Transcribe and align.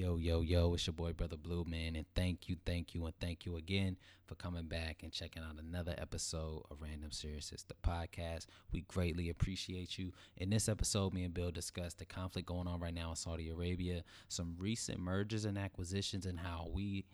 Yo, 0.00 0.16
yo, 0.16 0.40
yo, 0.40 0.72
it's 0.72 0.86
your 0.86 0.94
boy, 0.94 1.12
Brother 1.12 1.36
Blue, 1.36 1.62
man. 1.68 1.94
And 1.94 2.06
thank 2.14 2.48
you, 2.48 2.56
thank 2.64 2.94
you, 2.94 3.04
and 3.04 3.14
thank 3.20 3.44
you 3.44 3.58
again 3.58 3.98
for 4.26 4.34
coming 4.34 4.64
back 4.64 5.02
and 5.02 5.12
checking 5.12 5.42
out 5.42 5.62
another 5.62 5.94
episode 5.98 6.62
of 6.70 6.80
Random 6.80 7.10
Serious, 7.10 7.50
the 7.50 7.74
podcast. 7.86 8.46
We 8.72 8.80
greatly 8.88 9.28
appreciate 9.28 9.98
you. 9.98 10.14
In 10.38 10.48
this 10.48 10.70
episode, 10.70 11.12
me 11.12 11.24
and 11.24 11.34
Bill 11.34 11.50
discussed 11.50 11.98
the 11.98 12.06
conflict 12.06 12.48
going 12.48 12.66
on 12.66 12.80
right 12.80 12.94
now 12.94 13.10
in 13.10 13.16
Saudi 13.16 13.50
Arabia, 13.50 14.02
some 14.28 14.56
recent 14.58 15.00
mergers 15.00 15.44
and 15.44 15.58
acquisitions, 15.58 16.24
and 16.24 16.40
how 16.40 16.70
we 16.72 17.04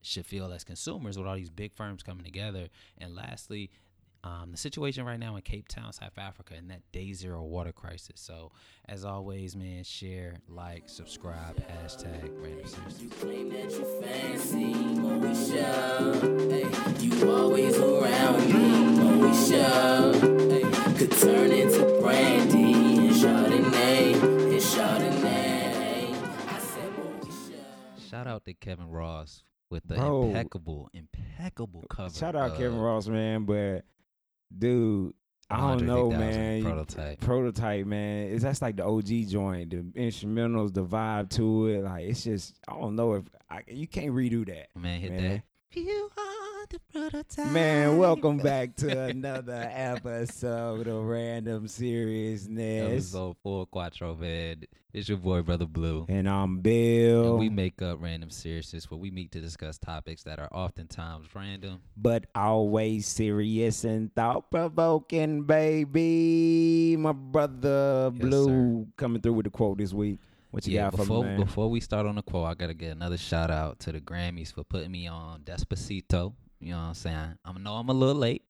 should 0.00 0.26
feel 0.26 0.52
as 0.52 0.64
consumers 0.64 1.16
with 1.16 1.28
all 1.28 1.36
these 1.36 1.48
big 1.48 1.72
firms 1.72 2.02
coming 2.02 2.24
together. 2.24 2.70
And 2.98 3.14
lastly, 3.14 3.70
um, 4.24 4.52
the 4.52 4.56
situation 4.56 5.04
right 5.04 5.18
now 5.18 5.34
in 5.34 5.42
Cape 5.42 5.66
Town, 5.66 5.92
South 5.92 6.16
Africa, 6.16 6.54
and 6.56 6.70
that 6.70 6.82
day 6.92 7.12
zero 7.12 7.42
water 7.42 7.72
crisis. 7.72 8.20
So, 8.20 8.52
as 8.88 9.04
always, 9.04 9.56
man, 9.56 9.82
share, 9.82 10.36
like, 10.48 10.88
subscribe, 10.88 11.56
hashtag 11.56 12.30
random 12.36 12.68
You 13.00 13.08
claim 13.08 13.48
that 13.50 13.70
you 13.72 13.84
fancy, 14.00 14.74
Moesha. 14.74 16.50
Hey, 16.50 17.04
you 17.04 17.30
always 17.30 17.76
around 17.78 18.46
me, 18.46 19.02
Moesha. 19.02 20.14
Hey, 20.50 20.94
could 20.98 21.10
turn 21.18 21.50
into 21.50 22.00
brandy 22.00 23.08
and 23.08 23.10
Chardonnay, 23.10 24.22
and 24.22 24.60
Chardonnay. 24.60 26.14
I 26.48 26.58
said, 26.60 26.92
Moesha. 26.96 28.08
Shout 28.08 28.26
out 28.28 28.44
to 28.44 28.54
Kevin 28.54 28.88
Ross 28.88 29.42
with 29.68 29.84
the 29.88 29.96
Bro. 29.96 30.26
impeccable, 30.26 30.90
impeccable 30.94 31.84
cover. 31.90 32.14
Shout 32.14 32.36
out 32.36 32.56
Kevin 32.56 32.78
Ross, 32.78 33.08
man. 33.08 33.44
But 33.46 33.84
dude, 34.58 35.14
I 35.50 35.58
don't 35.58 35.86
know, 35.86 36.10
man. 36.10 36.62
Prototype. 36.62 37.20
Prototype, 37.20 37.86
man. 37.86 38.28
Is 38.28 38.42
that's 38.42 38.62
like 38.62 38.76
the 38.76 38.84
OG 38.84 39.28
joint, 39.28 39.70
the 39.70 39.82
instrumentals, 40.00 40.72
the 40.72 40.84
vibe 40.84 41.28
to 41.30 41.66
it. 41.66 41.84
Like 41.84 42.04
it's 42.04 42.24
just, 42.24 42.58
I 42.66 42.72
don't 42.72 42.96
know 42.96 43.14
if 43.14 43.24
I, 43.50 43.62
you 43.66 43.86
can't 43.86 44.12
redo 44.14 44.46
that. 44.46 44.68
Man, 44.74 45.00
hit 45.00 45.12
man. 45.12 45.22
that. 45.22 45.42
You 45.74 46.10
are 46.18 46.66
the 46.68 46.78
prototype. 46.92 47.50
Man, 47.50 47.96
welcome 47.96 48.36
back 48.36 48.76
to 48.76 49.04
another 49.04 49.70
episode 49.72 50.86
of 50.86 51.04
Random 51.04 51.66
Seriousness. 51.66 52.92
Episode 52.92 53.36
four, 53.42 53.64
Quattro, 53.66 54.14
man. 54.14 54.64
It's 54.92 55.08
your 55.08 55.16
boy, 55.16 55.40
Brother 55.40 55.64
Blue. 55.64 56.04
And 56.10 56.28
I'm 56.28 56.44
And 56.56 56.62
Bill. 56.62 57.38
we 57.38 57.48
make 57.48 57.80
up 57.80 58.02
random 58.02 58.28
seriousness 58.28 58.90
where 58.90 58.98
we 58.98 59.10
meet 59.10 59.32
to 59.32 59.40
discuss 59.40 59.78
topics 59.78 60.22
that 60.24 60.38
are 60.38 60.48
oftentimes 60.52 61.26
random. 61.34 61.80
but 61.96 62.26
always 62.34 63.06
serious 63.06 63.84
and 63.84 64.14
thought 64.14 64.50
provoking, 64.50 65.44
baby. 65.44 66.96
My 66.98 67.12
brother 67.12 68.10
Yes, 68.14 68.20
Blue 68.20 68.86
coming 68.98 69.22
through 69.22 69.32
with 69.34 69.44
the 69.44 69.50
quote 69.50 69.78
this 69.78 69.94
week. 69.94 70.18
What 70.52 70.66
you 70.66 70.74
yeah, 70.74 70.82
got 70.82 70.92
for 70.92 70.96
before 70.98 71.24
me, 71.24 71.36
before 71.36 71.70
we 71.70 71.80
start 71.80 72.04
on 72.04 72.16
the 72.16 72.22
quote, 72.22 72.46
I 72.46 72.52
gotta 72.52 72.74
get 72.74 72.92
another 72.92 73.16
shout 73.16 73.50
out 73.50 73.80
to 73.80 73.92
the 73.92 74.02
Grammys 74.02 74.52
for 74.52 74.62
putting 74.62 74.92
me 74.92 75.06
on 75.06 75.40
Despacito. 75.40 76.34
You 76.60 76.72
know 76.72 76.76
what 76.76 76.82
I'm 76.82 76.94
saying? 76.94 77.38
I 77.42 77.52
know 77.58 77.72
I'm 77.72 77.88
a 77.88 77.94
little 77.94 78.14
late, 78.14 78.42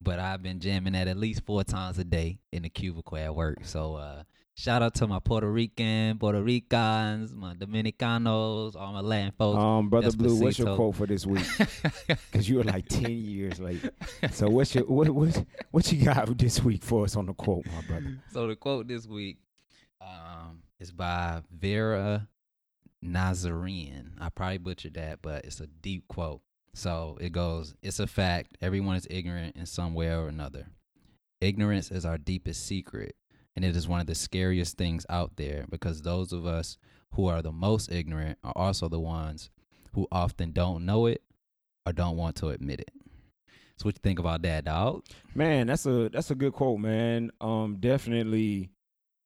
but 0.00 0.20
I've 0.20 0.40
been 0.40 0.60
jamming 0.60 0.92
that 0.92 1.08
at 1.08 1.16
least 1.16 1.44
four 1.44 1.64
times 1.64 1.98
a 1.98 2.04
day 2.04 2.38
in 2.52 2.62
the 2.62 2.68
cubicle 2.68 3.18
at 3.18 3.34
work. 3.34 3.58
So 3.64 3.96
uh 3.96 4.22
shout 4.54 4.82
out 4.82 4.94
to 4.94 5.08
my 5.08 5.18
Puerto 5.18 5.50
Rican, 5.50 6.16
Puerto 6.18 6.40
Ricans, 6.40 7.34
my 7.34 7.54
Dominicanos, 7.54 8.76
all 8.76 8.92
my 8.92 9.00
Latin 9.00 9.32
folks. 9.36 9.58
Um, 9.58 9.88
brother 9.88 10.12
Blue, 10.12 10.40
what's 10.40 10.60
your 10.60 10.76
quote 10.76 10.94
for 10.94 11.06
this 11.08 11.26
week? 11.26 11.44
Because 12.06 12.48
you 12.48 12.58
were 12.58 12.64
like 12.64 12.86
ten 12.86 13.10
years 13.10 13.58
late. 13.58 13.82
So 14.30 14.48
what's 14.50 14.76
your 14.76 14.84
what 14.84 15.10
what 15.10 15.44
what 15.72 15.90
you 15.90 16.04
got 16.04 16.38
this 16.38 16.62
week 16.62 16.84
for 16.84 17.02
us 17.02 17.16
on 17.16 17.26
the 17.26 17.34
quote, 17.34 17.66
my 17.66 17.82
brother? 17.88 18.16
so 18.32 18.46
the 18.46 18.54
quote 18.54 18.86
this 18.86 19.08
week 19.08 19.38
um, 20.00 20.60
is 20.80 20.92
by 20.92 21.42
Vera 21.50 22.28
Nazarian. 23.04 24.12
I 24.20 24.28
probably 24.28 24.58
butchered 24.58 24.94
that, 24.94 25.20
but 25.22 25.44
it's 25.44 25.60
a 25.60 25.66
deep 25.66 26.08
quote. 26.08 26.40
So 26.74 27.18
it 27.20 27.32
goes, 27.32 27.74
It's 27.82 28.00
a 28.00 28.06
fact. 28.06 28.56
Everyone 28.60 28.96
is 28.96 29.06
ignorant 29.10 29.56
in 29.56 29.66
some 29.66 29.94
way 29.94 30.14
or 30.14 30.28
another. 30.28 30.66
Ignorance 31.40 31.90
is 31.90 32.04
our 32.04 32.18
deepest 32.18 32.66
secret, 32.66 33.16
and 33.56 33.64
it 33.64 33.76
is 33.76 33.88
one 33.88 34.00
of 34.00 34.06
the 34.06 34.14
scariest 34.14 34.76
things 34.76 35.06
out 35.08 35.32
there 35.36 35.66
because 35.70 36.02
those 36.02 36.32
of 36.32 36.46
us 36.46 36.78
who 37.12 37.26
are 37.26 37.42
the 37.42 37.52
most 37.52 37.90
ignorant 37.90 38.38
are 38.44 38.52
also 38.54 38.88
the 38.88 39.00
ones 39.00 39.50
who 39.94 40.06
often 40.12 40.52
don't 40.52 40.84
know 40.84 41.06
it 41.06 41.22
or 41.86 41.92
don't 41.92 42.16
want 42.16 42.36
to 42.36 42.48
admit 42.48 42.80
it. 42.80 42.90
So 43.76 43.84
what 43.84 43.94
you 43.94 44.00
think 44.02 44.18
about 44.18 44.42
that, 44.42 44.64
dog? 44.64 45.04
Man, 45.34 45.68
that's 45.68 45.86
a 45.86 46.08
that's 46.08 46.32
a 46.32 46.34
good 46.34 46.52
quote, 46.52 46.80
man. 46.80 47.30
Um, 47.40 47.76
definitely 47.78 48.70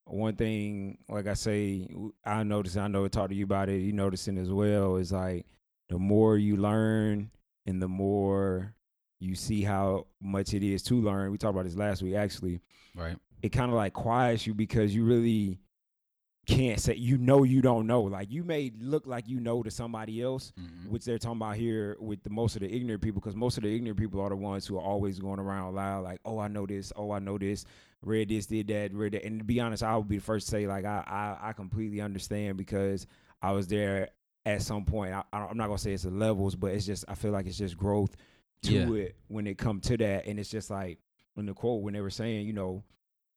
one 0.04 0.36
thing, 0.36 0.98
like 1.08 1.26
I 1.26 1.34
say, 1.34 1.88
I 2.24 2.42
notice. 2.42 2.76
I 2.76 2.88
know 2.88 3.04
I 3.04 3.08
talked 3.08 3.30
to 3.30 3.34
you 3.34 3.44
about 3.44 3.68
it. 3.68 3.78
You 3.78 3.92
noticing 3.92 4.38
as 4.38 4.50
well 4.50 4.96
is 4.96 5.12
like 5.12 5.46
the 5.88 5.98
more 5.98 6.36
you 6.36 6.56
learn 6.56 7.30
and 7.66 7.80
the 7.80 7.88
more 7.88 8.74
you 9.20 9.34
see 9.34 9.62
how 9.62 10.06
much 10.20 10.54
it 10.54 10.62
is 10.62 10.82
to 10.84 11.00
learn. 11.00 11.30
We 11.30 11.38
talked 11.38 11.54
about 11.54 11.64
this 11.64 11.76
last 11.76 12.02
week, 12.02 12.14
actually. 12.14 12.60
Right? 12.96 13.16
It 13.42 13.50
kind 13.50 13.70
of 13.70 13.76
like 13.76 13.92
quiets 13.92 14.46
you 14.46 14.54
because 14.54 14.94
you 14.94 15.04
really 15.04 15.60
can't 16.46 16.80
say 16.80 16.94
you 16.96 17.18
know 17.18 17.44
you 17.44 17.62
don't 17.62 17.86
know. 17.86 18.02
Like 18.02 18.30
you 18.32 18.42
may 18.42 18.72
look 18.80 19.06
like 19.06 19.28
you 19.28 19.38
know 19.40 19.62
to 19.62 19.70
somebody 19.70 20.20
else, 20.20 20.52
Mhm. 20.58 20.88
which 20.90 21.04
they're 21.04 21.18
talking 21.18 21.38
about 21.38 21.56
here 21.56 21.96
with 22.00 22.22
the 22.24 22.30
most 22.30 22.56
of 22.56 22.62
the 22.62 22.74
ignorant 22.74 23.00
people, 23.02 23.20
because 23.20 23.36
most 23.36 23.56
of 23.58 23.62
the 23.62 23.74
ignorant 23.74 23.98
people 23.98 24.20
are 24.20 24.28
the 24.28 24.36
ones 24.36 24.66
who 24.66 24.76
are 24.76 24.82
always 24.82 25.18
going 25.20 25.38
around 25.38 25.74
loud, 25.74 26.02
like, 26.04 26.20
"Oh, 26.24 26.38
I 26.38 26.48
know 26.48 26.66
this. 26.66 26.92
Oh, 26.96 27.12
I 27.12 27.20
know 27.20 27.38
this. 27.38 27.64
Read 28.02 28.28
this, 28.30 28.46
did 28.46 28.66
that, 28.68 28.92
read 28.92 29.12
that." 29.12 29.24
And 29.24 29.38
to 29.38 29.44
be 29.44 29.60
honest, 29.60 29.82
I 29.84 29.96
would 29.96 30.08
be 30.08 30.16
the 30.16 30.22
first 30.22 30.46
to 30.46 30.50
say, 30.50 30.66
like, 30.66 30.84
I 30.84 31.04
I, 31.42 31.50
I 31.50 31.52
completely 31.52 32.00
understand 32.00 32.56
because 32.58 33.06
I 33.40 33.52
was 33.52 33.68
there 33.68 34.10
at 34.44 34.62
some 34.62 34.84
point. 34.84 35.12
I, 35.14 35.22
I- 35.32 35.46
I'm 35.46 35.56
not 35.56 35.68
gonna 35.68 35.78
say 35.78 35.92
it's 35.92 36.02
the 36.02 36.10
levels, 36.10 36.56
but 36.56 36.72
it's 36.72 36.84
just 36.86 37.04
I 37.06 37.14
feel 37.14 37.30
like 37.30 37.46
it's 37.46 37.58
just 37.58 37.76
growth 37.76 38.16
to 38.62 38.72
Yeah. 38.72 38.92
it 39.04 39.16
when 39.28 39.46
it 39.46 39.58
come 39.58 39.80
to 39.82 39.96
that, 39.98 40.26
and 40.26 40.40
it's 40.40 40.50
just 40.50 40.70
like 40.70 40.98
in 41.36 41.46
the 41.46 41.54
quote 41.54 41.82
when 41.82 41.94
they 41.94 42.00
were 42.00 42.10
saying, 42.10 42.46
you 42.48 42.52
know, 42.52 42.82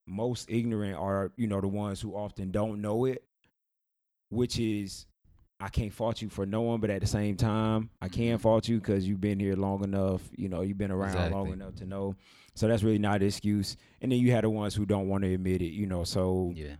most 0.06 0.50
ignorant 0.50 0.96
are 0.96 1.32
you 1.36 1.46
know 1.46 1.60
the 1.60 1.68
ones 1.68 2.00
who 2.00 2.14
often 2.14 2.50
don't 2.50 2.80
know 2.80 3.04
it, 3.06 3.24
which 4.30 4.58
is 4.58 5.06
I 5.58 5.68
can't 5.68 5.92
fault 5.92 6.20
you 6.20 6.28
for 6.28 6.44
knowing, 6.44 6.80
but 6.80 6.90
at 6.90 7.00
the 7.00 7.06
same 7.06 7.34
time, 7.36 7.88
I 8.02 8.08
can 8.08 8.36
Mhm. 8.36 8.40
fault 8.42 8.68
you 8.68 8.78
because 8.78 9.08
you've 9.08 9.22
been 9.22 9.40
here 9.40 9.56
long 9.56 9.82
enough. 9.84 10.20
You 10.36 10.48
know, 10.50 10.60
you've 10.60 10.76
been 10.76 10.90
around 10.90 11.32
long 11.32 11.50
enough 11.52 11.76
to 11.76 11.86
know. 11.86 12.14
So 12.54 12.68
that's 12.68 12.82
really 12.82 12.98
not 12.98 13.22
an 13.22 13.26
excuse. 13.28 13.76
And 14.02 14.12
then 14.12 14.18
you 14.18 14.32
had 14.32 14.44
the 14.44 14.50
ones 14.50 14.74
who 14.74 14.84
don't 14.84 15.08
want 15.08 15.24
to 15.24 15.32
admit 15.32 15.62
it. 15.62 15.72
You 15.72 15.86
know, 15.86 16.04
so 16.04 16.52
Yeah. 16.54 16.76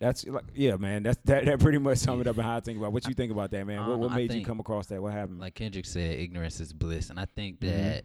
that's 0.00 0.26
like, 0.26 0.44
yeah, 0.54 0.76
man. 0.76 1.04
That's 1.04 1.18
that. 1.26 1.44
That 1.44 1.60
pretty 1.60 1.78
much 1.78 1.98
sum 1.98 2.20
it 2.20 2.26
up 2.26 2.36
how 2.40 2.56
I 2.56 2.60
think 2.60 2.76
about. 2.78 2.92
What 2.92 3.06
you 3.06 3.14
think 3.14 3.30
about 3.30 3.52
that, 3.52 3.64
man? 3.64 3.78
I 3.78 3.88
What, 3.88 3.98
what 4.00 4.12
made 4.14 4.32
you 4.34 4.44
come 4.44 4.58
across 4.58 4.88
that? 4.88 5.00
What 5.00 5.12
happened? 5.12 5.38
like 5.38 5.54
Kendrick 5.54 5.86
said, 5.86 6.18
ignorance 6.18 6.58
is 6.60 6.72
bliss, 6.72 7.08
and 7.10 7.20
I 7.20 7.24
think 7.26 7.60
Mhm. 7.60 7.68
that 7.68 8.04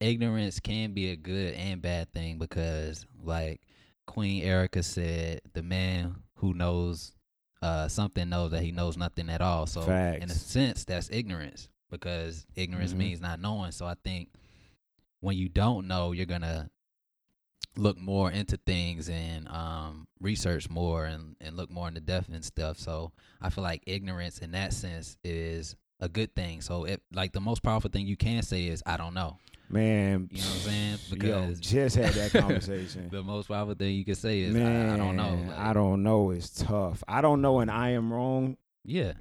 ignorance 0.00 0.60
can 0.60 0.92
be 0.92 1.10
a 1.10 1.16
good 1.16 1.54
and 1.54 1.80
bad 1.82 2.12
thing 2.12 2.38
because, 2.38 3.06
like 3.22 3.60
Queen 4.06 4.42
Erica 4.42 4.82
said, 4.82 5.40
the 5.52 5.62
man 5.62 6.16
who 6.36 6.54
knows 6.54 7.12
uh, 7.60 7.88
something 7.88 8.28
knows 8.28 8.52
that 8.52 8.62
he 8.62 8.70
knows 8.70 8.96
nothing 8.96 9.28
at 9.28 9.40
all. 9.40 9.66
So, 9.66 9.82
in 10.22 10.30
a 10.30 10.34
sense, 10.34 10.84
that's 10.84 11.10
ignorance 11.10 11.68
because 11.90 12.46
ignorance 12.54 12.92
Mhm. 12.94 12.98
means 12.98 13.20
not 13.20 13.40
knowing. 13.40 13.72
So, 13.72 13.84
I 13.86 13.94
think 14.04 14.28
when 15.20 15.36
you 15.36 15.48
don't 15.48 15.88
know, 15.88 16.12
you're 16.12 16.26
gonna 16.26 16.70
look 17.76 17.98
more 17.98 18.30
into 18.30 18.56
things 18.56 19.08
and 19.08 19.48
um, 19.48 20.06
research 20.20 20.68
more 20.68 21.04
and, 21.04 21.36
and 21.40 21.56
look 21.56 21.70
more 21.70 21.86
into 21.88 22.00
depth 22.00 22.28
and 22.28 22.44
stuff. 22.44 22.76
So 22.78 23.12
I 23.40 23.50
feel 23.50 23.62
like 23.62 23.84
ignorance 23.86 24.38
in 24.38 24.50
that 24.52 24.72
sense 24.72 25.16
is 25.22 25.76
a 26.00 26.08
good 26.08 26.34
thing. 26.34 26.60
So 26.60 26.84
it 26.84 27.02
like 27.12 27.32
the 27.32 27.40
most 27.40 27.62
powerful 27.62 27.90
thing 27.90 28.06
you 28.06 28.16
can 28.16 28.42
say 28.42 28.66
is 28.66 28.82
I 28.86 28.96
don't 28.96 29.14
know. 29.14 29.36
man, 29.70 30.28
You 30.32 30.38
know 30.40 30.44
what 30.46 30.54
I'm 30.54 30.60
saying? 30.60 30.98
yo, 31.10 31.14
Because 31.16 31.60
just 31.60 31.96
had 31.96 32.14
that 32.14 32.30
conversation. 32.42 33.08
the 33.10 33.22
most 33.22 33.48
powerful 33.48 33.74
thing 33.74 33.94
you 33.94 34.04
can 34.04 34.14
say 34.14 34.40
is 34.40 34.54
I, 34.54 34.58
man, 34.58 34.90
I 34.90 34.96
don't 34.96 35.16
know. 35.16 35.54
I 35.56 35.72
don't 35.72 36.02
know. 36.02 36.30
It's 36.30 36.50
tough. 36.50 37.02
I 37.08 37.20
don't 37.20 37.40
know, 37.42 37.60
and 37.60 37.70
I 37.70 37.90
am 37.90 38.12
wrong. 38.12 38.56
Yeah. 38.84 39.12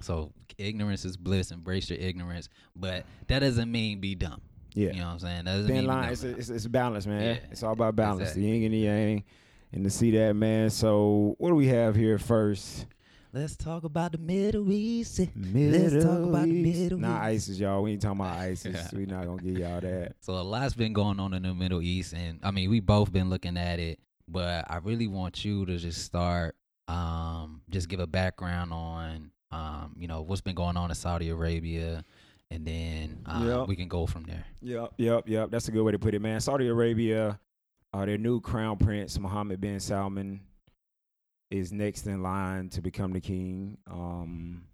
So 0.00 0.32
ignorance 0.58 1.04
is 1.04 1.16
bliss. 1.16 1.50
Embrace 1.50 1.90
your 1.90 1.98
ignorance, 1.98 2.48
but 2.76 3.04
that 3.28 3.40
doesn't 3.40 3.70
mean 3.70 4.00
be 4.00 4.14
dumb. 4.14 4.40
Yeah. 4.74 4.90
You 4.92 5.00
know 5.00 5.06
what 5.06 5.12
I'm 5.14 5.18
saying? 5.20 5.44
That 5.44 5.52
doesn't 5.52 5.66
Thin 5.66 5.76
mean 5.78 5.86
line. 5.86 6.12
It's, 6.12 6.22
it's, 6.22 6.48
it's 6.50 6.66
balance, 6.66 7.06
man. 7.06 7.22
Yeah, 7.22 7.38
it's 7.50 7.62
all 7.62 7.72
about 7.72 7.96
balance. 7.96 8.20
exactly. 8.20 8.42
The 8.42 8.48
yin 8.48 8.64
and 8.64 8.74
the 8.74 8.78
yang. 8.78 9.24
And 9.72 9.84
to 9.84 9.90
see 9.90 10.10
that, 10.12 10.34
man. 10.34 10.70
So, 10.70 11.34
what 11.38 11.48
do 11.50 11.54
we 11.54 11.66
have 11.68 11.94
here 11.96 12.18
first? 12.18 12.86
Let's 13.32 13.56
talk 13.56 13.84
about 13.84 14.12
the 14.12 14.18
Middle 14.18 14.72
East. 14.72 15.20
Middle 15.36 15.80
Let's 15.90 16.04
talk 16.04 16.18
about 16.20 16.44
the 16.46 16.50
East. 16.54 16.78
Middle 16.80 16.98
Nah, 16.98 17.28
East. 17.28 17.48
ISIS, 17.50 17.58
y'all. 17.60 17.82
We 17.82 17.92
ain't 17.92 18.00
talking 18.02 18.20
about 18.20 18.36
ISIS. 18.38 18.92
we 18.92 19.04
not 19.04 19.26
gonna 19.26 19.42
give 19.42 19.58
y'all 19.58 19.80
that. 19.82 20.14
So 20.20 20.32
a 20.34 20.40
lot's 20.40 20.74
been 20.74 20.94
going 20.94 21.20
on 21.20 21.34
in 21.34 21.42
the 21.42 21.52
Middle 21.54 21.82
East, 21.82 22.14
and 22.14 22.38
I 22.42 22.50
mean 22.50 22.70
we 22.70 22.80
both 22.80 23.12
been 23.12 23.28
looking 23.28 23.58
at 23.58 23.78
it, 23.80 23.98
but 24.26 24.64
I 24.70 24.78
really 24.78 25.08
want 25.08 25.44
you 25.44 25.66
to 25.66 25.76
just 25.76 26.04
start, 26.04 26.56
um, 26.88 27.60
just 27.68 27.88
give 27.90 28.00
a 28.00 28.06
background 28.06 28.72
on, 28.72 29.30
um, 29.52 29.94
you 29.98 30.08
know 30.08 30.22
what's 30.22 30.40
been 30.40 30.54
going 30.54 30.78
on 30.78 30.90
in 30.90 30.94
Saudi 30.94 31.28
Arabia, 31.28 32.04
and 32.50 32.66
then 32.66 33.18
uh, 33.26 33.42
Yep. 33.60 33.68
we 33.68 33.76
can 33.76 33.88
go 33.88 34.06
from 34.06 34.22
there. 34.24 34.44
Yep, 34.62 34.94
yep, 34.96 35.24
yep. 35.28 35.50
That's 35.50 35.68
a 35.68 35.70
good 35.70 35.82
way 35.82 35.92
to 35.92 35.98
put 35.98 36.14
it, 36.14 36.22
man. 36.22 36.40
Saudi 36.40 36.66
Arabia, 36.68 37.38
uh, 37.92 38.06
their 38.06 38.16
new 38.16 38.40
crown 38.40 38.78
prince, 38.78 39.18
Mohammed 39.18 39.60
bin 39.60 39.80
Salman, 39.80 40.40
is 41.50 41.72
next 41.72 42.06
in 42.06 42.22
line 42.22 42.68
to 42.70 42.80
become 42.82 43.12
the 43.12 43.20
king. 43.20 43.78
Um, 43.90 44.64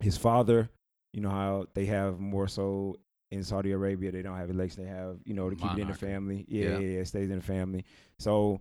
his 0.00 0.16
father, 0.16 0.70
you 1.12 1.20
know 1.20 1.30
how 1.30 1.66
they 1.74 1.86
have 1.86 2.18
more 2.18 2.48
so 2.48 2.96
in 3.30 3.42
Saudi 3.42 3.72
Arabia, 3.72 4.12
they 4.12 4.22
don't 4.22 4.36
have 4.36 4.50
elections. 4.50 4.86
They 4.86 4.90
have, 4.92 5.16
you 5.24 5.34
know, 5.34 5.50
to 5.50 5.56
keep 5.56 5.72
it 5.72 5.80
in 5.80 5.88
the 5.88 5.94
family. 5.94 6.44
Yeah, 6.48 6.70
Yeah. 6.70 6.78
yeah, 6.78 7.00
it 7.00 7.08
stays 7.08 7.28
in 7.30 7.36
the 7.36 7.44
family. 7.44 7.84
So 8.18 8.60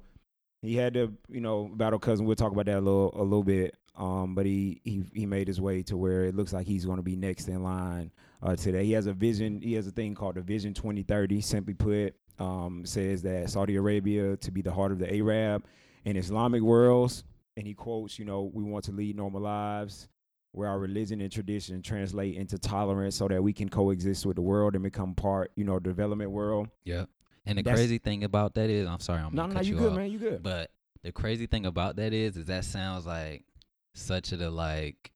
he 0.62 0.76
had 0.76 0.96
to, 0.96 1.14
you 1.30 1.42
know, 1.42 1.70
battle 1.72 2.00
cousin. 2.00 2.26
We'll 2.26 2.36
talk 2.36 2.52
about 2.52 2.66
that 2.66 2.80
a 2.80 2.82
little, 2.82 3.12
a 3.14 3.22
little 3.24 3.44
bit. 3.44 3.76
Um, 3.98 4.36
but 4.36 4.46
he 4.46 4.82
he 4.84 5.06
he 5.14 5.26
made 5.26 5.48
his 5.48 5.62
way 5.62 5.82
to 5.84 5.96
where 5.96 6.26
it 6.26 6.36
looks 6.36 6.52
like 6.52 6.68
he's 6.68 6.84
going 6.84 6.98
to 6.98 7.04
be 7.04 7.16
next 7.16 7.48
in 7.48 7.64
line 7.64 8.12
uh, 8.42 8.56
today. 8.58 8.84
He 8.84 8.92
has 8.92 9.08
a 9.08 9.14
vision. 9.14 9.62
He 9.62 9.74
has 9.74 9.88
a 9.88 9.92
thing 9.92 10.16
called 10.16 10.36
the 10.36 10.42
Vision 10.42 10.74
2030. 10.74 11.40
Simply 11.40 11.74
put, 11.76 12.14
um, 12.38 12.86
says 12.86 13.22
that 13.22 13.50
Saudi 13.50 13.78
Arabia 13.78 14.36
to 14.36 14.52
be 14.52 14.62
the 14.62 14.74
heart 14.74 14.92
of 14.92 15.00
the 15.00 15.16
Arab 15.16 15.64
and 16.06 16.18
Islamic 16.18 16.62
worlds. 16.62 17.24
And 17.58 17.66
he 17.66 17.74
quotes, 17.74 18.20
you 18.20 18.26
know, 18.26 18.52
we 18.54 18.64
want 18.64 18.86
to 18.86 18.92
lead 18.92 19.16
normal 19.16 19.42
lives 19.42 20.08
where 20.52 20.70
our 20.70 20.80
religion 20.80 21.20
and 21.22 21.32
tradition 21.32 21.82
translate 21.82 22.36
into 22.36 22.58
tolerance 22.58 23.16
so 23.16 23.28
that 23.28 23.42
we 23.44 23.52
can 23.54 23.68
coexist 23.70 24.26
with 24.26 24.36
the 24.36 24.42
world 24.42 24.74
and 24.76 24.84
become 24.84 25.14
part, 25.16 25.52
you 25.56 25.64
know, 25.66 25.80
development 25.80 26.32
world. 26.32 26.68
Yeah. 26.86 27.06
And 27.46 27.58
the 27.58 27.64
That's- 27.64 27.80
crazy 27.80 27.98
thing 27.98 28.24
about 28.24 28.56
that 28.56 28.70
is, 28.70 28.88
I'm 28.88 29.00
sorry, 29.00 29.22
I'm 29.22 29.34
No, 29.36 29.44
gonna 29.44 29.54
no, 29.54 29.60
cut 29.60 29.66
you 29.66 29.74
you 29.76 29.80
good, 29.80 29.92
off. 29.92 29.98
man. 29.98 30.12
You 30.12 30.20
good. 30.20 30.44
But 30.44 30.72
the 31.04 31.12
crazy 31.12 31.46
thing 31.48 31.66
about 31.66 31.96
that 31.98 32.14
is, 32.14 32.36
is 32.38 32.46
that 32.46 32.66
sounds 32.66 33.06
like 33.06 33.46
such 33.94 34.32
a 34.34 34.50
like 34.50 35.12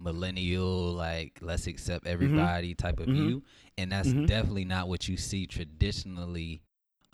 millennial, 0.00 0.92
like 0.92 1.38
let's 1.40 1.66
accept 1.66 2.06
everybody 2.06 2.74
type 2.74 3.00
of 3.00 3.06
Mhm. 3.06 3.12
view, 3.14 3.42
and 3.78 3.90
that's 3.90 4.08
Mhm. 4.08 4.26
definitely 4.26 4.64
not 4.64 4.88
what 4.88 5.08
you 5.08 5.16
see 5.16 5.46
traditionally 5.46 6.62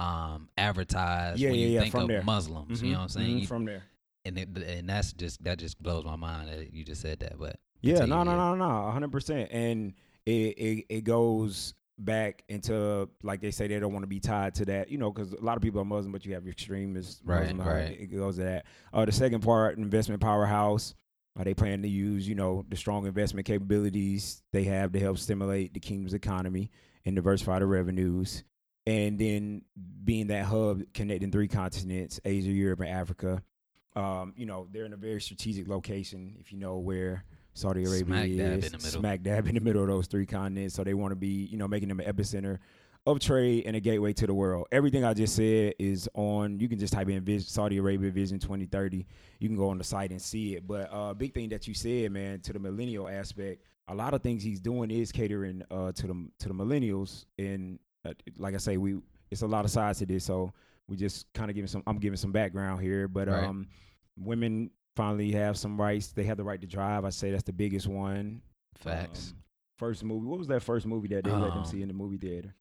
um 0.00 0.48
advertised 0.56 1.40
Yeah, 1.40 1.50
when 1.50 1.58
yeah, 1.60 1.66
you 1.66 1.72
yeah, 1.72 1.80
think 1.80 1.92
from 1.92 2.02
of 2.02 2.08
there. 2.08 2.22
Muslims. 2.22 2.82
You 2.82 2.88
Mhm, 2.88 2.92
know 2.92 2.98
what 2.98 3.02
I'm 3.02 3.08
saying? 3.10 3.36
mhm, 3.36 3.40
You- 3.42 3.46
from 3.46 3.64
there. 3.66 3.82
and 4.24 4.38
it, 4.38 4.48
and 4.56 4.88
that's 4.88 5.12
just 5.12 5.42
that 5.44 5.58
just 5.58 5.82
blows 5.82 6.04
my 6.04 6.16
mind 6.16 6.48
that 6.48 6.72
you 6.72 6.84
just 6.84 7.00
said 7.02 7.20
that. 7.20 7.38
But 7.38 7.56
Yeah, 7.82 7.98
Continue, 8.00 8.16
no, 8.16 8.22
no, 8.24 8.54
no, 8.54 8.54
no, 8.56 8.90
hundred 8.90 9.12
percent. 9.12 9.50
And 9.52 9.94
it, 10.26 10.30
it 10.58 10.86
it 10.88 11.04
goes 11.04 11.74
back 11.98 12.44
into 12.48 13.08
like 13.22 13.40
they 13.42 13.50
say 13.50 13.66
they 13.68 13.78
don't 13.78 13.92
want 13.92 14.02
to 14.04 14.08
be 14.08 14.20
tied 14.20 14.54
to 14.54 14.64
that, 14.66 14.90
you 14.90 14.96
know, 14.98 15.10
because 15.12 15.32
a 15.34 15.40
lot 15.40 15.56
of 15.56 15.62
people 15.62 15.80
are 15.80 15.84
Muslim, 15.84 16.12
but 16.12 16.24
you 16.24 16.32
have 16.34 16.46
extremists, 16.48 17.20
Right, 17.24 17.54
Muslim, 17.54 17.60
right. 17.66 17.90
It 18.00 18.06
goes 18.06 18.36
to 18.36 18.44
that. 18.44 18.66
Uh, 18.92 19.04
the 19.04 19.12
second 19.12 19.42
part, 19.42 19.76
investment 19.78 20.20
powerhouse. 20.22 20.94
Are 21.38 21.44
they 21.44 21.54
planning 21.54 21.82
to 21.82 21.88
use, 21.88 22.28
you 22.28 22.34
know, 22.34 22.64
the 22.68 22.76
strong 22.76 23.06
investment 23.06 23.46
capabilities 23.46 24.42
they 24.52 24.64
have 24.64 24.90
to 24.92 24.98
help 24.98 25.16
stimulate 25.16 25.72
the 25.72 25.80
kingdom's 25.80 26.12
economy 26.12 26.70
and 27.06 27.14
diversify 27.14 27.60
the 27.60 27.66
revenues? 27.66 28.42
And 28.90 29.18
then 29.18 29.62
being 30.04 30.28
that 30.28 30.46
hub 30.46 30.82
connecting 30.94 31.30
three 31.30 31.48
continents, 31.48 32.18
Asia, 32.24 32.50
Europe, 32.50 32.80
and 32.80 32.88
Africa. 32.88 33.42
Um, 33.94 34.34
you 34.36 34.46
know, 34.46 34.66
they're 34.72 34.84
in 34.84 34.92
a 34.92 34.96
very 34.96 35.20
strategic 35.20 35.68
location, 35.68 36.36
if 36.40 36.52
you 36.52 36.58
know 36.58 36.78
where 36.78 37.24
Saudi 37.54 37.84
Arabia 37.84 38.04
Smack 38.04 38.36
dab 38.36 38.58
is. 38.58 38.66
in 38.66 38.72
the. 38.72 38.80
Smack 38.80 39.22
dab 39.22 39.46
in 39.46 39.54
the 39.54 39.60
middle 39.60 39.82
of 39.82 39.88
those 39.88 40.06
three 40.06 40.26
continents. 40.26 40.74
So 40.74 40.82
they 40.82 40.94
want 40.94 41.12
to 41.12 41.16
be, 41.16 41.46
you 41.46 41.56
know, 41.56 41.68
making 41.68 41.88
them 41.88 42.00
an 42.00 42.12
epicenter 42.12 42.58
of 43.06 43.18
trade 43.18 43.64
and 43.66 43.76
a 43.76 43.80
gateway 43.80 44.12
to 44.12 44.26
the 44.26 44.34
world. 44.34 44.66
Everything 44.72 45.04
I 45.04 45.14
just 45.14 45.36
said 45.36 45.74
is 45.78 46.08
on. 46.14 46.58
You 46.58 46.68
can 46.68 46.78
just 46.78 46.92
type 46.92 47.08
in 47.08 47.40
Saudi 47.40 47.78
Arabia 47.78 48.10
Vision 48.10 48.38
2030. 48.38 49.06
You 49.38 49.48
can 49.48 49.56
go 49.56 49.68
on 49.68 49.78
the 49.78 49.84
site 49.84 50.10
and 50.10 50.20
see 50.20 50.56
it. 50.56 50.66
But 50.66 50.92
uh, 50.92 51.14
big 51.14 51.34
thing 51.34 51.48
that 51.50 51.66
you 51.66 51.74
said, 51.74 52.12
man, 52.12 52.40
to 52.40 52.52
the 52.52 52.58
millennial 52.58 53.08
aspect, 53.08 53.62
a 53.88 53.94
lot 53.94 54.14
of 54.14 54.22
things 54.22 54.42
he's 54.42 54.60
doing 54.60 54.90
is 54.90 55.12
catering 55.12 55.62
uh, 55.70 55.92
to 55.92 56.06
the 56.06 56.28
to 56.40 56.48
the 56.48 56.54
millennials. 56.54 57.24
And 57.38 57.78
uh, 58.04 58.12
like 58.38 58.54
I 58.54 58.58
say, 58.58 58.76
we 58.76 59.00
it's 59.30 59.42
a 59.42 59.46
lot 59.46 59.64
of 59.64 59.70
sides 59.70 59.98
to 60.00 60.06
this. 60.06 60.24
So 60.24 60.52
we 60.88 60.96
just 60.96 61.32
kind 61.32 61.50
of 61.50 61.54
giving 61.54 61.68
some. 61.68 61.82
I'm 61.86 61.98
giving 61.98 62.16
some 62.16 62.32
background 62.32 62.80
here, 62.82 63.06
but 63.08 63.28
Right. 63.28 63.44
um, 63.44 63.68
women 64.18 64.70
finally 64.96 65.32
have 65.32 65.56
some 65.56 65.80
rights. 65.80 66.08
They 66.08 66.24
have 66.24 66.36
the 66.36 66.44
right 66.44 66.60
to 66.60 66.66
drive. 66.66 67.04
I 67.04 67.10
say 67.10 67.30
that's 67.30 67.44
the 67.44 67.52
biggest 67.52 67.86
one. 67.86 68.42
facts, 68.74 69.30
Um, 69.32 69.36
first 69.78 70.02
movie. 70.04 70.26
What 70.26 70.38
was 70.38 70.48
that 70.48 70.62
first 70.62 70.86
movie 70.86 71.08
that 71.08 71.24
they 71.24 71.30
let 71.30 71.50
them 71.50 71.58
Um, 71.58 71.64
see 71.64 71.82
in 71.82 71.88
the 71.88 71.94
movie 71.94 72.16
theater? 72.16 72.54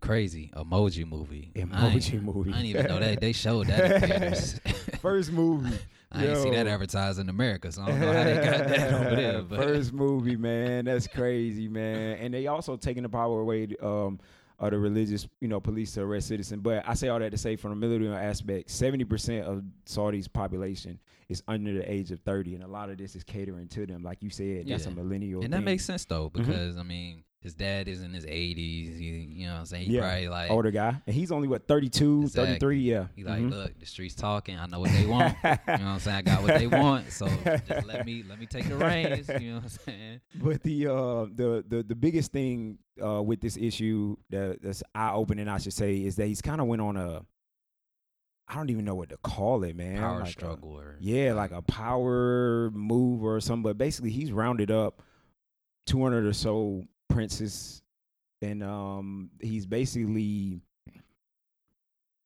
crazy 0.00 0.50
emoji 0.54 1.08
movie. 1.08 1.52
I 1.56 1.60
Emoji 1.60 2.22
movie. 2.22 2.50
I 2.52 2.56
didn't 2.62 2.66
even 2.66 2.86
know 2.86 3.00
that 3.00 3.20
they 3.20 3.32
showed 3.32 3.66
that. 3.68 4.60
First 5.00 5.32
movie. 5.32 5.76
I 6.12 6.20
didn't 6.22 6.42
see 6.42 6.50
that 6.50 6.66
advertised 6.66 7.18
in 7.18 7.28
America, 7.28 7.72
so 7.72 7.82
I 7.82 7.86
don't 7.88 8.00
know 8.00 8.12
how 8.12 8.24
they 8.24 8.34
got 8.36 8.68
that 8.68 8.92
over 8.94 9.16
there. 9.16 9.42
But 9.42 9.58
First 9.58 9.92
movie, 9.92 10.36
man. 10.36 10.84
That's 10.84 11.06
crazy, 11.06 11.66
man. 11.68 12.18
And 12.18 12.32
they 12.34 12.46
also 12.46 12.76
taking 12.76 13.02
the 13.02 13.08
power 13.08 13.40
away 13.40 13.68
um, 13.82 14.20
of 14.58 14.70
the 14.70 14.78
religious, 14.78 15.26
you 15.40 15.48
know, 15.48 15.60
police 15.60 15.92
to 15.92 16.02
arrest 16.02 16.28
citizens. 16.28 16.62
But 16.62 16.82
I 16.88 16.94
say 16.94 17.08
all 17.08 17.18
that 17.18 17.30
to 17.32 17.38
say, 17.38 17.56
from 17.56 17.72
a 17.72 17.76
military 17.76 18.08
aspect, 18.14 18.70
seventy 18.70 19.04
percent 19.04 19.44
of 19.46 19.62
Saudi's 19.84 20.28
population 20.28 20.98
is 21.28 21.42
under 21.48 21.74
the 21.74 21.90
age 21.90 22.10
of 22.12 22.20
thirty, 22.20 22.54
and 22.54 22.64
a 22.64 22.68
lot 22.68 22.88
of 22.88 22.96
this 22.98 23.14
is 23.16 23.22
catering 23.24 23.68
to 23.68 23.84
them. 23.86 24.02
Like 24.02 24.22
you 24.22 24.30
said, 24.30 24.66
that's 24.68 24.86
a 24.86 24.90
millennial. 24.90 25.42
and 25.42 25.52
that 25.52 25.62
makes 25.62 25.84
sense 25.84 26.04
though, 26.04 26.30
Mhm. 26.30 26.32
because 26.46 26.76
I 26.78 26.82
mean, 26.82 27.24
his 27.46 27.54
dad 27.54 27.86
is 27.86 28.02
in 28.02 28.12
his 28.12 28.26
80s. 28.26 28.98
He, 28.98 29.04
you 29.36 29.46
know, 29.46 29.52
what 29.54 29.60
I'm 29.60 29.66
saying 29.66 29.86
he 29.86 29.92
Yeah. 29.94 30.00
probably 30.00 30.28
like 30.28 30.50
older 30.50 30.72
guy, 30.72 31.00
and 31.06 31.14
he's 31.14 31.30
only 31.30 31.46
what 31.46 31.68
32, 31.68 32.22
Exactly. 32.22 32.46
33? 32.58 32.80
Yeah, 32.80 33.06
he 33.14 33.22
like, 33.22 33.40
Mhm. 33.42 33.50
look, 33.52 33.78
the 33.78 33.86
streets 33.86 34.16
talking. 34.16 34.58
I 34.58 34.66
know 34.66 34.80
what 34.80 34.90
they 34.90 35.06
want. 35.06 35.36
you 35.44 35.50
know 35.50 35.56
what 35.66 35.80
I'm 35.80 35.98
saying? 36.00 36.16
I 36.16 36.22
got 36.22 36.42
what 36.42 36.58
they 36.58 36.66
want. 36.66 37.12
So 37.12 37.26
just 37.68 37.86
let 37.86 38.04
me 38.04 38.24
let 38.28 38.40
me 38.40 38.46
take 38.46 38.66
the 38.68 38.74
reins. 38.76 39.28
You 39.28 39.50
know 39.50 39.54
what 39.56 39.62
I'm 39.62 39.68
saying? 39.68 40.20
But 40.34 40.62
the 40.64 40.86
uh 40.88 41.26
the 41.34 41.64
the 41.68 41.84
the 41.86 41.94
biggest 41.94 42.32
thing 42.32 42.78
uh 43.00 43.22
with 43.22 43.40
this 43.40 43.56
issue 43.56 44.16
that 44.30 44.60
that's 44.60 44.82
eye 44.92 45.12
opening 45.12 45.46
I 45.46 45.58
should 45.58 45.72
say 45.72 45.98
is 46.04 46.16
that 46.16 46.26
he's 46.26 46.42
kind 46.42 46.60
of 46.60 46.66
went 46.66 46.82
on 46.82 46.96
a 46.96 47.24
I 48.48 48.54
don't 48.56 48.70
even 48.70 48.84
know 48.84 48.94
what 48.96 49.10
to 49.10 49.16
call 49.18 49.62
it, 49.62 49.74
man. 49.76 49.98
Power 49.98 50.20
Like 50.20 50.30
struggle 50.32 50.70
or 50.78 50.96
yeah, 51.00 51.32
like 51.32 51.52
a 51.52 51.62
power 51.62 52.70
move 52.72 53.22
or 53.24 53.40
something. 53.40 53.62
But 53.62 53.78
basically, 53.78 54.10
he's 54.10 54.32
rounded 54.32 54.70
up 54.72 55.02
200 55.86 56.24
or 56.26 56.32
so 56.32 56.82
princes, 57.08 57.82
and 58.42 58.62
um, 58.62 59.30
he's 59.40 59.66
basically 59.66 60.60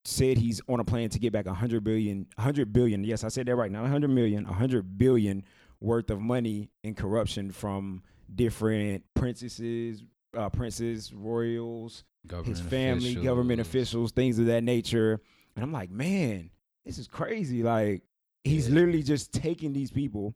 said 0.05 0.38
he's 0.38 0.61
on 0.69 0.81
a 0.81 0.85
plan 0.85 1.09
to 1.11 1.19
get 1.19 1.32
back 1.32 1.47
100 1.47 1.85
billion, 1.85 2.27
100 2.37 2.73
billion. 2.73 3.05
Yes, 3.05 3.23
I 3.23 3.29
said 3.29 3.47
that 3.47 3.56
right 3.56 3.71
now. 3.71 3.82
100 3.82 4.09
million, 4.09 4.44
100 4.44 4.99
billion 4.99 5.44
worth 5.81 6.11
of 6.11 6.21
money 6.21 6.71
in 6.82 6.94
corruption 6.94 7.50
from 7.53 8.03
different 8.35 9.05
princesses, 9.15 10.03
uh, 10.37 10.49
princes, 10.49 11.12
royals, 11.12 12.05
government 12.26 12.59
his 12.59 12.67
family, 12.67 13.15
government 13.17 13.61
officials, 13.61 14.12
things 14.12 14.38
of 14.38 14.47
that 14.47 14.65
nature. 14.65 15.21
And 15.55 15.62
I'm 15.62 15.73
like, 15.73 15.91
man, 15.91 16.50
this 16.85 16.99
is 16.99 17.06
crazy. 17.06 17.62
Like, 17.62 18.03
he's 18.44 18.69
Yeah. 18.69 18.75
literally 18.76 19.03
just 19.03 19.33
taking 19.33 19.73
these 19.73 19.91
people. 19.91 20.35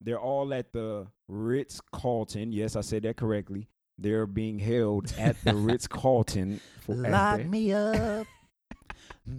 They're 0.00 0.20
all 0.20 0.52
at 0.54 0.72
the 0.72 1.06
Ritz 1.28 1.80
Carlton. 1.92 2.52
Yes, 2.52 2.76
I 2.76 2.80
said 2.82 3.02
that 3.04 3.16
correctly. 3.16 3.68
They're 3.98 4.26
being 4.26 4.58
held 4.58 5.12
at 5.18 5.36
the 5.44 5.54
Ritz 5.56 5.86
Carlton. 5.88 6.60
Lock 6.86 7.44
me 7.46 7.72
up. 7.72 8.26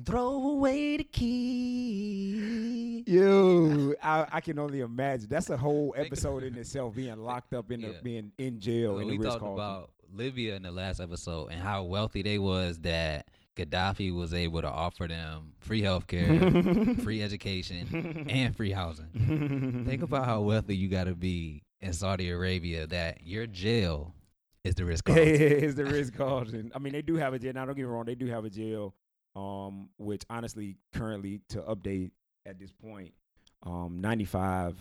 Throw 0.05 0.49
away 0.51 0.97
the 0.97 1.03
key. 1.05 3.03
You, 3.07 3.95
I, 4.03 4.25
I 4.33 4.41
can 4.41 4.59
only 4.59 4.81
imagine. 4.81 5.27
That's 5.29 5.49
a 5.49 5.55
whole 5.57 5.93
episode 5.97 6.43
in 6.43 6.55
itself. 6.57 6.95
Being 6.95 7.17
locked 7.17 7.53
up 7.53 7.71
in 7.71 7.81
the, 7.81 7.87
Yeah. 7.89 7.93
being 8.03 8.31
in 8.37 8.59
jail 8.59 8.93
Well, 8.93 9.01
in 9.01 9.07
we 9.07 9.13
the 9.17 9.23
Ritz 9.23 9.33
talked 9.35 9.43
Carlton. 9.45 9.63
about 9.63 9.91
Libya 10.13 10.55
in 10.55 10.63
the 10.63 10.71
last 10.71 10.99
episode 10.99 11.47
and 11.51 11.61
how 11.61 11.83
wealthy 11.83 12.21
they 12.21 12.37
was 12.39 12.79
that 12.79 13.27
Gaddafi 13.57 14.15
was 14.15 14.33
able 14.33 14.61
to 14.61 14.69
offer 14.69 15.07
them 15.07 15.53
free 15.59 15.81
healthcare, 15.81 17.01
free 17.03 17.21
education, 17.21 18.27
and 18.29 18.55
free 18.55 18.71
housing. 18.71 19.83
Think 19.87 20.03
about 20.03 20.25
how 20.25 20.41
wealthy 20.41 20.75
you 20.75 20.87
got 20.87 21.05
to 21.05 21.15
be 21.15 21.63
in 21.81 21.93
Saudi 21.93 22.29
Arabia 22.29 22.87
that 22.87 23.25
your 23.25 23.47
jail 23.47 24.13
is 24.63 24.75
the 24.75 24.85
Ritz. 24.85 25.01
is 25.07 25.75
the 25.75 25.85
Ritz 25.85 26.09
Carlton. 26.09 26.71
I 26.75 26.79
mean, 26.79 26.93
they 26.93 27.01
do 27.01 27.15
have 27.15 27.33
a 27.33 27.39
jail. 27.39 27.53
Now, 27.53 27.65
don't 27.65 27.75
get 27.75 27.83
me 27.83 27.87
wrong, 27.87 28.05
they 28.05 28.15
do 28.15 28.27
have 28.27 28.45
a 28.45 28.49
jail, 28.49 28.93
um, 29.35 29.89
which 29.97 30.23
honestly, 30.29 30.77
currently 30.93 31.41
to 31.49 31.61
update 31.61 32.11
at 32.45 32.59
this 32.59 32.71
point, 32.71 33.13
um, 33.63 33.99
95 34.01 34.75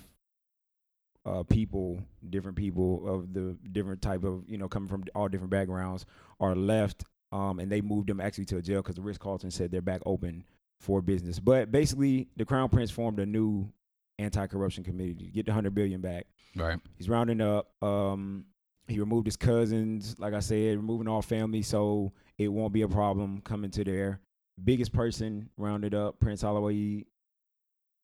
uh, 1.25 1.43
people, 1.43 2.01
different 2.31 2.57
people 2.57 3.03
of 3.07 3.33
the 3.33 3.57
different 3.73 4.01
type 4.01 4.23
of, 4.23 4.45
you 4.47 4.59
know, 4.59 4.69
coming 4.69 4.89
from 4.89 5.05
all 5.15 5.29
different 5.29 5.51
backgrounds 5.51 6.07
are 6.41 6.55
left, 6.55 7.05
um, 7.37 7.59
and 7.59 7.71
they 7.71 7.81
moved 7.83 8.09
them 8.09 8.21
actually 8.21 8.47
to 8.47 8.57
a 8.57 8.63
jail 8.63 8.81
because 8.81 8.95
the 8.95 9.03
Ritz 9.03 9.19
Carlton 9.19 9.51
said 9.51 9.71
they're 9.71 9.83
back 9.83 10.01
open 10.07 10.45
for 10.81 11.03
business. 11.03 11.39
But 11.39 11.71
basically, 11.71 12.29
the 12.37 12.45
Crown 12.47 12.69
Prince 12.71 12.91
formed 12.91 13.21
a 13.21 13.27
new 13.27 13.71
anti-corruption 14.19 14.85
committee 14.85 15.15
to 15.15 15.25
get 15.25 15.45
the 15.45 15.51
100 15.51 15.75
billion 15.75 16.01
back. 16.01 16.27
Right. 16.57 16.79
He's 16.97 17.09
rounding 17.11 17.43
up. 17.43 17.71
Um, 17.83 18.47
he 18.89 18.99
removed 19.01 19.27
his 19.27 19.37
cousins, 19.37 20.17
like 20.19 20.33
I 20.33 20.41
said, 20.41 20.77
removing 20.77 21.09
all 21.09 21.21
family, 21.21 21.61
so 21.61 22.13
it 22.39 22.49
won't 22.49 22.73
be 22.73 22.83
a 22.83 22.89
problem 22.89 23.43
coming 23.43 23.71
to 23.73 23.85
there. 23.85 24.21
Biggest 24.65 24.93
person 24.93 25.51
rounded 25.59 25.95
up, 25.95 26.19
Prince 26.21 26.43
Alawai. 26.43 27.05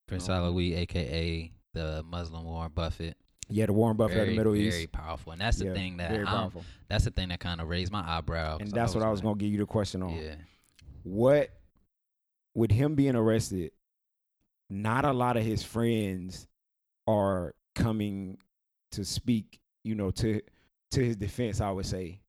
Prince 0.07 0.29
Um, 0.29 0.43
Alawi, 0.43 0.77
aka 0.77 1.51
the 1.73 2.03
Muslim 2.03 2.45
Warren 2.45 2.73
Buffett. 2.75 3.17
Yeah, 3.49 3.67
the 3.67 3.73
Warren 3.73 3.97
Buffett 3.97 4.19
of 4.19 4.27
the 4.29 4.37
Middle 4.37 4.53
very 4.53 4.67
East. 4.69 4.77
Very 4.77 4.87
powerful, 4.87 5.33
and 5.33 5.41
that's 5.41 5.59
the 5.59 5.67
Yeah, 5.67 5.75
thing 5.75 5.97
that 5.99 6.11
very 6.11 6.25
I'm- 6.25 6.37
powerful. 6.39 6.65
that's 6.89 7.05
the 7.05 7.11
thing 7.11 7.29
that 7.29 7.41
kind 7.41 7.61
of 7.61 7.69
raised 7.69 7.93
my 7.93 8.03
eyebrow. 8.19 8.59
And 8.59 8.71
that's 8.71 8.95
what 8.95 9.05
I 9.05 9.11
was 9.11 9.21
gonna 9.21 9.37
give 9.37 9.51
you 9.51 9.59
the 9.59 9.67
question 9.67 10.03
on. 10.03 10.15
Yeah, 10.15 10.37
What, 11.03 11.51
with 12.55 12.71
him 12.71 12.95
being 12.95 13.17
arrested, 13.17 13.73
not 14.71 15.05
a 15.05 15.13
lot 15.13 15.37
of 15.37 15.45
his 15.45 15.63
friends 15.63 16.47
are 17.07 17.55
coming 17.75 18.39
to 18.93 19.05
speak, 19.05 19.61
you 19.85 19.95
know, 19.95 20.11
to 20.13 20.41
to 20.93 21.05
his 21.05 21.17
defense. 21.17 21.61
I 21.61 21.71
would 21.71 21.87
say, 21.87 22.21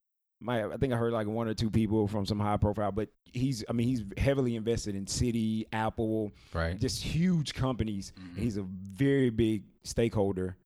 my 0.42 0.66
I 0.66 0.78
think 0.78 0.92
I 0.94 0.98
heard 0.98 1.14
like 1.14 1.28
one 1.28 1.48
or 1.48 1.54
two 1.54 1.70
people 1.70 2.08
from 2.08 2.26
some 2.26 2.40
high 2.40 2.58
profile, 2.58 2.92
but 2.92 3.10
he's 3.26 3.64
I 3.70 3.74
mean 3.74 3.88
he's 3.88 4.04
heavily 4.18 4.56
invested 4.56 4.96
in 4.96 5.06
Citi, 5.06 5.66
Apple, 5.72 6.32
Right. 6.54 6.80
just 6.80 7.02
huge 7.04 7.54
companies. 7.54 8.12
Mhm. 8.18 8.30
and 8.30 8.38
He's 8.40 8.58
a 8.58 8.64
very 8.64 9.30
big 9.30 9.64
stakeholder. 9.84 10.58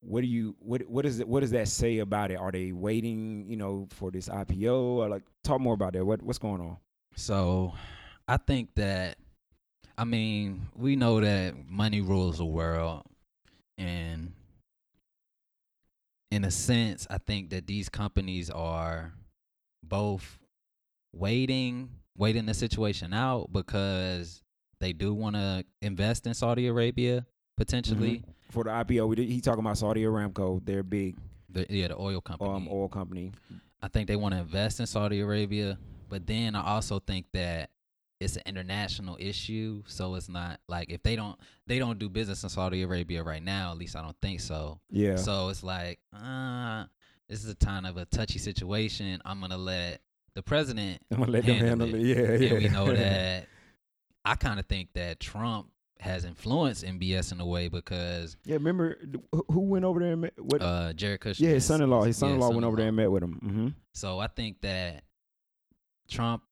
What 0.00 0.22
do 0.22 0.26
you 0.26 0.56
what 0.60 0.82
what 0.88 1.04
is 1.04 1.20
it 1.20 1.28
what 1.28 1.40
does 1.40 1.50
that 1.50 1.68
say 1.68 1.98
about 1.98 2.30
it? 2.30 2.36
Are 2.36 2.50
they 2.50 2.72
waiting, 2.72 3.46
you 3.48 3.56
know, 3.56 3.86
for 3.90 4.10
this 4.10 4.28
IPO 4.28 4.74
or 4.74 5.08
like 5.08 5.22
talk 5.44 5.60
more 5.60 5.74
about 5.74 5.92
that? 5.92 6.04
What 6.04 6.22
what's 6.22 6.38
going 6.38 6.60
on? 6.60 6.78
So 7.16 7.74
I 8.26 8.38
think 8.38 8.74
that 8.76 9.18
I 9.98 10.04
mean, 10.04 10.68
we 10.74 10.96
know 10.96 11.20
that 11.20 11.54
money 11.68 12.00
rules 12.00 12.38
the 12.38 12.46
world 12.46 13.02
and 13.76 14.32
in 16.30 16.44
a 16.44 16.50
sense, 16.50 17.06
I 17.10 17.18
think 17.18 17.50
that 17.50 17.66
these 17.66 17.88
companies 17.88 18.50
are 18.50 19.12
both 19.82 20.38
waiting, 21.12 21.90
waiting 22.16 22.46
the 22.46 22.54
situation 22.54 23.12
out 23.12 23.52
because 23.52 24.42
they 24.78 24.92
do 24.92 25.12
want 25.12 25.36
to 25.36 25.64
invest 25.82 26.26
in 26.26 26.34
Saudi 26.34 26.68
Arabia 26.68 27.26
potentially. 27.56 28.18
Mm-hmm. 28.18 28.30
For 28.50 28.64
the 28.64 28.70
IPO, 28.70 29.08
we 29.08 29.16
did, 29.16 29.28
he 29.28 29.40
talking 29.40 29.60
about 29.60 29.78
Saudi 29.78 30.02
Aramco, 30.02 30.60
They're 30.64 30.82
big 30.82 31.16
The, 31.50 31.66
yeah, 31.70 31.88
the 31.88 31.98
oil 31.98 32.20
company. 32.20 32.50
um 32.50 32.68
oil 32.70 32.88
company. 32.88 33.32
I 33.82 33.88
think 33.88 34.08
they 34.08 34.16
want 34.16 34.34
to 34.34 34.40
invest 34.40 34.80
in 34.80 34.86
Saudi 34.86 35.20
Arabia, 35.20 35.78
but 36.08 36.26
then 36.26 36.54
I 36.54 36.62
also 36.66 36.98
think 36.98 37.26
that 37.32 37.70
it's 38.20 38.36
an 38.36 38.42
international 38.44 39.16
issue, 39.18 39.82
so 39.86 40.14
it's 40.14 40.28
not 40.28 40.60
like 40.68 40.90
if 40.90 41.02
they 41.02 41.16
don't 41.16 41.38
they 41.66 41.78
don't 41.78 41.98
do 41.98 42.10
business 42.10 42.42
in 42.42 42.50
Saudi 42.50 42.82
Arabia 42.82 43.22
right 43.22 43.42
now. 43.42 43.70
At 43.70 43.78
least 43.78 43.96
I 43.96 44.02
don't 44.02 44.16
think 44.20 44.40
so. 44.40 44.78
Yeah. 44.90 45.16
So 45.16 45.48
it's 45.48 45.62
like, 45.62 46.00
uh, 46.12 46.84
this 47.30 47.42
is 47.42 47.50
a 47.50 47.54
kind 47.56 47.86
of 47.86 47.96
a 47.96 48.04
touchy 48.04 48.38
situation. 48.38 49.22
I'm 49.24 49.40
gonna 49.40 49.56
let 49.56 50.02
the 50.34 50.42
president. 50.42 51.00
I'm 51.10 51.20
gonna 51.20 51.32
let 51.32 51.46
them 51.46 51.56
handle 51.56 51.86
handle 51.86 52.00
it. 52.00 52.10
it. 52.10 52.16
Yeah, 52.18 52.48
yeah. 52.48 52.54
And 52.56 52.62
we 52.64 52.68
know 52.68 52.92
that. 52.94 53.46
I 54.22 54.34
kind 54.34 54.60
of 54.60 54.66
think 54.66 54.90
that 54.94 55.18
Trump 55.18 55.70
has 56.00 56.24
influenced 56.24 56.84
MBS 56.84 57.32
in 57.32 57.40
a 57.40 57.46
way 57.46 57.68
because 57.68 58.36
yeah, 58.44 58.54
remember 58.54 58.98
who- 59.48 59.60
went 59.60 59.84
over 59.84 60.00
there 60.00 60.12
and 60.12 60.22
met 60.22 60.32
what 60.38 60.62
uh, 60.62 60.92
Jared 60.94 61.20
Kushner. 61.20 61.40
Yeah, 61.40 61.50
his 61.50 61.64
son-in-law. 61.66 62.04
His 62.04 62.16
son-in-law 62.16 62.50
went 62.50 62.64
over 62.64 62.76
there 62.76 62.88
and 62.88 62.96
met 62.96 63.10
with 63.10 63.22
him. 63.22 63.32
hmm 63.42 63.68
So 63.92 64.18
I 64.18 64.26
think 64.26 64.60
that 64.62 65.04
Trump 66.08 66.42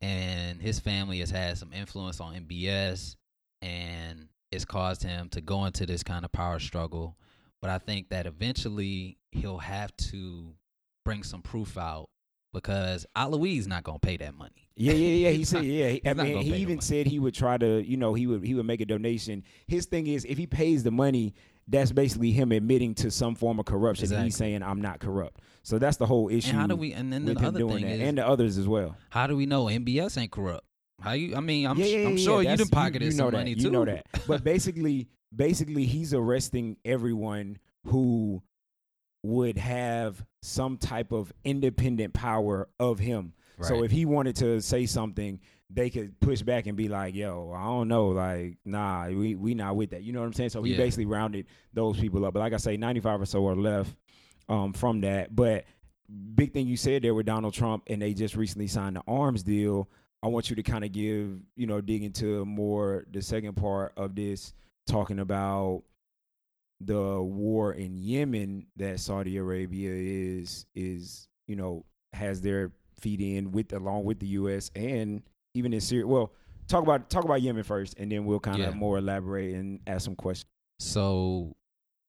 and 0.00 0.60
his 0.60 0.80
family 0.80 1.20
has 1.20 1.30
had 1.30 1.56
some 1.58 1.72
influence 1.72 2.20
on 2.20 2.34
MBS 2.34 3.16
and 3.62 4.28
it's 4.50 4.64
caused 4.64 5.02
him 5.02 5.28
to 5.30 5.40
go 5.40 5.64
into 5.66 5.86
this 5.86 6.02
kind 6.02 6.24
of 6.24 6.32
power 6.32 6.58
struggle. 6.58 7.16
But 7.62 7.70
I 7.70 7.78
think 7.78 8.08
that 8.08 8.26
eventually 8.26 9.18
he'll 9.32 9.58
have 9.58 9.94
to 10.10 10.54
bring 11.04 11.22
some 11.22 11.42
proof 11.42 11.76
out 11.78 12.08
because 12.52 13.06
Aloe's 13.16 13.66
not 13.66 13.84
gonna 13.84 13.98
pay 13.98 14.16
that 14.18 14.34
money. 14.34 14.68
Yeah, 14.76 14.92
yeah, 14.92 15.28
yeah. 15.28 15.30
He 15.30 15.44
said, 15.52 15.64
yeah. 15.64 15.88
he- 15.90 16.02
I 16.06 16.14
mean, 16.14 16.38
he 16.42 16.54
even 16.56 16.80
said 16.80 17.06
he 17.06 17.18
would 17.18 17.34
try 17.34 17.58
to, 17.58 17.82
you 17.82 17.96
know, 17.96 18.14
he 18.14 18.26
would 18.26 18.44
he 18.44 18.54
would 18.54 18.66
make 18.66 18.80
a 18.80 18.86
donation. 18.86 19.42
His 19.66 19.86
thing 19.86 20.06
is, 20.06 20.24
if 20.24 20.38
he 20.38 20.46
pays 20.46 20.82
the 20.82 20.90
money, 20.90 21.34
that's 21.68 21.92
basically 21.92 22.32
him 22.32 22.50
admitting 22.52 22.94
to 22.96 23.10
some 23.10 23.34
form 23.34 23.60
of 23.60 23.66
corruption. 23.66 24.04
And 24.06 24.12
Exactly. 24.12 24.26
he's 24.26 24.36
saying, 24.36 24.62
"I'm 24.62 24.80
not 24.80 24.98
corrupt." 25.00 25.40
So 25.62 25.78
that's 25.78 25.96
the 25.98 26.06
whole 26.06 26.28
issue. 26.28 26.50
And 26.50 26.58
how 26.58 26.66
do 26.66 26.76
we? 26.76 26.92
And 26.92 27.12
then 27.12 27.24
the 27.24 27.38
other 27.38 27.58
thing 27.60 27.84
is, 27.86 28.00
and 28.00 28.18
the 28.18 28.26
others 28.26 28.58
as 28.58 28.66
well. 28.66 28.96
how 29.10 29.26
do 29.26 29.36
we 29.36 29.46
know 29.46 29.66
MBS 29.66 30.18
ain't 30.18 30.32
corrupt? 30.32 30.64
How 31.00 31.12
you? 31.12 31.36
I 31.36 31.40
mean, 31.40 31.66
I'm, 31.66 31.78
yeah, 31.78 31.86
yeah, 31.86 32.06
I'm 32.08 32.16
yeah, 32.18 32.24
sure 32.24 32.42
you 32.42 32.48
that's- 32.48 32.58
done 32.58 32.68
pocketed 32.68 33.02
you 33.06 33.12
some 33.12 33.30
that, 33.30 33.36
money 33.38 33.50
you 33.50 33.56
too. 33.64 33.70
know 33.70 33.84
that. 33.84 34.06
But 34.26 34.42
basically, 34.44 35.08
basically, 35.34 35.86
he's 35.86 36.12
arresting 36.12 36.76
everyone 36.84 37.58
who 37.86 38.42
would 39.22 39.58
have 39.58 40.24
some 40.42 40.78
type 40.78 41.12
of 41.12 41.32
independent 41.44 42.14
power 42.14 42.68
of 42.78 42.98
him. 42.98 43.32
So 43.62 43.84
if 43.84 43.90
he 43.90 44.06
wanted 44.06 44.36
to 44.36 44.62
say 44.62 44.86
something, 44.86 45.38
they 45.68 45.90
could 45.90 46.18
push 46.20 46.40
back 46.40 46.66
and 46.66 46.78
be 46.78 46.88
like, 46.88 47.14
"Yo, 47.14 47.52
I 47.54 47.62
don't 47.64 47.88
know, 47.88 48.08
like, 48.08 48.56
nah, 48.64 49.08
we 49.08 49.34
we 49.34 49.52
not 49.54 49.76
with 49.76 49.90
that." 49.90 50.02
You 50.02 50.14
know 50.14 50.20
what 50.20 50.26
I'm 50.26 50.32
saying? 50.32 50.48
So 50.50 50.62
he 50.62 50.72
Yeah. 50.72 50.78
basically 50.78 51.04
rounded 51.04 51.46
those 51.74 52.00
people 52.00 52.24
up. 52.24 52.32
But 52.32 52.40
like 52.40 52.54
I 52.54 52.56
say, 52.56 52.78
95 52.78 53.20
or 53.20 53.26
so 53.26 53.46
are 53.46 53.54
left 53.54 53.94
um, 54.48 54.72
from 54.72 55.02
that. 55.02 55.36
But 55.36 55.66
big 56.34 56.52
thing 56.54 56.66
you 56.66 56.76
said 56.78 57.02
there 57.02 57.14
with 57.14 57.26
Donald 57.26 57.52
Trump, 57.52 57.82
and 57.86 58.00
they 58.00 58.14
just 58.14 58.34
recently 58.34 58.66
signed 58.66 58.96
the 58.96 59.02
arms 59.06 59.42
deal. 59.42 59.90
I 60.22 60.28
want 60.28 60.48
you 60.50 60.56
to 60.56 60.62
kind 60.62 60.82
of 60.84 60.92
give, 60.92 61.40
you 61.54 61.66
know, 61.66 61.80
dig 61.82 62.02
into 62.02 62.44
more 62.46 63.04
the 63.10 63.20
second 63.22 63.54
part 63.56 63.92
of 63.96 64.14
this, 64.14 64.54
talking 64.86 65.18
about 65.18 65.82
the 66.80 67.20
war 67.20 67.72
in 67.72 67.98
Yemen 67.98 68.66
that 68.76 69.00
Saudi 69.00 69.36
Arabia 69.36 69.90
is 69.92 70.66
is 70.74 71.28
you 71.46 71.56
know 71.56 71.84
has 72.12 72.40
their 72.40 72.72
feet 73.00 73.20
in 73.20 73.52
with 73.52 73.72
along 73.72 74.04
with 74.04 74.18
the 74.20 74.26
U.S. 74.28 74.70
and 74.74 75.22
even 75.54 75.72
in 75.72 75.80
Syria. 75.80 76.06
Well, 76.06 76.32
talk 76.68 76.82
about 76.82 77.10
talk 77.10 77.24
about 77.24 77.42
Yemen 77.42 77.62
first, 77.64 77.94
and 77.98 78.10
then 78.10 78.24
we'll 78.24 78.40
kind 78.40 78.62
of 78.62 78.74
Yeah. 78.74 78.78
more 78.78 78.98
elaborate 78.98 79.54
and 79.54 79.80
ask 79.86 80.04
some 80.04 80.16
questions. 80.16 80.46
So 80.78 81.56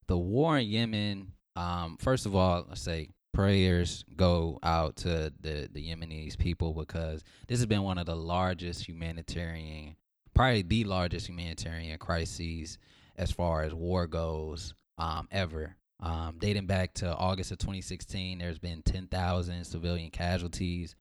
the 0.08 0.18
war 0.18 0.58
in 0.58 0.68
Yemen, 0.68 1.32
um, 1.56 1.98
first 2.00 2.26
of 2.26 2.36
all, 2.36 2.66
let's 2.70 2.82
say 2.82 3.10
prayers 3.34 4.04
go 4.16 4.60
out 4.64 4.98
to 4.98 5.32
the, 5.40 5.70
the 5.72 5.90
Yemenis 5.90 6.38
people 6.38 6.74
because 6.74 7.24
this 7.48 7.60
has 7.60 7.66
been 7.66 7.84
one 7.84 7.98
of 7.98 8.06
the 8.06 8.16
largest 8.16 8.88
humanitarian, 8.88 9.96
probably 10.34 10.62
the 10.64 10.84
largest 10.86 11.28
humanitarian 11.28 11.98
crises 11.98 12.78
as 13.22 13.32
far 13.32 13.62
as 13.64 13.74
war 13.74 14.08
goes 14.08 14.74
um, 14.98 15.28
ever. 15.32 15.76
Um, 16.00 16.38
dating 16.40 16.66
back 16.66 16.96
to 16.96 17.16
August 17.16 17.52
of 17.52 17.60
2016, 17.60 18.40
there's 18.40 18.58
been 18.58 18.82
10,000 18.82 19.64
civilian 19.64 20.10
casualties. 20.10 20.96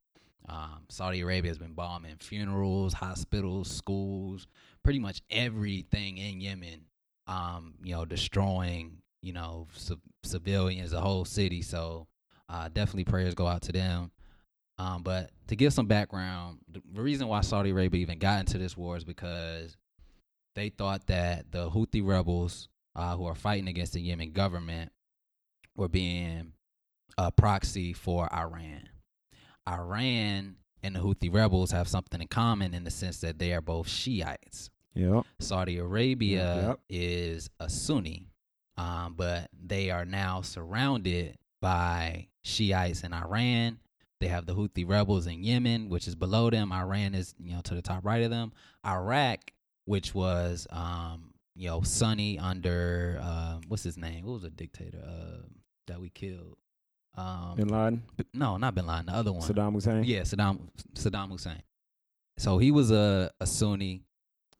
Um, 0.47 0.85
Saudi 0.89 1.21
Arabia 1.21 1.49
has 1.49 1.57
been 1.57 1.73
bombing 1.73 2.17
funerals, 2.19 2.93
hospitals, 2.93 3.71
schools, 3.71 4.45
pretty 4.83 4.99
much 4.99 5.21
everything 5.31 6.17
in 6.19 6.39
Yemen 6.39 6.85
um, 7.25 7.73
you 7.83 7.95
know, 7.95 8.05
destroying, 8.05 8.97
you 9.21 9.33
know, 9.33 9.67
c- 9.73 9.95
civilians, 10.23 10.91
the 10.91 11.01
whole 11.01 11.25
city. 11.25 11.63
So 11.63 12.07
uh, 12.49 12.69
definitely 12.71 13.05
prayers 13.05 13.33
go 13.33 13.47
out 13.47 13.63
to 13.63 13.71
them. 13.71 14.11
Um, 14.77 15.01
but 15.03 15.31
to 15.47 15.55
give 15.55 15.73
some 15.73 15.85
background, 15.87 16.59
the 16.67 16.81
the 16.93 17.01
reason 17.01 17.27
why 17.27 17.41
Saudi 17.41 17.69
Arabia 17.69 18.01
even 18.01 18.19
got 18.19 18.39
into 18.41 18.57
this 18.57 18.75
war 18.75 18.97
is 18.97 19.03
because 19.03 19.77
they 20.55 20.69
thought 20.69 21.07
that 21.07 21.51
the 21.51 21.69
Houthi 21.69 22.05
rebels 22.05 22.67
uh, 22.95 23.15
who 23.15 23.25
are 23.25 23.35
fighting 23.35 23.67
against 23.67 23.93
the 23.93 24.01
Yemen 24.01 24.31
government 24.31 24.91
were 25.75 25.87
being 25.87 26.53
a 27.17 27.31
proxy 27.31 27.93
for 27.93 28.27
Iran. 28.33 28.89
Iran 29.67 30.55
and 30.83 30.95
the 30.95 30.99
Houthi 30.99 31.33
rebels 31.33 31.71
have 31.71 31.87
something 31.87 32.21
in 32.21 32.27
common 32.27 32.73
in 32.73 32.83
the 32.83 32.91
sense 32.91 33.21
that 33.21 33.37
they 33.39 33.53
are 33.53 33.61
both 33.61 33.87
Shiites. 33.87 34.69
Yeah, 34.93 35.21
Saudi 35.39 35.77
Arabia 35.77 36.67
Yep. 36.69 36.79
is 36.89 37.49
a 37.61 37.69
Sunni, 37.69 38.27
um, 38.77 39.13
but 39.15 39.49
they 39.57 39.89
are 39.89 40.03
now 40.03 40.41
surrounded 40.41 41.37
by 41.61 42.27
Shiites 42.43 43.03
in 43.03 43.13
Iran. 43.13 43.79
They 44.19 44.27
have 44.27 44.45
the 44.45 44.53
Houthi 44.53 44.87
rebels 44.87 45.27
in 45.27 45.43
Yemen, 45.43 45.87
which 45.87 46.07
is 46.09 46.15
below 46.15 46.49
them. 46.49 46.73
Iran 46.73 47.15
is, 47.15 47.33
you 47.39 47.53
know, 47.55 47.61
to 47.61 47.73
the 47.75 47.81
top 47.81 48.03
right 48.03 48.21
of 48.23 48.29
them. 48.31 48.51
Iraq, 48.85 49.39
which 49.85 50.13
was, 50.13 50.67
um, 50.69 51.33
you 51.55 51.67
know, 51.69 51.81
Sunni 51.81 52.39
under 52.39 53.19
uh, 53.21 53.59
what's 53.67 53.83
his 53.83 53.97
name? 53.97 54.25
What 54.25 54.33
was 54.33 54.41
the 54.43 54.49
dictator 54.49 54.99
uh, 55.05 55.47
that 55.87 55.99
we 55.99 56.09
killed? 56.09 56.57
Um, 57.17 57.55
Bin 57.57 57.67
Laden, 57.67 58.03
no, 58.33 58.57
not 58.57 58.73
Bin 58.73 58.87
Laden. 58.87 59.07
The 59.07 59.13
other 59.13 59.33
one. 59.33 59.41
Saddam 59.41 59.73
Hussein. 59.73 60.03
Yeah, 60.03 60.21
Saddam 60.21 60.69
Saddam 60.93 61.29
Hussein. 61.29 61.61
So 62.37 62.57
he 62.57 62.71
was 62.71 62.91
a, 62.91 63.31
a 63.39 63.45
Sunni, 63.45 64.03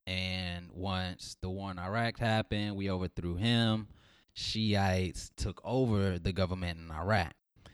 and 0.05 0.69
once 0.73 1.37
the 1.41 1.49
war 1.49 1.71
in 1.71 1.79
Iraq 1.79 2.17
happened, 2.17 2.75
we 2.75 2.89
overthrew 2.89 3.35
him. 3.35 3.87
Shiites 4.33 5.31
took 5.35 5.61
over 5.63 6.19
the 6.19 6.33
government 6.33 6.79
in 6.79 6.91
Iraq. 6.91 7.33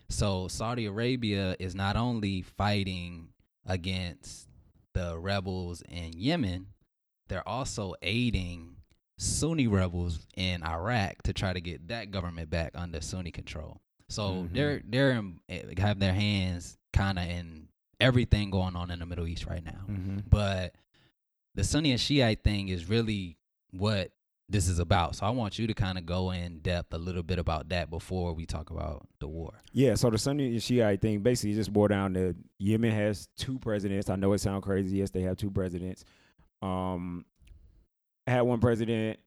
So 0.10 0.48
Saudi 0.48 0.86
Arabia 0.86 1.56
is 1.60 1.76
not 1.76 1.98
only 1.98 2.42
fighting 2.42 3.30
against 3.66 4.48
the 4.94 5.18
rebels 5.18 5.84
in 5.90 6.14
Yemen, 6.14 6.68
they're 7.28 7.48
also 7.48 7.94
aiding 8.02 8.76
Sunni 9.20 9.68
rebels 9.68 10.28
in 10.36 10.64
Iraq 10.64 11.24
to 11.24 11.34
try 11.34 11.52
to 11.54 11.60
get 11.62 11.88
that 11.88 12.12
government 12.12 12.50
back 12.50 12.72
under 12.76 13.02
Sunni 13.02 13.32
control. 13.32 13.82
So 14.10 14.44
Mhm. 14.44 14.54
they're 14.54 14.82
they're 14.88 15.12
in, 15.12 15.40
eh, 15.50 15.64
have 15.80 16.00
their 16.00 16.14
hands 16.14 16.78
kind 16.94 17.18
of 17.20 17.26
in 17.28 17.68
everything 18.00 18.52
going 18.52 18.76
on 18.76 18.92
in 18.92 19.00
the 19.00 19.06
Middle 19.06 19.28
East 19.28 19.46
right 19.48 19.64
now. 19.66 19.86
Mm-hmm. 19.90 20.20
But 20.30 20.76
the 21.56 21.64
Sunni 21.64 21.92
and 21.92 22.00
Shiite 22.00 22.44
thing 22.44 22.70
is 22.70 22.88
really 22.88 23.38
what 23.72 24.12
this 24.50 24.70
is 24.70 24.80
about. 24.80 25.16
So 25.16 25.26
I 25.26 25.32
want 25.32 25.60
you 25.60 25.68
to 25.68 25.74
kind 25.74 25.98
of 25.98 26.06
go 26.06 26.32
in 26.32 26.60
depth 26.60 26.94
a 26.94 26.98
little 26.98 27.24
bit 27.24 27.38
about 27.38 27.68
that 27.70 27.90
before 27.90 28.32
we 28.34 28.46
talk 28.46 28.70
about 28.70 29.06
the 29.20 29.28
war. 29.28 29.62
Yeah, 29.74 29.96
so 29.96 30.10
the 30.10 30.18
Sunni 30.18 30.48
and 30.54 30.64
Shiite 30.64 31.02
thing 31.02 31.22
basically 31.22 31.56
just 31.56 31.74
boiled 31.74 31.90
down 31.90 32.14
to 32.14 32.34
Yemen 32.60 32.92
has 32.92 33.28
two 33.36 33.60
presidents. 33.60 34.10
I 34.10 34.16
know 34.16 34.32
it 34.34 34.38
sounds 34.38 34.64
crazy. 34.64 34.98
Yes, 35.00 35.10
they 35.10 35.22
have 35.24 35.36
two 35.38 35.52
presidents. 35.52 36.06
Um, 36.62 37.26
had 38.26 38.42
one 38.42 38.60
president. 38.60 39.20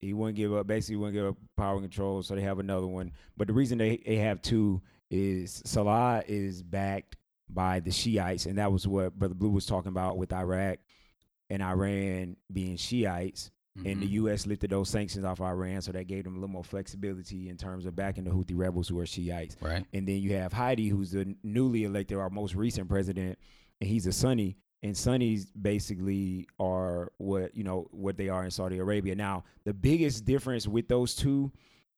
He 0.00 0.12
wouldn't 0.12 0.36
give 0.36 0.54
up. 0.54 0.66
Basically, 0.66 0.96
wouldn't 0.96 1.14
give 1.16 1.26
up 1.26 1.36
power 1.56 1.74
and 1.74 1.82
control. 1.82 2.22
So 2.22 2.34
they 2.34 2.42
have 2.42 2.58
another 2.58 2.86
one. 2.86 3.12
But 3.36 3.48
the 3.48 3.52
reason 3.52 3.78
they, 3.78 4.00
they 4.06 4.16
have 4.16 4.40
two 4.42 4.80
is 5.10 5.62
Saleh 5.64 6.24
is 6.28 6.62
backed 6.62 7.16
by 7.50 7.80
the 7.80 7.90
Shiites, 7.90 8.46
and 8.46 8.58
that 8.58 8.70
was 8.70 8.86
what 8.86 9.18
Brother 9.18 9.34
Blue 9.34 9.50
was 9.50 9.64
talking 9.66 9.88
about 9.88 10.18
with 10.18 10.32
Iraq 10.32 10.78
and 11.50 11.62
Iran 11.62 12.36
being 12.52 12.76
Shiites. 12.76 13.50
And 13.86 14.02
the 14.02 14.06
Mhm. 14.08 14.10
U.S. 14.10 14.44
lifted 14.44 14.70
those 14.70 14.88
sanctions 14.90 15.24
off 15.24 15.40
Iran, 15.40 15.80
so 15.82 15.92
that 15.92 16.08
gave 16.08 16.24
them 16.24 16.32
a 16.34 16.36
little 16.36 16.48
more 16.52 16.64
flexibility 16.64 17.48
in 17.48 17.56
terms 17.56 17.86
of 17.86 17.94
backing 17.94 18.24
the 18.24 18.30
Houthi 18.32 18.58
rebels 18.58 18.88
who 18.88 18.98
are 18.98 19.06
Shiites. 19.06 19.56
right. 19.60 19.86
And 19.92 20.06
then 20.08 20.16
you 20.20 20.32
have 20.34 20.52
Hadi, 20.52 20.88
who's 20.88 21.12
the 21.12 21.36
newly 21.44 21.84
elected, 21.84 22.18
our 22.18 22.28
most 22.28 22.56
recent 22.56 22.88
president, 22.88 23.38
and 23.80 23.88
he's 23.88 24.08
a 24.08 24.12
Sunni. 24.12 24.56
And 24.82 24.96
Sunnis 24.96 25.46
basically 25.46 26.46
are 26.60 27.12
what 27.18 27.56
you 27.56 27.64
know 27.64 27.88
what 27.90 28.16
they 28.16 28.28
are 28.28 28.44
in 28.44 28.50
Saudi 28.50 28.78
Arabia. 28.78 29.16
Now, 29.16 29.44
the 29.64 29.74
biggest 29.74 30.24
difference 30.24 30.68
with 30.68 30.86
those 30.88 31.14
two 31.14 31.50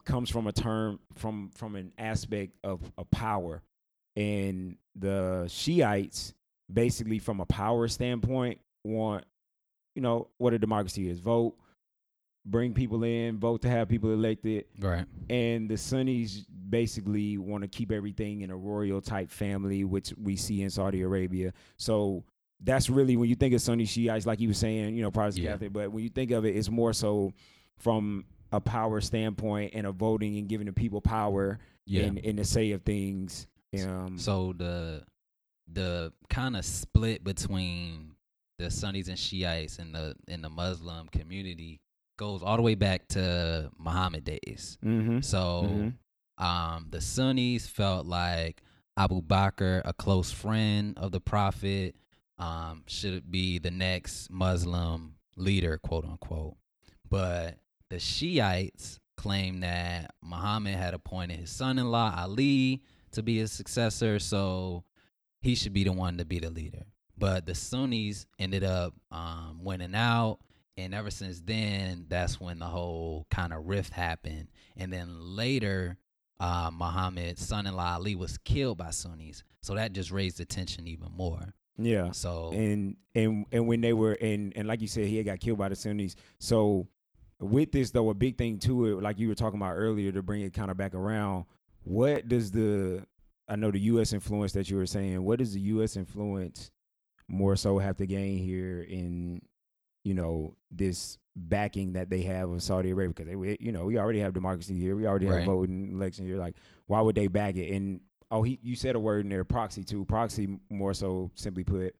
comes 0.04 0.30
from 0.30 0.46
a 0.46 0.52
term 0.52 0.98
from 1.14 1.50
from 1.54 1.76
an 1.76 1.92
aspect 1.98 2.56
of, 2.64 2.80
of 2.96 3.10
power. 3.10 3.62
And 4.16 4.76
the 4.96 5.46
Shiites, 5.48 6.32
basically 6.72 7.18
from 7.18 7.40
a 7.40 7.46
power 7.46 7.86
standpoint, 7.86 8.60
want 8.82 9.24
you 9.94 10.00
know 10.02 10.28
what 10.38 10.54
a 10.54 10.58
democracy 10.58 11.08
is: 11.08 11.18
vote, 11.20 11.56
bring 12.46 12.72
people 12.72 13.04
in, 13.04 13.38
vote 13.38 13.60
to 13.62 13.68
have 13.68 13.88
people 13.90 14.10
elected, 14.10 14.64
Right. 14.78 15.04
and 15.28 15.68
the 15.68 15.76
Sunnis 15.76 16.46
basically 16.70 17.36
want 17.36 17.62
to 17.62 17.68
keep 17.68 17.92
everything 17.92 18.40
in 18.40 18.50
a 18.50 18.56
royal 18.56 19.00
type 19.02 19.30
family, 19.30 19.84
which 19.84 20.14
we 20.20 20.36
see 20.36 20.62
in 20.62 20.70
Saudi 20.70 21.02
Arabia. 21.02 21.52
So 21.76 22.24
that's 22.62 22.90
really 22.90 23.16
when 23.16 23.28
you 23.28 23.34
think 23.34 23.54
of 23.54 23.60
Sunni 23.62 23.84
Shiites, 23.86 24.26
like 24.26 24.40
you 24.40 24.48
were 24.48 24.54
saying, 24.54 24.94
you 24.96 25.02
know, 25.02 25.10
Protestant 25.10 25.44
Yeah. 25.44 25.52
Catholic, 25.52 25.72
but 25.72 25.92
when 25.92 26.02
you 26.04 26.10
think 26.10 26.30
of 26.30 26.44
it, 26.44 26.56
it's 26.56 26.68
more 26.70 26.92
so 26.92 27.32
from 27.78 28.24
a 28.52 28.60
power 28.60 29.00
standpoint 29.00 29.72
and 29.74 29.86
a 29.86 29.92
voting 29.92 30.36
and 30.36 30.48
giving 30.48 30.66
the 30.66 30.72
people 30.72 31.00
power 31.00 31.58
Yeah. 31.86 32.04
and, 32.04 32.18
and 32.18 32.38
the 32.38 32.44
say 32.44 32.72
of 32.72 32.82
things. 32.82 33.46
Um, 33.86 34.18
So 34.18 34.52
the 34.56 35.04
the 35.72 36.12
kind 36.28 36.56
of 36.56 36.64
split 36.64 37.22
between 37.22 38.16
the 38.58 38.70
Sunnis 38.70 39.08
and 39.08 39.18
Shiites 39.18 39.78
in 39.78 39.92
the 39.92 40.16
in 40.28 40.42
the 40.42 40.50
Muslim 40.50 41.08
community 41.08 41.80
goes 42.18 42.42
all 42.42 42.56
the 42.56 42.62
way 42.62 42.74
back 42.74 43.06
to 43.08 43.70
Muhammad 43.78 44.24
days. 44.24 44.76
mhm, 44.84 45.24
So 45.24 45.64
mhm. 46.38 46.44
um, 46.44 46.88
the 46.90 47.00
Sunnis 47.00 47.66
felt 47.68 48.04
like 48.06 48.62
Abu 48.96 49.22
Bakr, 49.22 49.80
a 49.84 49.92
close 49.94 50.30
friend 50.32 50.98
of 50.98 51.12
the 51.12 51.20
Prophet, 51.20 51.94
um, 52.40 52.82
should 52.88 53.30
be 53.30 53.58
the 53.58 53.70
next 53.70 54.30
Muslim 54.30 55.14
leader, 55.36 55.78
quote 55.78 56.04
unquote. 56.04 56.56
But 57.08 57.58
the 57.90 57.98
Shiites 57.98 58.98
claim 59.16 59.60
that 59.60 60.14
Muhammad 60.22 60.74
had 60.74 60.94
appointed 60.94 61.38
his 61.38 61.50
son-in-law 61.50 62.14
Ali 62.16 62.82
to 63.12 63.22
be 63.22 63.38
his 63.38 63.52
successor, 63.52 64.18
so 64.18 64.84
he 65.42 65.54
should 65.54 65.74
be 65.74 65.84
the 65.84 65.92
one 65.92 66.16
to 66.18 66.24
be 66.24 66.38
the 66.38 66.50
leader. 66.50 66.86
But 67.18 67.44
the 67.44 67.54
Sunnis 67.54 68.26
ended 68.38 68.64
up 68.64 68.94
um, 69.10 69.60
winning 69.62 69.94
out, 69.94 70.38
and 70.78 70.94
ever 70.94 71.10
since 71.10 71.42
then, 71.42 72.06
that's 72.08 72.40
when 72.40 72.58
the 72.58 72.66
whole 72.66 73.26
kind 73.30 73.52
of 73.52 73.66
rift 73.66 73.92
happened. 73.92 74.48
And 74.78 74.90
then 74.90 75.08
later, 75.20 75.98
uh, 76.38 76.70
Muhammad's 76.72 77.46
son-in-law 77.46 77.96
Ali 77.96 78.14
was 78.14 78.38
killed 78.38 78.78
by 78.78 78.90
Sunnis, 78.90 79.42
so 79.60 79.74
that 79.74 79.92
just 79.92 80.10
raised 80.10 80.38
the 80.38 80.46
tension 80.46 80.86
even 80.88 81.08
more. 81.14 81.52
Yeah. 81.84 82.10
So 82.12 82.50
and 82.52 82.96
and 83.14 83.46
and 83.52 83.66
when 83.66 83.80
they 83.80 83.92
were 83.92 84.12
and 84.12 84.52
and 84.56 84.66
like 84.68 84.80
you 84.80 84.88
said, 84.88 85.06
he 85.06 85.16
had 85.16 85.26
got 85.26 85.40
killed 85.40 85.58
by 85.58 85.68
the 85.68 85.76
Sunnis. 85.76 86.16
So 86.38 86.88
with 87.40 87.72
this 87.72 87.90
though, 87.90 88.10
a 88.10 88.14
big 88.14 88.36
thing 88.36 88.58
to 88.60 88.86
it, 88.86 89.02
like 89.02 89.18
you 89.18 89.28
were 89.28 89.34
talking 89.34 89.58
about 89.60 89.74
earlier, 89.74 90.12
to 90.12 90.22
bring 90.22 90.42
it 90.42 90.52
kind 90.52 90.70
of 90.70 90.76
back 90.76 90.94
around. 90.94 91.46
What 91.84 92.28
does 92.28 92.50
the 92.50 93.04
I 93.48 93.56
know 93.56 93.70
the 93.70 93.80
U.S. 93.80 94.12
influence 94.12 94.52
that 94.52 94.70
you 94.70 94.76
were 94.76 94.86
saying. 94.86 95.22
What 95.24 95.38
does 95.40 95.54
the 95.54 95.60
U.S. 95.60 95.96
influence 95.96 96.70
more 97.26 97.56
so 97.56 97.78
have 97.78 97.96
to 97.96 98.06
gain 98.06 98.38
here 98.38 98.82
in 98.82 99.42
you 100.04 100.14
know 100.14 100.54
this 100.70 101.18
backing 101.36 101.92
that 101.94 102.10
they 102.10 102.22
have 102.22 102.50
of 102.50 102.62
Saudi 102.62 102.90
Arabia 102.90 103.14
because 103.14 103.26
they 103.26 103.56
you 103.60 103.72
know 103.72 103.84
we 103.84 103.98
already 103.98 104.18
have 104.20 104.34
democracy 104.34 104.78
here, 104.78 104.94
we 104.96 105.06
already 105.06 105.26
Right. 105.26 105.38
have 105.38 105.46
voting 105.46 105.90
election 105.92 106.26
here. 106.26 106.36
Like 106.38 106.56
why 106.86 107.00
would 107.00 107.14
they 107.14 107.26
back 107.28 107.56
it? 107.56 107.72
And 107.74 108.00
oh, 108.30 108.42
he 108.42 108.58
you 108.62 108.76
said 108.76 108.94
a 108.96 109.00
word 109.00 109.24
in 109.24 109.28
there, 109.30 109.44
proxy 109.44 109.82
too. 109.84 110.04
Proxy 110.04 110.58
more 110.70 110.94
so 110.94 111.30
simply 111.34 111.64
put 111.64 111.94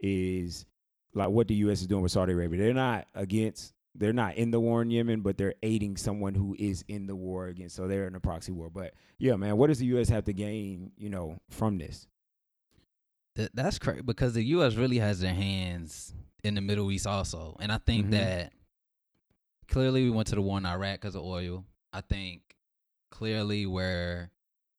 is 0.00 0.66
like 1.14 1.28
what 1.28 1.48
the 1.48 1.54
U.S. 1.56 1.80
is 1.80 1.86
doing 1.86 2.02
with 2.02 2.12
Saudi 2.12 2.32
Arabia. 2.32 2.58
They're 2.60 2.74
not 2.74 3.06
against. 3.14 3.72
They're 3.98 4.12
not 4.12 4.34
in 4.36 4.50
the 4.50 4.60
war 4.60 4.82
in 4.82 4.90
Yemen, 4.90 5.22
but 5.22 5.38
they're 5.38 5.54
aiding 5.62 5.96
someone 5.96 6.34
who 6.34 6.54
is 6.58 6.84
in 6.86 7.06
the 7.06 7.16
war 7.16 7.46
against. 7.46 7.76
So 7.76 7.88
they're 7.88 8.06
in 8.06 8.14
a 8.14 8.20
proxy 8.20 8.52
war. 8.52 8.68
But 8.68 8.92
yeah, 9.18 9.36
man, 9.36 9.56
what 9.56 9.68
does 9.68 9.78
the 9.78 9.86
U.S. 9.86 10.10
have 10.10 10.24
to 10.24 10.34
gain, 10.34 10.92
you 10.98 11.08
know, 11.08 11.38
from 11.48 11.78
this? 11.78 12.06
Th- 13.36 13.48
that's 13.54 13.78
crazy 13.78 14.02
because 14.02 14.34
the 14.34 14.42
U.S. 14.44 14.74
really 14.74 14.98
has 14.98 15.20
their 15.20 15.32
hands 15.32 16.12
in 16.44 16.54
the 16.54 16.60
Middle 16.60 16.90
East 16.92 17.06
also, 17.06 17.56
and 17.60 17.72
I 17.72 17.78
think 17.78 18.08
Mhm. 18.08 18.10
that 18.10 18.52
clearly 19.68 20.04
we 20.04 20.10
went 20.10 20.28
to 20.28 20.34
the 20.34 20.42
war 20.42 20.58
in 20.58 20.66
Iraq 20.66 21.00
because 21.00 21.14
of 21.14 21.22
oil. 21.22 21.64
I 21.92 22.02
think 22.02 22.42
clearly 23.10 23.64
we're 23.66 24.30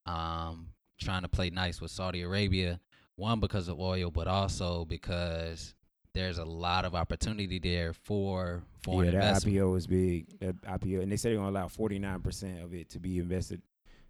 um, 0.05 0.69
trying 0.97 1.21
to 1.21 1.27
play 1.27 1.49
nice 1.49 1.81
with 1.81 1.91
Saudi 1.91 2.21
Arabia, 2.21 2.79
one 3.15 3.39
because 3.39 3.67
of 3.67 3.79
oil, 3.79 4.11
but 4.11 4.27
also 4.27 4.85
because 4.85 5.73
there's 6.13 6.37
a 6.39 6.45
lot 6.45 6.85
of 6.85 6.95
opportunity 6.95 7.59
there 7.59 7.93
for 7.93 8.63
foreign 8.81 9.05
yeah, 9.05 9.19
that 9.19 9.27
investment. 9.27 9.57
IPO 9.57 9.77
is 9.77 9.87
big. 9.87 10.39
That 10.39 10.61
IPO, 10.61 11.03
and 11.03 11.11
they 11.11 11.17
said 11.17 11.31
they're 11.31 11.37
gonna 11.37 11.51
allow 11.51 11.67
forty 11.67 11.99
nine 11.99 12.21
percent 12.21 12.61
of 12.63 12.73
it 12.73 12.89
to 12.91 12.99
be 12.99 13.19
invested. 13.19 13.61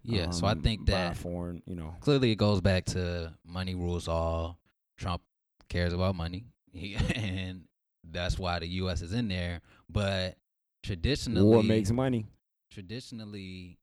Yeah, 0.02 0.30
so 0.30 0.46
I 0.46 0.52
um, 0.52 0.62
think 0.62 0.86
that 0.86 1.16
foreign, 1.16 1.62
you 1.66 1.74
know, 1.74 1.94
clearly 2.00 2.32
it 2.32 2.36
goes 2.36 2.60
back 2.60 2.84
to 2.86 3.34
money 3.44 3.74
rules 3.74 4.08
all. 4.08 4.58
Trump 4.96 5.22
cares 5.68 5.92
about 5.92 6.14
money, 6.14 6.44
he, 6.72 6.96
and 7.14 7.64
that's 8.04 8.38
why 8.38 8.58
the 8.58 8.68
U.S. 8.68 9.02
is 9.02 9.12
in 9.12 9.28
there. 9.28 9.60
But 9.90 10.36
traditionally, 10.82 11.42
war 11.42 11.62
makes 11.62 11.90
money. 11.90 12.26
traditionally, 12.70 13.77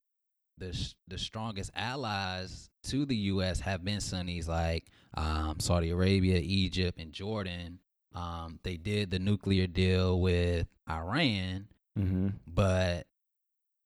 the 0.58 0.94
the 1.08 1.18
strongest 1.18 1.72
allies 1.76 2.70
to 2.84 3.06
the 3.06 3.15
U.S. 3.34 3.60
have 3.62 3.84
been 3.84 4.00
Sunnis 4.00 4.48
like 4.48 4.86
um, 5.15 5.60
Saudi 5.60 5.89
Arabia, 5.89 6.39
Egypt, 6.41 7.00
and 7.00 7.12
Jordan. 7.12 7.80
Um, 8.13 8.60
they 8.63 8.78
did 8.78 9.12
the 9.12 9.20
nuclear 9.20 9.68
deal 9.68 10.20
with 10.22 10.68
Iran, 10.89 11.68
Mm-hmm. 11.98 12.28
but 12.46 13.08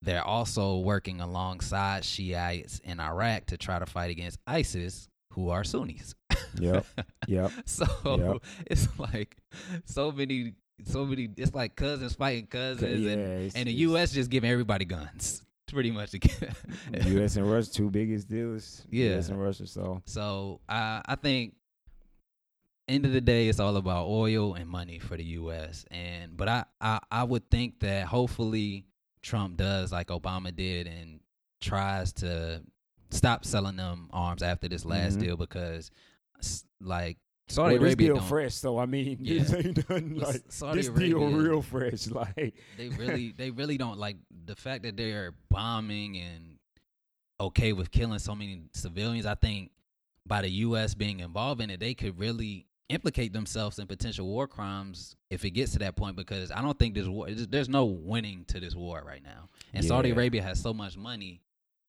they're 0.02 0.24
also 0.26 0.78
working 0.80 1.22
alongside 1.22 2.04
Shiites 2.04 2.80
in 2.84 3.00
Iraq 3.00 3.46
to 3.48 3.58
try 3.58 3.78
to 3.80 3.86
fight 3.86 4.10
against 4.12 4.40
ISIS, 4.48 5.08
who 5.34 5.50
are 5.50 5.64
Sunnis. 5.64 6.16
Yep. 6.60 6.86
Yep. 7.28 7.52
So 7.66 7.86
Yep. 8.06 8.44
it's 8.66 8.88
like 8.98 9.38
so 9.86 10.12
many, 10.12 10.54
so 10.86 11.06
many. 11.06 11.30
It's 11.38 11.54
like 11.54 11.76
cousins 11.76 12.16
fighting 12.16 12.48
cousins, 12.48 13.02
yeah, 13.02 13.12
and, 13.12 13.52
and 13.56 13.68
the 13.68 13.74
U.S. 13.74 14.12
just 14.12 14.30
giving 14.32 14.50
everybody 14.50 14.86
guns, 14.86 15.44
pretty 15.72 15.92
much. 15.92 16.14
Again. 16.14 16.56
U.S. 17.06 17.36
and 17.36 17.50
Russia, 17.50 17.72
two 17.72 17.90
biggest 17.90 18.28
dealers. 18.28 18.86
Yeah. 18.90 19.12
U.S. 19.12 19.30
and 19.30 19.42
Russia. 19.42 19.68
So 19.68 20.02
So 20.06 20.60
I 20.70 21.02
I 21.06 21.16
think 21.16 21.56
end 22.88 23.06
of 23.06 23.12
the 23.14 23.22
day 23.22 23.48
it's 23.48 23.60
all 23.60 23.78
about 23.78 24.08
oil 24.08 24.56
and 24.56 24.68
money 24.68 24.98
for 25.00 25.16
the 25.16 25.24
US. 25.24 25.86
And 25.92 26.36
but 26.36 26.48
I, 26.50 26.66
I, 26.82 27.00
I 27.12 27.24
would 27.24 27.50
think 27.52 27.80
that 27.82 28.08
hopefully 28.08 28.86
Trump 29.22 29.58
does 29.58 29.92
like 29.92 30.08
Obama 30.08 30.56
did 30.56 30.88
and 30.88 31.20
tries 31.62 32.14
to 32.14 32.64
stop 33.12 33.46
selling 33.46 33.76
them 33.76 34.10
arms 34.12 34.42
after 34.42 34.68
this 34.68 34.86
last 34.86 35.18
Mhm. 35.18 35.22
deal 35.22 35.38
because 35.38 35.92
like 36.82 37.18
Saudi 37.50 37.74
well, 37.76 37.84
this 37.84 37.94
Arabia 37.94 38.08
deal 38.08 38.16
don't, 38.18 38.28
fresh. 38.28 38.54
So 38.54 38.78
I 38.78 38.86
mean, 38.86 39.18
this 39.24 39.52
Yeah. 39.52 39.58
ain't 39.58 39.78
nothing 39.90 40.16
like 40.16 40.44
Saudi 40.50 40.82
this 40.82 40.90
deal 40.90 41.28
real 41.28 41.62
fresh. 41.62 42.08
Like 42.12 42.54
they 42.78 42.90
really 42.90 43.34
they 43.38 43.52
really 43.52 43.78
don't 43.78 43.98
like 43.98 44.18
the 44.46 44.56
fact 44.56 44.84
that 44.84 44.96
they're 44.98 45.34
bombing 45.50 46.18
and 46.18 46.58
okay 47.42 47.74
with 47.74 47.92
killing 47.92 48.20
so 48.20 48.36
many 48.36 48.64
civilians 48.74 49.26
i 49.26 49.34
think 49.36 49.72
by 50.26 50.42
the 50.42 50.50
us 50.50 50.94
being 50.94 51.22
involved 51.22 51.62
in 51.62 51.70
it 51.70 51.80
they 51.80 51.94
could 51.94 52.20
really 52.20 52.66
implicate 52.90 53.32
themselves 53.32 53.80
in 53.80 53.88
potential 53.88 54.26
war 54.26 54.48
crimes 54.48 55.16
if 55.30 55.46
it 55.46 55.52
gets 55.52 55.72
to 55.72 55.80
that 55.80 55.96
point 55.96 56.16
because 56.16 56.52
i 56.52 56.62
don't 56.62 56.78
think 56.78 56.94
there's 56.96 57.08
war 57.08 57.28
there's, 57.28 57.48
there's 57.48 57.70
no 57.70 57.86
winning 57.86 58.44
to 58.48 58.60
this 58.60 58.76
war 58.76 59.02
right 59.06 59.24
now 59.24 59.48
and 59.74 59.86
saudi 59.86 60.10
arabia 60.12 60.42
has 60.42 60.60
so 60.62 60.74
much 60.74 60.98
money 60.98 61.40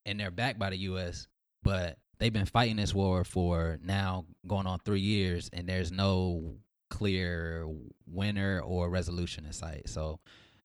and 0.06 0.20
they're 0.20 0.30
backed 0.30 0.58
by 0.58 0.70
the 0.70 0.76
us 0.76 1.26
but 1.64 1.98
they've 2.20 2.32
been 2.32 2.46
fighting 2.46 2.76
this 2.76 2.94
war 2.94 3.24
for 3.24 3.78
now 3.82 4.24
going 4.46 4.66
on 4.66 4.78
three 4.78 5.00
years 5.00 5.50
and 5.52 5.68
there's 5.68 5.90
no 5.90 6.54
clear 6.90 7.66
winner 8.06 8.60
or 8.60 8.88
resolution 8.88 9.44
in 9.44 9.52
sight 9.52 9.88
so 9.88 10.20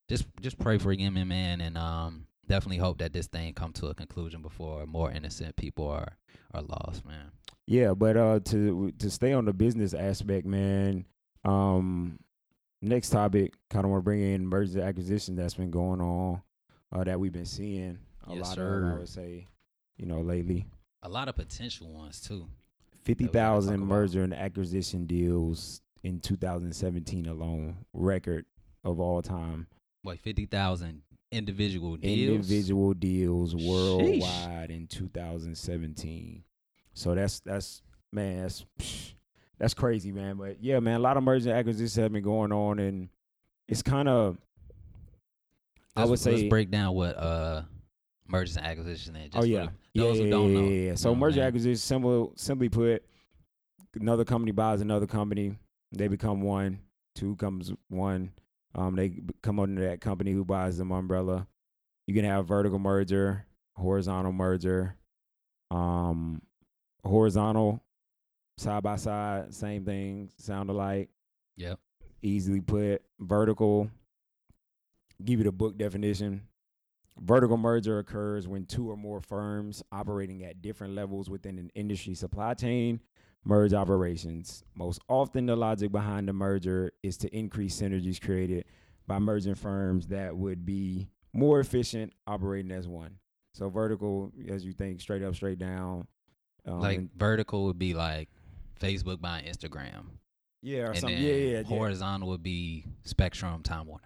just 0.08 0.26
just 0.42 0.60
pray 0.60 0.78
for 0.78 0.94
Yemen, 0.94 1.28
man, 1.28 1.62
and 1.62 1.78
um 1.78 2.28
definitely 2.48 2.78
hope 2.78 3.00
that 3.00 3.12
this 3.12 3.26
thing 3.26 3.54
come 3.54 3.74
to 3.74 3.88
a 3.88 3.96
conclusion 3.96 4.42
before 4.44 4.86
more 4.86 5.10
innocent 5.12 5.56
people 5.56 5.88
are 5.88 6.16
are 6.54 6.62
lost, 6.62 7.04
man. 7.06 7.32
Yeah, 7.66 7.96
but 7.96 8.16
uh, 8.16 8.40
to 8.46 8.92
to 9.00 9.10
stay 9.10 9.34
on 9.34 9.46
the 9.46 9.54
business 9.54 9.96
aspect, 9.96 10.46
man. 10.46 11.06
Um, 11.44 12.20
next 12.84 13.10
topic, 13.10 13.54
kind 13.72 13.84
of 13.86 13.90
want 13.90 14.02
to 14.02 14.04
bring 14.06 14.22
in 14.22 14.46
merger 14.46 14.82
acquisition 14.82 15.36
that's 15.36 15.56
been 15.56 15.72
going 15.72 16.02
on, 16.02 16.42
uh, 16.92 17.04
that 17.04 17.20
we've 17.20 17.34
been 17.34 17.46
seeing 17.46 17.98
a 18.28 18.36
Yes, 18.36 18.44
lot 18.46 18.56
sir. 18.56 18.86
of. 18.90 18.94
I 18.94 19.00
would 19.00 19.10
say, 19.10 19.48
you 19.98 20.06
know, 20.06 20.22
lately. 20.22 20.68
A 21.06 21.10
lot 21.10 21.28
of 21.28 21.36
potential 21.36 21.94
ones 21.94 22.20
too. 22.20 22.48
Fifty 23.04 23.28
thousand 23.28 23.80
merger 23.82 24.24
and 24.24 24.34
acquisition 24.34 25.06
deals 25.06 25.82
in 26.04 26.20
2017 26.20 27.28
alone, 27.28 27.78
record 27.94 28.46
of 28.84 29.00
all 29.00 29.22
time. 29.22 29.68
Wait, 30.04 30.20
fifty 30.20 30.48
thousand 30.48 31.04
individual 31.32 31.96
deals. 31.96 32.36
Individual 32.50 32.96
deals 32.96 33.56
worldwide 33.56 34.72
in 34.72 34.88
2017. 34.88 36.44
So 36.94 37.14
that's 37.14 37.40
that's 37.42 37.84
man, 38.12 38.42
that's 38.42 38.66
that's 39.60 39.76
crazy, 39.76 40.12
man. 40.12 40.38
But 40.38 40.58
yeah, 40.60 40.80
man, 40.80 40.96
a 40.96 41.04
lot 41.04 41.18
of 41.18 41.24
merger 41.24 41.52
and 41.52 41.60
acquisitions 41.60 41.96
have 41.98 42.14
been 42.14 42.24
going 42.24 42.52
on, 42.52 42.80
and 42.80 43.10
it's 43.68 43.84
kind 43.84 44.10
of 44.10 44.40
I 45.96 46.06
would 46.06 46.18
say 46.18 46.32
let's 46.32 46.50
break 46.50 46.72
down 46.72 46.96
what 46.96 47.16
uh 47.16 47.62
mergers 48.28 48.58
and 48.58 48.66
acquisition 48.66 49.16
is. 49.16 49.30
Just 49.30 49.44
oh 49.44 49.46
yeah, 49.46 49.68
those 49.96 50.18
yeah, 50.18 50.24
who 50.24 50.30
yeah, 50.30 50.32
don't 50.32 50.54
yeah, 50.54 50.60
know. 50.60 50.70
yeah. 50.70 50.96
So 50.96 51.12
what 51.12 51.20
merger 51.20 51.42
I'm 51.42 51.48
acquisition, 51.48 51.78
simple, 51.78 52.34
simply 52.36 52.70
put, 52.70 53.04
another 54.00 54.26
company 54.26 54.52
buys 54.52 54.82
another 54.82 55.08
company, 55.08 55.56
they 55.92 56.08
become 56.08 56.42
one. 56.42 56.80
Two 57.16 57.36
comes 57.38 57.72
one. 57.88 58.32
Um, 58.76 58.96
they 58.96 59.22
come 59.42 59.60
under 59.60 59.88
that 59.88 60.02
company 60.02 60.34
who 60.34 60.44
buys 60.44 60.78
them 60.78 60.92
umbrella. 60.92 61.48
You 62.08 62.14
can 62.14 62.26
have 62.26 62.46
vertical 62.46 62.78
merger, 62.78 63.46
horizontal 63.78 64.34
merger, 64.34 64.98
um, 65.72 66.42
horizontal 67.06 67.82
side 68.58 68.84
by 68.84 68.98
side, 68.98 69.54
same 69.54 69.86
thing, 69.86 70.30
sound 70.38 70.70
alike 70.70 71.10
Yep. 71.56 71.80
easily 72.22 72.60
put. 72.60 73.02
Vertical, 73.20 73.90
give 75.24 75.40
you 75.40 75.46
the 75.46 75.52
book 75.54 75.78
definition. 75.78 76.42
Vertical 77.22 77.58
merger 77.58 78.00
occurs 78.00 78.48
when 78.48 78.66
two 78.66 78.90
or 78.90 78.98
more 78.98 79.22
firms 79.22 79.82
operating 79.92 80.44
at 80.44 80.62
different 80.62 80.96
levels 80.96 81.30
within 81.30 81.58
an 81.58 81.72
industry 81.74 82.14
supply 82.14 82.54
chain 82.54 83.00
merge 83.46 83.74
operations. 83.74 84.64
Most 84.74 85.02
often, 85.08 85.46
the 85.46 85.56
logic 85.56 85.92
behind 85.92 86.28
the 86.28 86.34
merger 86.34 86.92
is 87.04 87.16
to 87.18 87.34
increase 87.36 87.80
synergies 87.80 88.22
created 88.22 88.66
by 89.08 89.20
merging 89.20 89.56
firms 89.56 90.08
that 90.08 90.36
would 90.36 90.66
be 90.66 91.08
more 91.32 91.60
efficient 91.60 92.12
operating 92.28 92.72
as 92.72 92.88
one. 92.88 93.18
So, 93.54 93.70
vertical, 93.70 94.34
as 94.50 94.66
you 94.66 94.74
think, 94.74 95.00
straight 95.00 95.24
up, 95.24 95.36
straight 95.36 95.60
down. 95.60 96.08
Um, 96.68 96.80
like 96.80 97.00
vertical 97.16 97.66
would 97.66 97.80
be 97.80 97.94
like 97.94 98.30
Facebook 98.82 99.22
buying 99.22 99.46
Instagram. 99.46 100.06
yeah, 100.62 100.80
or 100.80 100.86
and 100.88 100.98
something. 100.98 101.22
Yeah, 101.22 101.34
yeah, 101.34 101.58
yeah. 101.60 101.64
horizontal 101.64 102.30
would 102.30 102.44
be 102.44 102.86
Spectrum 103.04 103.62
Time 103.64 103.86
Warner. 103.86 104.04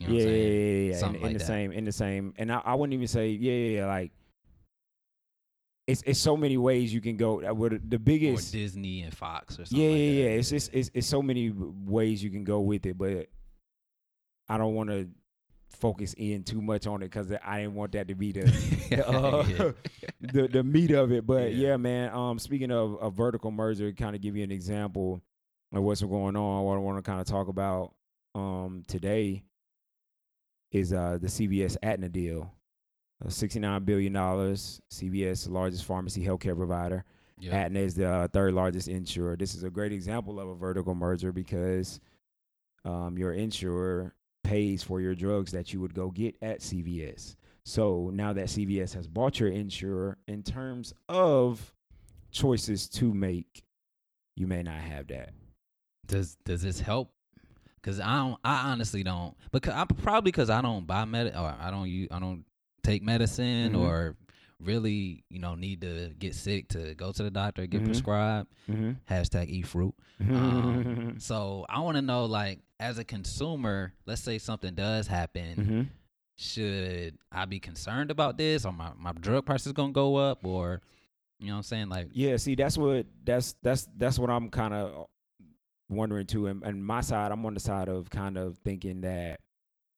You 0.00 0.08
know 0.08 0.14
yeah, 0.14 0.22
yeah, 0.28 0.30
yeah, 0.36 0.90
yeah. 0.92 0.96
Something 0.98 1.20
In, 1.22 1.26
in 1.26 1.32
like 1.32 1.32
the 1.34 1.38
that. 1.38 1.46
same, 1.46 1.72
in 1.72 1.84
the 1.84 1.92
same, 1.92 2.34
and 2.38 2.52
I, 2.52 2.60
I 2.64 2.74
wouldn't 2.74 2.94
even 2.94 3.08
say, 3.08 3.30
yeah, 3.30 3.52
yeah, 3.52 3.78
yeah, 3.80 3.86
like 3.86 4.12
it's 5.86 6.02
it's 6.06 6.20
so 6.20 6.36
many 6.36 6.56
ways 6.56 6.92
you 6.92 7.00
can 7.00 7.16
go. 7.16 7.42
Uh, 7.44 7.54
What 7.54 7.72
the 7.88 7.96
Or 7.96 7.98
biggest, 7.98 8.52
Disney 8.52 9.02
and 9.02 9.14
Fox 9.16 9.58
or 9.58 9.64
something. 9.64 9.78
yeah, 9.78 9.90
like 9.90 9.98
yeah, 9.98 10.06
that. 10.06 10.12
yeah. 10.30 10.38
It's 10.38 10.50
just 10.50 10.70
it's 10.74 10.90
it's 10.94 11.06
so 11.06 11.22
many 11.22 11.50
ways 11.50 12.22
you 12.22 12.30
can 12.30 12.44
go 12.44 12.60
with 12.60 12.84
it, 12.86 12.96
but 12.98 13.26
I 14.48 14.58
don't 14.58 14.74
want 14.74 14.90
to 14.90 15.08
focus 15.70 16.14
in 16.16 16.42
too 16.42 16.60
much 16.62 16.86
on 16.86 17.02
it 17.02 17.06
because 17.10 17.32
I 17.44 17.60
didn't 17.60 17.74
want 17.74 17.92
that 17.92 18.08
to 18.08 18.14
be 18.14 18.32
the 18.32 18.40
the, 18.90 19.08
uh, 19.08 19.72
the 20.20 20.48
the 20.48 20.62
meat 20.62 20.90
of 20.90 21.10
it. 21.12 21.26
But 21.26 21.52
Yeah. 21.54 21.70
yeah, 21.70 21.76
man. 21.78 22.12
Um, 22.14 22.38
speaking 22.38 22.70
of 22.70 22.98
a 23.00 23.10
vertical 23.10 23.50
merger, 23.50 23.90
kind 23.92 24.14
of 24.14 24.20
give 24.22 24.36
you 24.36 24.44
an 24.44 24.52
example 24.52 25.22
of 25.72 25.82
what's 25.82 26.02
going 26.02 26.36
on. 26.36 26.64
What 26.64 26.74
I 26.74 26.78
want 26.78 26.98
to 26.98 27.02
kind 27.02 27.20
of 27.20 27.26
talk 27.26 27.48
about 27.48 27.94
um 28.34 28.82
today 28.86 29.42
is 30.72 30.92
uh 30.92 31.18
the 31.20 31.28
CVS 31.28 31.76
Aetna 31.82 32.08
deal. 32.08 32.52
Uh, 33.24 33.28
$69 33.28 33.84
billion. 33.84 34.12
CVS, 34.12 35.50
largest 35.50 35.84
pharmacy 35.84 36.24
healthcare 36.24 36.56
provider. 36.56 37.04
Yep. 37.40 37.52
Aetna 37.52 37.80
is 37.80 37.94
the 37.94 38.08
uh, 38.08 38.28
third 38.28 38.54
largest 38.54 38.88
insurer. 38.88 39.36
This 39.36 39.54
is 39.54 39.64
a 39.64 39.70
great 39.70 39.92
example 39.92 40.40
of 40.40 40.48
a 40.48 40.54
vertical 40.54 40.94
merger 40.94 41.32
because 41.32 42.00
um, 42.84 43.16
your 43.16 43.32
insurer 43.32 44.14
pays 44.44 44.82
for 44.82 45.00
your 45.00 45.14
drugs 45.14 45.52
that 45.52 45.72
you 45.72 45.80
would 45.80 45.94
go 45.94 46.10
get 46.10 46.36
at 46.42 46.60
CVS. 46.60 47.36
So 47.64 48.10
now 48.12 48.32
that 48.32 48.46
CVS 48.46 48.94
has 48.94 49.06
bought 49.06 49.38
your 49.38 49.50
insurer, 49.50 50.16
in 50.26 50.42
terms 50.42 50.94
of 51.08 51.74
choices 52.30 52.88
to 52.90 53.12
make, 53.12 53.62
you 54.36 54.46
may 54.46 54.62
not 54.62 54.80
have 54.80 55.08
that. 55.08 55.30
Does 56.06 56.36
does 56.44 56.62
this 56.62 56.80
help? 56.80 57.12
Cause 57.82 58.00
I 58.00 58.16
don't. 58.16 58.38
I 58.44 58.70
honestly 58.72 59.02
don't. 59.02 59.34
Because 59.52 59.72
I 59.74 59.84
probably 59.84 60.30
because 60.30 60.50
I 60.50 60.60
don't 60.62 60.86
buy 60.86 61.04
med 61.04 61.28
or 61.34 61.54
I 61.60 61.70
don't 61.70 61.88
use 61.88 62.08
I 62.10 62.18
don't 62.18 62.44
take 62.82 63.02
medicine 63.02 63.72
Mhm. 63.72 63.80
or 63.80 64.16
really 64.60 65.22
you 65.28 65.38
know 65.38 65.54
need 65.54 65.80
to 65.82 66.10
get 66.18 66.34
sick 66.34 66.68
to 66.68 66.92
go 66.96 67.12
to 67.12 67.22
the 67.22 67.30
doctor 67.30 67.66
get 67.66 67.82
Mhm. 67.82 67.86
prescribed. 67.86 68.48
Mm-hmm. 68.68 68.92
Hashtag 69.12 69.48
eat 69.48 69.66
fruit. 69.66 69.94
Um, 70.20 71.16
So 71.18 71.64
I 71.68 71.80
want 71.80 71.96
to 71.96 72.02
know 72.02 72.24
like 72.26 72.60
as 72.80 72.98
a 72.98 73.04
consumer, 73.04 73.92
let's 74.06 74.20
say 74.22 74.38
something 74.38 74.74
does 74.74 75.06
happen. 75.06 75.56
mm-hmm. 75.56 75.82
Should 76.36 77.18
I 77.32 77.46
be 77.46 77.58
concerned 77.58 78.10
about 78.12 78.38
this 78.38 78.64
or 78.64 78.72
my 78.72 78.90
my 78.96 79.12
drug 79.12 79.44
price 79.46 79.66
is 79.66 79.72
gonna 79.72 79.92
go 79.92 80.16
up 80.16 80.44
or 80.44 80.80
you 81.40 81.46
know 81.48 81.54
what 81.54 81.56
I'm 81.58 81.62
saying 81.64 81.88
like 81.88 82.08
Yeah, 82.12 82.36
see, 82.36 82.54
that's 82.54 82.78
what 82.78 83.06
that's 83.24 83.54
that's 83.62 83.88
that's 83.96 84.18
what 84.18 84.30
I'm 84.30 84.48
kind 84.50 84.72
of 84.74 85.06
wondering 85.88 86.26
too. 86.26 86.46
And, 86.46 86.62
and 86.62 86.84
my 86.84 87.00
side, 87.00 87.32
I'm 87.32 87.44
on 87.46 87.54
the 87.54 87.60
side 87.60 87.88
of 87.88 88.10
kind 88.10 88.36
of 88.36 88.58
thinking 88.58 89.02
that 89.02 89.40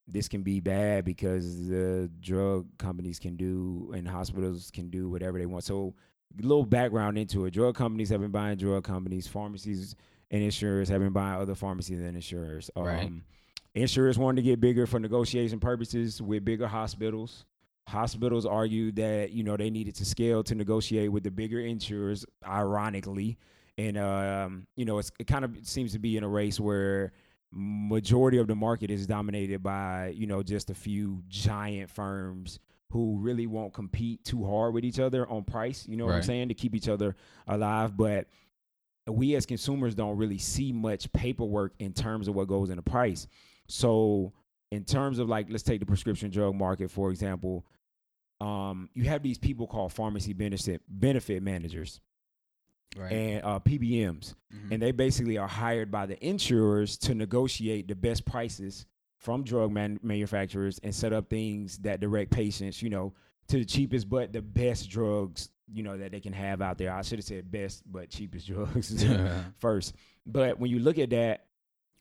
this 0.06 0.28
can 0.28 0.42
be 0.42 0.60
bad 0.60 1.04
because 1.04 1.68
the 1.68 2.10
drug 2.20 2.66
companies 2.78 3.18
can 3.18 3.36
do 3.36 3.92
and 3.94 4.08
hospitals 4.08 4.70
can 4.70 4.90
do 4.90 5.08
whatever 5.08 5.38
they 5.38 5.46
want. 5.46 5.64
So, 5.64 5.94
a 6.38 6.42
little 6.42 6.64
background 6.64 7.18
into 7.18 7.44
it: 7.46 7.52
drug 7.52 7.74
companies 7.74 8.08
have 8.10 8.20
been 8.20 8.30
buying 8.30 8.56
drug 8.56 8.84
companies, 8.84 9.26
pharmacies 9.26 9.96
and 10.30 10.42
insurers 10.42 10.88
have 10.88 11.00
been 11.00 11.12
buying 11.12 11.40
other 11.40 11.56
pharmacies 11.56 11.98
and 11.98 12.14
insurers. 12.14 12.70
Right. 12.76 13.04
Um, 13.04 13.24
insurers 13.74 14.16
wanted 14.16 14.36
to 14.36 14.42
get 14.42 14.60
bigger 14.60 14.86
for 14.86 15.00
negotiation 15.00 15.58
purposes 15.58 16.22
with 16.22 16.44
bigger 16.44 16.68
hospitals 16.68 17.44
hospitals 17.90 18.46
argued 18.46 18.96
that 18.96 19.32
you 19.32 19.42
know 19.42 19.56
they 19.56 19.68
needed 19.68 19.94
to 19.96 20.04
scale 20.04 20.42
to 20.44 20.54
negotiate 20.54 21.10
with 21.10 21.24
the 21.24 21.30
bigger 21.30 21.60
insurers 21.60 22.24
ironically 22.46 23.36
and 23.88 23.98
um, 23.98 24.66
you 24.76 24.84
know 24.84 24.98
it's, 24.98 25.10
it 25.18 25.26
kind 25.26 25.44
of 25.44 25.56
seems 25.62 25.92
to 25.92 25.98
be 25.98 26.16
in 26.16 26.24
a 26.24 26.28
race 26.28 26.60
where 26.60 27.12
majority 27.52 28.38
of 28.38 28.46
the 28.46 28.54
market 28.54 28.90
is 28.90 29.06
dominated 29.06 29.62
by 29.62 30.12
you 30.16 30.26
know 30.26 30.42
just 30.42 30.70
a 30.70 30.74
few 30.74 31.22
giant 31.28 31.90
firms 31.90 32.58
who 32.90 33.18
really 33.20 33.46
won't 33.46 33.72
compete 33.72 34.24
too 34.24 34.44
hard 34.44 34.74
with 34.74 34.84
each 34.84 34.98
other 34.98 35.28
on 35.28 35.44
price 35.44 35.86
you 35.88 35.96
know 35.96 36.06
what 36.06 36.14
i'm 36.14 36.22
saying 36.22 36.48
to 36.48 36.54
keep 36.54 36.74
each 36.74 36.88
other 36.88 37.16
alive. 37.48 37.96
But 37.96 38.26
we 39.08 39.34
as 39.34 39.46
consumers 39.46 39.94
don't 39.94 40.16
really 40.16 40.38
see 40.38 40.72
much 40.72 41.12
paperwork 41.12 41.72
in 41.78 41.92
terms 41.92 42.28
of 42.28 42.34
what 42.34 42.46
goes 42.46 42.70
into 42.70 42.82
price. 42.82 43.26
So 43.66 44.32
in 44.70 44.84
terms 44.84 45.18
of 45.18 45.28
like 45.28 45.46
let's 45.50 45.62
take 45.62 45.80
the 45.80 45.86
prescription 45.86 46.30
drug 46.30 46.54
market 46.54 46.90
for 46.90 47.10
example 47.10 47.64
um, 48.40 48.88
you 48.94 49.04
have 49.04 49.22
these 49.22 49.38
people 49.38 49.66
called 49.66 49.92
pharmacy 49.92 50.32
benefit 50.32 50.82
benefit 50.88 51.42
managers 51.42 52.00
right 52.96 53.12
and 53.12 53.44
uh, 53.44 53.58
PBMs, 53.60 54.34
Mhm. 54.54 54.72
and 54.72 54.82
they 54.82 54.90
basically 54.92 55.38
are 55.38 55.48
hired 55.48 55.90
by 55.90 56.06
the 56.06 56.22
insurers 56.26 56.96
to 56.98 57.14
negotiate 57.14 57.86
the 57.88 57.94
best 57.94 58.24
prices 58.24 58.86
from 59.18 59.44
drug 59.44 59.70
man- 59.70 60.00
manufacturers 60.02 60.78
and 60.82 60.94
set 60.94 61.12
up 61.12 61.28
things 61.28 61.78
that 61.78 62.00
direct 62.00 62.30
patients, 62.30 62.82
you 62.82 62.90
know, 62.90 63.12
to 63.48 63.58
the 63.58 63.64
cheapest 63.64 64.08
but 64.08 64.32
the 64.32 64.40
best 64.42 64.88
drugs, 64.88 65.50
you 65.72 65.82
know, 65.82 65.96
that 65.98 66.10
they 66.12 66.20
can 66.20 66.32
have 66.32 66.62
out 66.62 66.78
there. 66.78 66.92
I 66.92 67.02
should 67.02 67.18
have 67.18 67.24
said 67.26 67.50
best 67.50 67.82
but 67.90 68.08
cheapest 68.10 68.46
drugs 68.48 68.90
Yeah. 69.04 69.44
first. 69.58 69.94
But 70.26 70.58
when 70.58 70.70
you 70.70 70.78
look 70.78 70.98
at 70.98 71.10
that, 71.10 71.46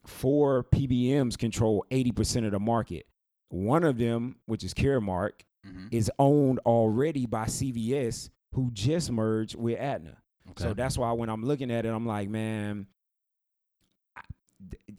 four 0.06 0.64
PBMs 0.64 1.36
control 1.36 1.84
80% 1.90 2.46
of 2.46 2.52
the 2.52 2.58
market. 2.60 3.06
One 3.50 3.84
of 3.84 3.98
them, 3.98 4.36
which 4.46 4.64
is 4.64 4.72
Caremark, 4.74 5.42
Mhm. 5.66 5.88
is 5.90 6.10
owned 6.18 6.58
already 6.60 7.26
by 7.26 7.46
CVS, 7.46 8.30
who 8.54 8.70
just 8.72 9.10
merged 9.12 9.56
with 9.56 9.78
Aetna. 9.78 10.16
So 10.58 10.74
that's 10.74 10.98
why 10.98 11.12
when 11.12 11.28
I'm 11.28 11.44
looking 11.44 11.70
at 11.70 11.86
it, 11.86 11.88
I'm 11.88 12.06
like, 12.06 12.28
man, 12.28 12.86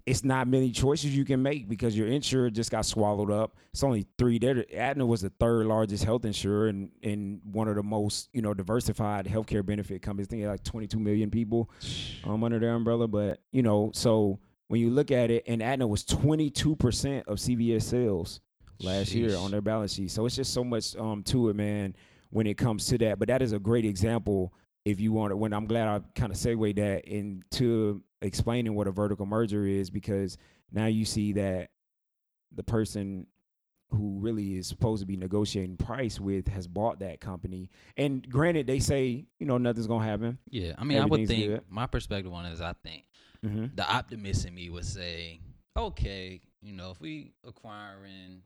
it's 0.06 0.24
not 0.24 0.48
many 0.48 0.72
choices 0.72 1.16
you 1.16 1.26
can 1.26 1.42
make 1.42 1.70
because 1.70 1.96
your 1.96 2.08
insurer 2.08 2.50
just 2.50 2.72
got 2.72 2.86
swallowed 2.86 3.30
up. 3.32 3.56
It's 3.72 3.84
only 3.84 4.08
three. 4.18 4.40
There, 4.40 4.66
Aetna 4.74 5.06
was 5.06 5.22
the 5.22 5.30
third 5.30 5.68
largest 5.68 6.04
health 6.04 6.26
insurer 6.26 6.68
and 6.68 6.92
in 7.02 7.42
one 7.44 7.68
of 7.68 7.76
the 7.76 7.84
most 7.84 8.30
you 8.34 8.42
know 8.42 8.54
diversified 8.54 9.26
healthcare 9.26 9.66
benefit 9.66 10.02
companies. 10.02 10.28
I 10.28 10.30
think 10.32 10.42
they 10.42 10.46
had 10.46 10.52
like 10.52 10.64
22 10.64 11.00
million 11.00 11.30
people 11.30 11.70
um, 12.24 12.44
under 12.44 12.60
their 12.60 12.74
umbrella. 12.74 13.08
But 13.08 13.42
you 13.52 13.62
know, 13.62 13.92
so 13.94 14.40
when 14.68 14.82
you 14.82 14.90
look 14.90 15.12
at 15.12 15.30
it, 15.30 15.44
and 15.48 15.62
Aetna 15.62 15.88
was 15.88 16.04
22 16.04 16.76
percent 16.76 17.28
of 17.28 17.38
CVS 17.38 17.84
sales 17.84 18.42
last 18.82 19.14
year 19.14 19.36
on 19.38 19.52
their 19.52 19.62
balance 19.62 19.94
sheet. 19.94 20.10
So 20.12 20.26
it's 20.26 20.36
just 20.36 20.54
so 20.54 20.64
much 20.64 20.96
um 20.96 21.24
to 21.24 21.50
it, 21.50 21.56
man, 21.56 21.96
when 22.32 22.48
it 22.48 22.58
comes 22.58 22.88
to 22.88 22.98
that. 23.00 23.20
But 23.20 23.28
that 23.28 23.42
is 23.42 23.54
a 23.54 23.60
great 23.60 23.86
example 23.86 24.54
if 24.86 25.00
you 25.00 25.12
want 25.12 25.32
to 25.32 25.38
when 25.38 25.54
I'm 25.54 25.66
glad 25.68 25.88
I 25.88 26.02
kind 26.20 26.32
of 26.32 26.38
segued 26.38 26.78
that 26.78 27.06
into 27.06 28.02
explaining 28.22 28.74
what 28.76 28.88
a 28.88 28.92
vertical 28.92 29.26
merger 29.26 29.66
is 29.66 29.90
because 29.90 30.38
now 30.72 30.86
you 30.88 31.06
see 31.06 31.34
that 31.34 31.70
the 32.54 32.64
person 32.64 33.28
who 33.92 34.20
really 34.20 34.58
is 34.58 34.68
supposed 34.68 35.02
to 35.02 35.06
be 35.06 35.18
negotiating 35.18 35.76
price 35.76 36.20
with 36.20 36.48
has 36.48 36.66
bought 36.66 37.00
that 37.00 37.20
company. 37.20 37.70
And 37.98 38.28
granted, 38.30 38.66
they 38.66 38.80
say 38.80 39.26
you 39.40 39.46
know 39.46 39.58
nothing's 39.58 39.88
gonna 39.88 40.06
happen. 40.06 40.38
Yeah, 40.50 40.74
I 40.78 40.84
mean, 40.84 41.00
I 41.00 41.06
would 41.06 41.28
think 41.28 41.46
good. 41.48 41.64
my 41.70 41.88
perspective 41.88 42.32
on 42.34 42.46
it 42.46 42.54
is 42.54 42.62
I 42.62 42.74
think 42.84 43.04
Mm-hmm. 43.46 43.74
the 43.74 43.92
optimist 43.92 44.46
in 44.46 44.54
me 44.54 44.70
would 44.70 44.86
say, 44.86 45.40
okay, 45.76 46.40
you 46.62 46.74
know, 46.74 46.92
if 46.92 47.02
we 47.02 47.34
acquiring 47.44 48.44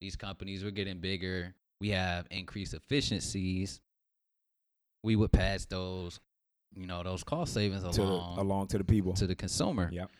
these 0.00 0.14
companies, 0.14 0.62
we're 0.62 0.70
getting 0.70 0.98
bigger, 1.00 1.52
we 1.80 1.88
have 1.88 2.26
increased 2.30 2.72
efficiencies, 2.72 3.80
we 5.02 5.16
would 5.16 5.32
pass 5.32 5.64
those, 5.66 6.20
you 6.74 6.86
know, 6.86 7.02
those 7.02 7.22
cost 7.24 7.54
savings 7.54 7.82
To 7.82 7.88
the, 7.90 8.02
along 8.02 8.38
along 8.38 8.66
to 8.68 8.78
the 8.78 8.84
people. 8.84 9.12
to 9.14 9.26
the 9.26 9.34
consumer. 9.34 9.88
Yep. 9.92 10.10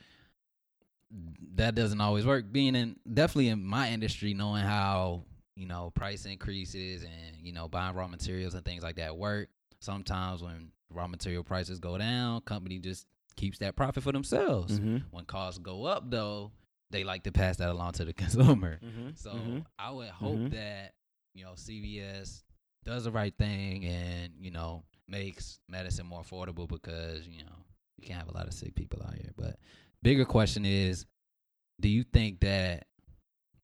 That 1.56 1.74
doesn't 1.74 2.00
always 2.00 2.24
work. 2.24 2.50
Being 2.52 2.76
in 2.76 2.96
definitely 3.12 3.48
in 3.48 3.64
my 3.64 3.90
industry, 3.90 4.32
knowing 4.32 4.62
how 4.62 5.24
you 5.56 5.66
know 5.66 5.90
price 5.90 6.24
increases 6.24 7.02
and 7.02 7.36
you 7.42 7.52
know 7.52 7.66
buying 7.68 7.96
raw 7.96 8.06
materials 8.06 8.54
and 8.54 8.64
things 8.64 8.82
like 8.84 8.96
that 8.96 9.16
work. 9.16 9.48
Sometimes 9.80 10.42
when 10.42 10.70
raw 10.92 11.08
material 11.08 11.42
prices 11.42 11.80
go 11.80 11.98
down, 11.98 12.42
company 12.42 12.78
just 12.78 13.06
keeps 13.36 13.58
that 13.58 13.74
profit 13.74 14.02
for 14.04 14.12
themselves. 14.12 14.78
Mm-hmm. 14.78 14.98
When 15.10 15.24
costs 15.24 15.58
go 15.58 15.84
up, 15.84 16.10
though, 16.10 16.52
they 16.90 17.02
like 17.02 17.24
to 17.24 17.32
pass 17.32 17.56
that 17.56 17.70
along 17.70 17.92
to 17.92 18.04
the 18.04 18.12
consumer. 18.22 18.78
Mm-hmm. 18.84 19.10
So 19.14 19.32
I 19.78 19.90
would 19.90 20.10
hope 20.10 20.36
Mhm. 20.38 20.50
that 20.52 20.94
you 21.34 21.44
know 21.44 21.52
CVS 21.56 22.42
does 22.84 23.04
the 23.04 23.10
right 23.10 23.34
thing 23.38 23.84
and 23.84 24.32
you 24.40 24.50
know 24.50 24.82
makes 25.08 25.58
medicine 25.68 26.06
more 26.06 26.22
affordable 26.22 26.68
because 26.68 27.26
you 27.26 27.44
know 27.44 27.64
you 27.98 28.06
can't 28.06 28.18
have 28.18 28.28
a 28.28 28.36
lot 28.36 28.46
of 28.46 28.54
sick 28.54 28.74
people 28.74 29.02
out 29.06 29.14
here. 29.14 29.32
But 29.36 29.56
bigger 30.02 30.24
question 30.24 30.64
is, 30.64 31.06
do 31.80 31.88
you 31.88 32.04
think 32.04 32.40
that 32.40 32.86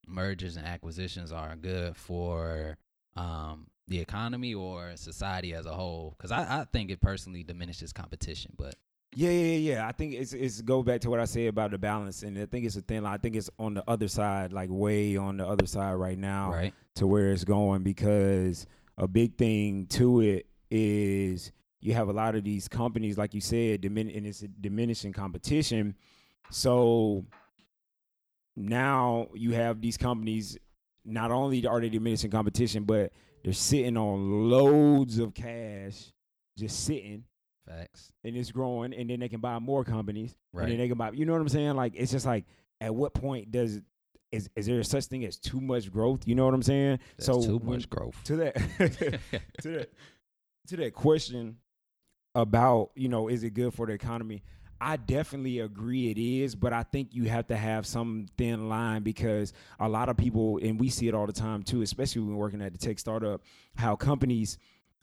mergers 0.07 0.57
and 0.57 0.67
acquisitions 0.67 1.33
are 1.33 1.57
good 1.57 1.97
for 1.97 2.77
um, 3.17 3.67
the 3.89 4.01
economy 4.01 4.55
or 4.55 4.93
society 4.97 5.55
as 5.55 5.67
a 5.67 5.73
whole? 5.73 6.15
Because 6.17 6.33
I, 6.33 6.61
I 6.61 6.67
think 6.73 6.91
it 6.91 7.01
personally 7.01 7.43
diminishes 7.43 7.93
competition. 7.93 8.53
But 8.59 8.75
Yeah, 9.15 9.31
yeah, 9.31 9.57
yeah, 9.57 9.73
yeah. 9.75 9.89
I 9.89 9.93
think 9.93 10.15
it's 10.15 10.33
it's 10.33 10.61
go 10.61 10.83
back 10.83 11.01
to 11.03 11.11
what 11.11 11.21
I 11.21 11.25
said 11.25 11.49
about 11.49 11.71
the 11.71 11.79
balance, 11.79 12.23
and 12.23 12.39
I 12.39 12.47
think 12.47 12.67
it's 12.67 12.77
a 12.77 12.83
thin 12.83 13.05
line. 13.05 13.15
I 13.15 13.19
think 13.19 13.37
it's 13.37 13.51
on 13.59 13.75
the 13.75 13.85
other 13.89 14.09
side, 14.09 14.53
like 14.53 14.69
way 14.71 15.17
on 15.17 15.39
the 15.39 15.47
other 15.47 15.67
side 15.67 15.95
right 15.95 16.19
now, 16.19 16.53
right, 16.53 16.75
to 16.97 17.07
where 17.07 17.33
it's 17.33 17.45
going 17.45 17.83
because 17.83 18.67
a 18.99 19.07
big 19.07 19.37
thing 19.37 19.87
to 19.87 20.21
it 20.21 20.47
is 20.71 21.53
you 21.81 21.95
have 21.95 22.09
a 22.09 22.13
lot 22.13 22.35
of 22.35 22.45
these 22.45 22.69
companies, 22.69 23.19
like 23.19 23.35
you 23.35 23.41
said, 23.41 23.83
dimin- 23.83 24.17
and 24.17 24.27
it's 24.27 24.43
a 24.43 24.49
diminishing 24.49 25.13
competition. 25.13 25.95
So 26.51 27.25
now 28.57 29.29
you 29.35 29.53
have 29.53 29.81
these 29.81 29.97
companies. 29.97 30.59
Not 31.05 31.31
only 31.31 31.65
are 31.67 31.81
they 31.81 31.89
diminishing 31.89 32.31
competition, 32.31 32.85
but 32.85 33.13
they're 33.45 33.53
sitting 33.53 33.97
on 33.97 34.51
loads 34.51 35.19
of 35.19 35.35
cash, 35.35 36.13
just 36.59 36.85
sitting 36.85 37.25
facts, 37.67 38.11
and 38.25 38.37
it's 38.37 38.51
growing, 38.51 38.93
and 38.93 39.09
then 39.09 39.21
they 39.21 39.29
can 39.29 39.41
buy 39.41 39.59
more 39.59 39.85
companies, 39.85 40.35
right. 40.53 40.63
and 40.63 40.73
then 40.73 40.79
they 40.79 40.89
can 40.89 40.99
buy. 40.99 41.11
You 41.13 41.27
know 41.27 41.33
what 41.33 41.43
I'm 41.43 41.49
saying? 41.49 41.77
Like 41.77 41.93
it's 41.95 42.11
just 42.11 42.27
like, 42.27 42.45
at 42.81 42.95
what 42.95 43.15
point 43.15 43.53
does 43.53 43.81
is 44.37 44.49
is 44.55 44.67
there 44.67 44.83
such 44.83 45.07
thing 45.07 45.25
as 45.25 45.39
too 45.39 45.61
much 45.61 45.91
growth? 45.91 46.27
You 46.27 46.35
know 46.35 46.45
what 46.45 46.55
I'm 46.55 46.63
saying? 46.63 46.99
That's 47.17 47.27
so 47.27 47.43
too 47.43 47.61
much 47.63 47.89
growth. 47.91 48.23
to 48.25 48.37
that 48.37 48.55
to 49.63 49.69
that 49.69 49.91
to 50.69 50.77
that 50.77 50.95
question 50.95 51.57
about 52.35 52.91
you 52.95 53.09
know 53.09 53.29
is 53.29 53.43
it 53.45 53.51
good 53.55 53.75
for 53.75 53.87
the 53.87 53.93
economy? 53.93 54.43
I 54.79 54.97
definitely 54.97 55.61
agree 55.61 56.11
it 56.11 56.19
is, 56.19 56.55
but 56.55 56.75
I 56.75 56.83
think 56.83 57.15
you 57.15 57.25
have 57.25 57.47
to 57.47 57.57
have 57.57 57.87
some 57.87 58.27
thin 58.37 58.69
line 58.69 59.03
because 59.03 59.55
a 59.81 59.89
lot 59.89 60.11
of 60.11 60.19
people, 60.19 60.59
and 60.63 60.79
we 60.79 60.91
see 60.91 61.09
it 61.09 61.15
all 61.15 61.27
the 61.27 61.33
time 61.33 61.63
too, 61.63 61.81
especially 61.81 62.21
when 62.21 62.33
we're 62.33 62.43
working 62.43 62.61
at 62.61 62.73
the 62.73 62.79
tech 62.79 62.99
startup, 62.99 63.41
how 63.75 63.97
companies 63.97 64.59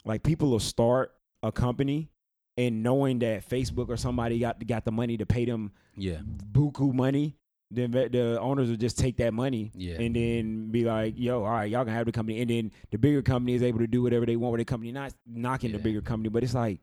like 0.05 0.21
people 0.21 0.51
will 0.51 0.59
start 0.59 1.15
a 1.41 1.51
company 1.51 2.11
and 2.55 2.83
knowing 2.83 3.17
that 3.19 3.49
Facebook 3.49 3.89
or 3.89 3.97
somebody 3.97 4.37
got 4.37 4.65
got 4.67 4.85
the 4.85 4.91
money 4.91 5.17
to 5.17 5.25
pay 5.25 5.45
them 5.45 5.71
Yeah, 5.95 6.19
buku 6.51 6.93
money, 6.93 7.35
then 7.75 7.91
the, 7.91 8.09
the 8.09 8.39
owners 8.39 8.69
will 8.69 8.77
just 8.77 8.97
take 8.97 9.17
that 9.17 9.33
money 9.33 9.71
yeah, 9.75 9.95
and 9.95 10.15
then 10.15 10.67
be 10.71 10.83
like, 10.83 11.15
"Yo, 11.17 11.43
all 11.43 11.51
right, 11.51 11.69
y'all 11.69 11.83
can 11.83 11.93
have 11.93 12.05
the 12.05 12.11
company." 12.11 12.41
And 12.41 12.49
then 12.49 12.71
the 12.91 12.97
bigger 12.97 13.21
company 13.21 13.53
is 13.53 13.63
able 13.63 13.79
to 13.79 13.87
do 13.87 14.01
whatever 14.01 14.25
they 14.25 14.35
want 14.35 14.53
with 14.53 14.59
the 14.59 14.65
company, 14.65 14.91
not 14.91 15.13
knocking 15.25 15.71
the 15.71 15.79
bigger 15.79 16.01
company, 16.01 16.29
but 16.29 16.43
it's 16.43 16.53
like, 16.53 16.81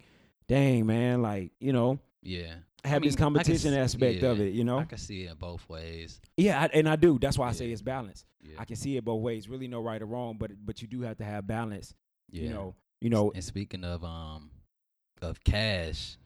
dang 0.48 0.86
man, 0.86 1.22
like 1.22 1.52
you 1.60 1.72
know, 1.72 1.98
yeah. 2.22 2.54
have 2.84 3.02
this 3.02 3.14
mean, 3.14 3.24
I 3.24 3.28
can 3.28 3.34
competition 3.34 3.74
aspect 3.74 4.22
of 4.22 4.40
it, 4.40 4.52
you 4.52 4.64
know. 4.64 4.78
I 4.78 4.84
can 4.84 4.98
see 4.98 5.24
it 5.24 5.38
both 5.38 5.68
ways. 5.68 6.20
yeah, 6.36 6.62
I, 6.62 6.66
and 6.66 6.88
I 6.88 6.96
do. 6.96 7.18
That's 7.18 7.38
why 7.38 7.48
I 7.48 7.52
say 7.52 7.70
it's 7.70 7.82
balance. 7.82 8.24
Yeah, 8.42 8.56
I 8.58 8.64
can 8.64 8.76
see 8.76 8.96
it 8.96 9.04
both 9.04 9.22
ways. 9.22 9.48
Really, 9.48 9.68
no 9.68 9.80
right 9.80 10.00
or 10.00 10.06
wrong, 10.06 10.36
but 10.38 10.50
but 10.64 10.82
you 10.82 10.88
do 10.88 11.02
have 11.02 11.18
to 11.18 11.24
have 11.24 11.46
balance. 11.46 11.94
yeah. 12.30 12.44
You 12.44 12.50
know, 12.50 12.74
you 13.00 13.10
know. 13.10 13.32
And 13.34 13.44
speaking 13.44 13.84
of 13.84 14.02
um 14.04 14.50
of 15.22 15.42
cash, 15.44 16.16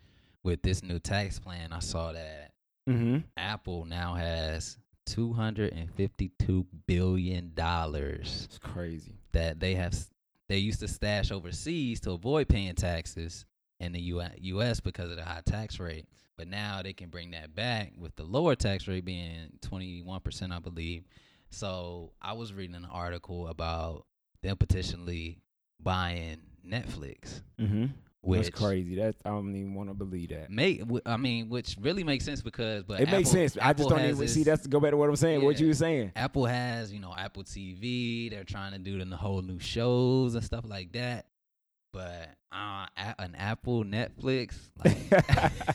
with 0.44 0.62
this 0.62 0.82
new 0.82 0.98
tax 1.00 1.38
plan, 1.38 1.72
I 1.72 1.80
saw 1.80 2.12
that 2.12 2.52
Mm-hmm. 2.88 3.18
Apple 3.36 3.84
now 3.86 4.14
has 4.14 4.78
two 5.06 5.32
hundred 5.32 5.72
and 5.72 5.90
fifty-two 5.92 6.66
billion 6.86 7.52
dollars 7.54 8.42
It's 8.44 8.58
crazy. 8.58 9.12
that 9.32 9.60
they 9.60 9.74
have 9.74 9.94
they 10.48 10.58
used 10.58 10.80
to 10.80 10.88
stash 10.88 11.30
overseas 11.30 12.00
to 12.00 12.12
avoid 12.12 12.48
paying 12.48 12.74
taxes 12.74 13.46
in 13.80 13.92
the 13.92 14.00
U.S. 14.00 14.80
because 14.80 15.10
of 15.10 15.16
the 15.16 15.24
high 15.24 15.42
tax 15.44 15.78
rate. 15.80 16.06
But 16.36 16.48
now 16.48 16.82
they 16.82 16.92
can 16.92 17.08
bring 17.10 17.30
that 17.30 17.54
back 17.54 17.92
with 17.98 18.14
the 18.16 18.24
lower 18.24 18.54
tax 18.54 18.86
rate 18.88 19.04
being 19.04 19.50
twenty-one 19.62 20.20
percent, 20.20 20.52
I 20.52 20.58
believe. 20.58 21.04
So 21.50 22.12
I 22.20 22.32
was 22.32 22.52
reading 22.52 22.74
an 22.76 22.84
article 22.90 23.48
about 23.48 24.04
them 24.42 24.56
potentially 24.56 25.38
buying 25.82 26.38
Netflix, 26.66 27.42
Mm-hmm. 27.60 27.86
Which 28.24 28.44
That's 28.44 28.58
crazy. 28.60 28.96
That 28.96 29.16
I 29.24 29.30
don't 29.30 29.54
even 29.54 29.74
want 29.74 29.90
to 29.90 29.94
believe 29.94 30.30
that. 30.30 30.50
Make, 30.50 30.82
I 31.04 31.16
mean, 31.16 31.48
which 31.48 31.76
really 31.80 32.04
makes 32.04 32.24
sense 32.24 32.40
because, 32.40 32.82
but 32.84 33.00
it 33.00 33.10
makes 33.10 33.28
Apple- 33.28 33.48
sense. 33.48 33.58
I 33.60 33.72
just 33.72 33.88
don't 33.88 34.00
even 34.00 34.18
this- 34.18 34.34
see. 34.34 34.42
That's 34.44 34.66
go 34.66 34.80
back 34.80 34.92
to 34.92 34.96
what 34.96 35.08
I'm 35.08 35.16
saying. 35.16 35.44
What 35.44 35.60
you 35.60 35.66
were 35.68 35.74
saying. 35.74 36.12
Apple 36.16 36.46
has, 36.46 36.92
you 36.92 37.00
know, 37.00 37.14
Apple 37.16 37.44
TV. 37.44 38.30
They're 38.30 38.44
trying 38.44 38.72
to 38.72 38.78
do 38.78 39.02
the 39.04 39.16
whole 39.16 39.42
new 39.42 39.58
shows 39.58 40.34
and 40.34 40.44
stuff 40.44 40.64
like 40.66 40.92
that. 40.92 41.26
But 41.92 42.30
uh, 42.50 42.86
an 43.18 43.36
Apple 43.36 43.84
Netflix, 43.84 44.56
like, 44.84 44.96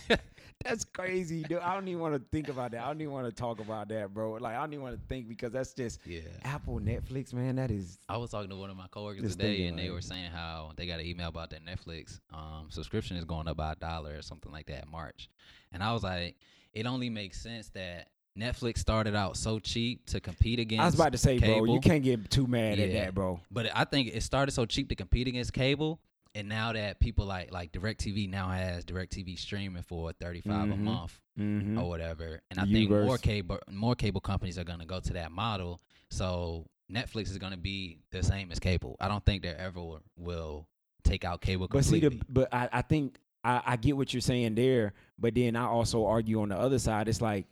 that's 0.64 0.84
crazy, 0.84 1.44
dude. 1.44 1.60
I 1.60 1.74
don't 1.74 1.88
even 1.88 2.02
want 2.02 2.16
to 2.16 2.22
think 2.32 2.50
about 2.50 2.72
that. 2.72 2.84
I 2.84 2.88
don't 2.88 3.00
even 3.02 3.14
want 3.14 3.28
to 3.28 3.32
talk 3.32 3.60
about 3.60 3.88
that, 3.90 4.14
bro. 4.14 4.34
Like 4.34 4.56
I 4.56 4.60
don't 4.60 4.74
even 4.74 4.84
want 4.84 4.96
to 4.96 5.08
think 5.08 5.30
because 5.30 5.52
that's 5.52 5.74
just 5.74 6.00
yeah. 6.06 6.22
Apple, 6.44 6.80
Netflix, 6.80 7.34
man. 7.34 7.56
That 7.56 7.72
is 7.72 7.98
I 8.10 8.18
was 8.18 8.32
talking 8.32 8.50
to 8.50 8.56
one 8.56 8.70
of 8.70 8.76
my 8.76 8.88
coworkers 8.92 9.36
today, 9.36 9.68
and 9.68 9.80
they 9.80 9.90
were 9.90 10.02
saying 10.02 10.32
how 10.32 10.72
they 10.76 10.86
got 10.86 11.00
an 11.00 11.06
email 11.06 11.30
about 11.30 11.50
their 11.50 11.60
Netflix 11.60 12.20
um, 12.34 12.68
subscription 12.70 13.16
is 13.16 13.24
going 13.24 13.48
up 13.48 13.58
by 13.58 13.72
a 13.72 13.76
dollar 13.76 14.18
or 14.18 14.22
something 14.22 14.52
like 14.52 14.66
that 14.68 14.84
in 14.84 14.92
March. 14.92 15.30
And 15.72 15.82
I 15.82 15.94
was 15.94 16.04
like, 16.04 16.36
it 16.74 16.86
only 16.86 17.10
makes 17.10 17.42
sense 17.42 17.70
that 17.70 18.10
Netflix 18.38 18.80
started 18.80 19.16
out 19.16 19.38
so 19.38 19.60
cheap 19.60 20.06
to 20.08 20.20
compete 20.20 20.60
against. 20.60 20.82
I 20.82 20.86
was 20.86 20.96
about 20.96 21.12
to 21.14 21.18
say, 21.18 21.40
bro. 21.40 21.66
You 21.66 21.80
can't 21.80 22.04
get 22.04 22.30
too 22.30 22.48
mad 22.48 22.80
at 22.80 22.92
that, 22.94 23.16
bro. 23.16 23.40
But 23.52 23.68
I 23.74 23.86
think 23.86 24.10
it 24.14 24.24
started 24.24 24.52
so 24.52 24.66
cheap 24.66 24.90
to 24.90 24.96
compete 24.96 25.28
against 25.28 25.54
cable, 25.54 26.00
and 26.36 26.48
now 26.48 26.74
that 26.74 27.00
people 27.00 27.26
like 27.26 27.52
like 27.52 27.72
DirecTV 27.72 28.30
now 28.30 28.50
has 28.50 28.86
DirecTV 28.86 29.38
streaming 29.38 29.84
for 29.84 30.12
thirty 30.14 30.42
five 30.42 30.70
a 30.70 30.74
Mhm. 30.74 30.80
month 30.80 31.20
Mm-hmm. 31.40 31.78
or 31.80 31.88
whatever, 31.88 32.42
and 32.52 32.60
I 32.60 32.66
The 32.66 32.74
think 32.74 32.90
more 32.92 33.18
cable 33.18 33.60
more 33.72 33.96
cable 33.96 34.20
companies 34.22 34.58
are 34.60 34.64
gonna 34.66 34.86
go 34.86 35.00
to 35.00 35.14
that 35.14 35.32
model. 35.32 35.80
So 36.12 36.68
Netflix 36.92 37.30
is 37.30 37.38
gonna 37.38 37.56
be 37.58 38.00
the 38.12 38.22
same 38.24 38.52
as 38.52 38.60
cable. 38.60 38.98
I 39.00 39.08
don't 39.08 39.24
think 39.26 39.44
they 39.44 39.50
ever 39.50 39.80
will, 39.80 40.02
will 40.18 40.68
take 41.04 41.24
out 41.24 41.40
cable 41.42 41.68
Completely. 41.68 42.02
But 42.02 42.12
see, 42.12 42.18
the 42.18 42.26
but 42.30 42.54
I, 42.54 42.70
I 42.74 42.82
think 42.82 43.18
I, 43.44 43.62
I 43.66 43.76
get 43.78 43.96
what 43.96 44.14
you're 44.14 44.20
saying 44.22 44.56
there. 44.56 44.94
But 45.18 45.34
then 45.36 45.56
I 45.56 45.64
also 45.66 46.06
argue 46.06 46.42
on 46.42 46.50
the 46.50 46.58
other 46.58 46.78
side. 46.80 47.08
It's 47.08 47.22
like 47.22 47.48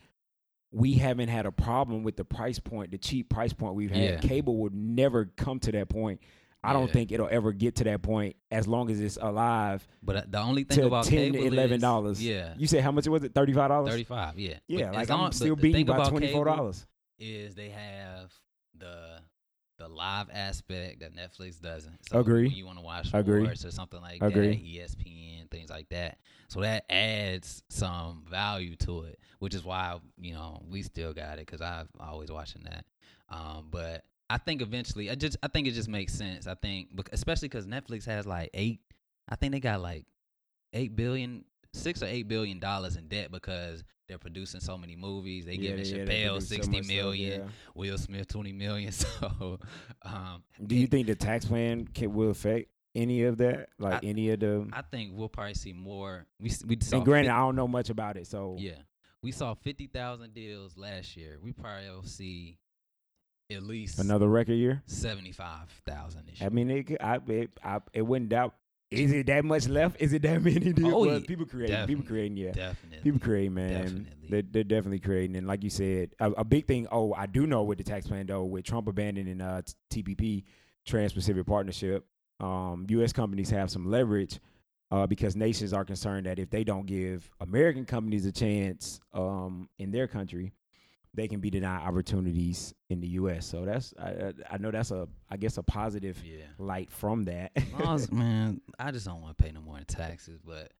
we 0.74 0.96
haven't 0.96 1.30
had 1.30 1.46
a 1.46 1.52
problem 1.52 2.04
with 2.04 2.18
the 2.18 2.26
price 2.26 2.60
point, 2.60 2.92
the 2.92 2.98
cheap 2.98 3.30
price 3.30 3.54
point 3.54 3.74
we've 3.76 3.90
had. 3.92 4.04
Yeah. 4.04 4.18
Cable 4.20 4.58
would 4.58 4.74
never 4.76 5.26
come 5.38 5.60
to 5.62 5.72
that 5.72 5.88
point. 5.88 6.20
I 6.64 6.74
don't 6.74 6.88
Yeah. 6.88 6.94
think 6.94 7.12
it'll 7.12 7.30
ever 7.32 7.52
get 7.54 7.76
to 7.78 7.84
that 7.86 8.02
point 8.02 8.36
as 8.52 8.68
long 8.68 8.90
as 8.90 9.00
it's 9.00 9.18
alive. 9.18 9.88
but 10.04 10.16
uh, 10.16 10.24
the 10.28 10.40
only 10.40 10.64
thing 10.64 10.84
about 10.86 11.06
ten 11.06 11.34
to 11.34 11.40
eleven 11.46 11.80
dollars. 11.80 12.24
yeah, 12.24 12.54
You 12.58 12.68
said 12.68 12.84
how 12.84 12.92
much 12.92 13.08
was 13.08 13.24
it? 13.24 13.34
Thirty 13.34 13.54
five 13.54 13.70
dollars. 13.70 13.92
thirty 13.92 14.04
five, 14.04 14.38
yeah, 14.40 14.56
Yeah, 14.68 14.86
But 14.88 14.94
like 14.96 15.04
as 15.04 15.12
I'm 15.12 15.32
still 15.32 15.56
beating 15.56 15.86
by 15.86 16.10
twenty 16.10 16.32
four 16.32 16.46
dollars. 16.46 16.86
is 17.20 17.56
they 17.56 17.70
have 17.70 18.32
the 18.78 19.20
the 19.78 19.88
live 19.88 20.28
aspect 20.34 21.02
that 21.02 21.16
Netflix 21.16 21.62
doesn't. 21.62 22.00
So 22.10 22.20
Agree. 22.20 22.50
you 22.50 22.66
want 22.66 22.80
to 22.80 22.84
watch 22.84 23.10
Agree. 23.14 23.44
sports 23.44 23.64
or 23.64 23.70
something 23.70 24.02
like 24.02 24.24
Agree. 24.24 24.56
that, 24.56 24.66
ESPN, 24.66 25.52
things 25.52 25.70
like 25.70 25.88
that. 25.90 26.18
So 26.48 26.62
that 26.62 26.86
adds 26.92 27.62
some 27.70 28.26
value 28.28 28.76
to 28.78 29.04
it, 29.04 29.20
which 29.38 29.54
is 29.54 29.64
why 29.64 30.00
you 30.20 30.34
know 30.34 30.64
we 30.68 30.82
still 30.82 31.14
got 31.14 31.34
it 31.38 31.46
because 31.46 31.62
I've 31.62 31.90
always 32.00 32.32
watching 32.32 32.64
that. 32.64 32.86
Um, 33.30 33.68
but 33.70 34.04
I 34.30 34.38
think 34.38 34.62
eventually, 34.62 35.10
I 35.10 35.16
just 35.16 35.38
I 35.42 35.48
think 35.48 35.68
it 35.68 35.72
just 35.72 35.88
makes 35.90 36.14
sense. 36.14 36.48
I 36.48 36.56
think, 36.56 36.90
especially 37.12 37.48
because 37.48 37.66
Netflix 37.66 38.06
has 38.06 38.26
like 38.26 38.50
eight. 38.54 38.82
I 39.30 39.36
think 39.36 39.54
they 39.54 39.60
got 39.60 39.82
like 39.82 40.06
eight 40.74 40.96
billion 40.96 41.46
six 41.74 42.02
or 42.02 42.08
eight 42.08 42.28
billion 42.28 42.60
dollars 42.60 42.96
in 42.98 43.08
debt 43.08 43.32
because 43.32 43.84
they're 44.08 44.18
producing 44.18 44.60
so 44.62 44.78
many 44.78 44.96
movies. 44.96 45.46
They 45.46 45.54
Yeah, 45.54 45.76
giving 45.76 45.86
yeah, 45.86 46.06
Chappelle 46.06 46.28
produce 46.30 46.50
so 46.50 46.56
sixty 46.56 46.72
much 46.78 46.86
stuff, 46.86 47.16
yeah. 47.16 47.38
Will 47.76 47.98
Smith 47.98 48.28
twenty 48.28 48.54
million. 48.54 48.92
So, 48.94 49.60
um, 50.04 50.44
Do 50.66 50.76
you 50.76 50.84
it- 50.86 50.92
think 50.92 51.08
the 51.08 51.16
tax 51.16 51.46
plan 51.46 51.88
can, 51.88 52.14
will 52.14 52.30
affect 52.32 52.70
any 52.96 53.24
of 53.24 53.38
that? 53.38 53.70
Like 53.80 54.04
I- 54.04 54.08
any 54.08 54.30
of 54.32 54.40
the? 54.42 54.68
I 54.74 54.82
think 54.82 55.12
we'll 55.14 55.30
probably 55.30 55.54
see 55.54 55.74
more. 55.74 56.26
We 56.40 56.52
we 56.66 56.78
saw 56.82 56.98
and 56.98 57.06
granted, 57.06 57.30
fif- 57.30 57.36
I 57.36 57.40
don't 57.40 57.56
know 57.56 57.68
much 57.68 57.90
about 57.90 58.18
it, 58.18 58.28
so 58.28 58.56
yeah, 58.60 58.80
we 59.22 59.32
saw 59.32 59.54
fifty 59.54 59.88
thousand 59.88 60.34
deals 60.34 60.78
last 60.78 61.16
year. 61.16 61.38
We 61.42 61.52
probably 61.54 61.90
will 61.90 62.04
see 62.04 62.58
at 63.50 63.64
least 63.64 64.00
another 64.00 64.28
record 64.28 64.54
year. 64.54 64.82
seventy 64.86 65.32
five 65.32 65.70
thousand 65.86 66.24
I 66.42 66.50
mean, 66.50 66.70
it 66.70 66.98
I 67.02 67.20
it, 67.28 67.52
I 67.64 67.80
it 67.94 68.02
wouldn't 68.02 68.30
doubt. 68.30 68.56
Is 68.90 69.12
it 69.12 69.26
that 69.28 69.44
much 69.44 69.68
left? 69.68 69.98
Is 70.00 70.14
it 70.14 70.22
that 70.22 70.42
many? 70.44 70.74
Oh, 70.84 71.04
yeah, 71.04 71.20
people 71.26 71.46
creating, 71.46 71.88
people 71.88 72.06
creating, 72.06 72.38
yeah. 72.38 72.52
Definitely, 72.52 73.00
People 73.04 73.20
creating, 73.20 73.54
man. 73.54 73.84
Definitely. 73.84 74.28
They're, 74.30 74.44
they're 74.50 74.64
definitely 74.64 75.00
creating, 75.00 75.36
and 75.36 75.46
like 75.46 75.64
you 75.64 75.70
said, 75.70 76.12
a, 76.20 76.32
a 76.32 76.44
big 76.46 76.68
thing. 76.68 76.88
Oh, 76.90 77.14
I 77.14 77.26
do 77.26 77.46
know 77.46 77.64
with 77.64 77.80
the 77.80 77.84
tax 77.84 78.08
plan 78.08 78.28
though, 78.28 78.46
with 78.46 78.64
Trump 78.64 78.88
abandoning 78.88 79.42
uh, 79.42 79.62
TPP, 79.92 80.44
Trans-Pacific 80.86 81.46
Partnership, 81.46 82.06
um, 82.40 82.86
U.S. 82.90 83.12
companies 83.12 83.50
have 83.50 83.70
some 83.70 83.90
leverage 83.92 84.40
uh, 84.90 85.06
because 85.06 85.36
nations 85.36 85.74
are 85.74 85.84
concerned 85.84 86.26
that 86.26 86.40
if 86.40 86.50
they 86.50 86.64
don't 86.64 86.86
give 86.86 87.30
American 87.42 87.84
companies 87.86 88.26
a 88.26 88.32
chance 88.32 89.02
um, 89.14 89.68
in 89.80 89.92
their 89.92 90.08
country, 90.08 90.54
they 91.18 91.28
can 91.28 91.40
be 91.40 91.50
denied 91.50 91.82
opportunities 91.82 92.76
in 92.90 93.02
the 93.02 93.08
U.S. 93.08 93.48
So 93.48 93.66
that's 93.66 93.94
I, 94.00 94.34
I 94.52 94.58
know 94.60 94.70
that's 94.70 94.92
a 94.92 95.08
I 95.30 95.36
guess 95.36 95.58
a 95.58 95.64
positive 95.64 96.24
yeah. 96.24 96.44
light 96.60 96.92
from 96.92 97.26
that. 97.26 97.52
Man, 98.12 98.62
I 98.80 98.92
just 98.92 99.08
don't 99.08 99.22
want 99.22 99.36
to 99.36 99.44
pay 99.44 99.52
no 99.52 99.60
more 99.60 99.80
in 99.80 99.86
taxes. 99.86 100.40
But 100.46 100.72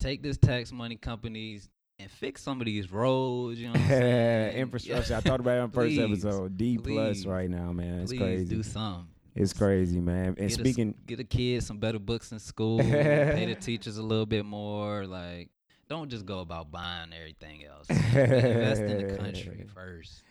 take 0.00 0.22
this 0.22 0.38
tax 0.38 0.72
money 0.72 0.96
companies 0.96 1.68
and 1.98 2.10
fix 2.10 2.42
some 2.42 2.60
of 2.60 2.64
these 2.64 2.90
roads. 2.90 3.60
You 3.60 3.66
know, 3.68 3.72
what 3.72 3.82
I'm 3.82 3.88
saying? 3.88 4.56
Infrastructure. 4.56 5.16
I 5.16 5.20
talked 5.20 5.40
about 5.40 5.58
it 5.58 5.60
on 5.60 5.70
first 5.70 5.98
episode. 5.98 6.56
D 6.56 6.78
plus 6.78 7.18
please, 7.18 7.26
right 7.26 7.50
now, 7.50 7.72
man. 7.72 8.00
It's 8.00 8.10
Please 8.10 8.18
crazy. 8.18 8.56
do 8.56 8.62
something. 8.62 9.08
It's 9.34 9.52
crazy, 9.52 10.00
man. 10.00 10.28
And 10.38 10.48
Get 10.48 10.50
a 10.50 10.54
speaking, 10.54 10.94
get 11.06 11.16
the 11.16 11.24
kids 11.24 11.66
some 11.66 11.78
better 11.78 11.98
books 11.98 12.32
in 12.32 12.38
school. 12.38 12.78
pay 12.78 13.46
the 13.46 13.54
teachers 13.54 13.98
a 13.98 14.02
little 14.02 14.26
bit 14.26 14.44
more. 14.46 15.06
Like, 15.06 15.50
don't 15.92 16.08
just 16.08 16.26
go 16.26 16.40
about 16.40 16.70
buying 16.70 17.12
everything 17.12 17.64
else. 17.64 17.88
Invest 17.90 18.82
in 18.82 19.08
the 19.08 19.16
country 19.16 19.66
first. 19.74 20.22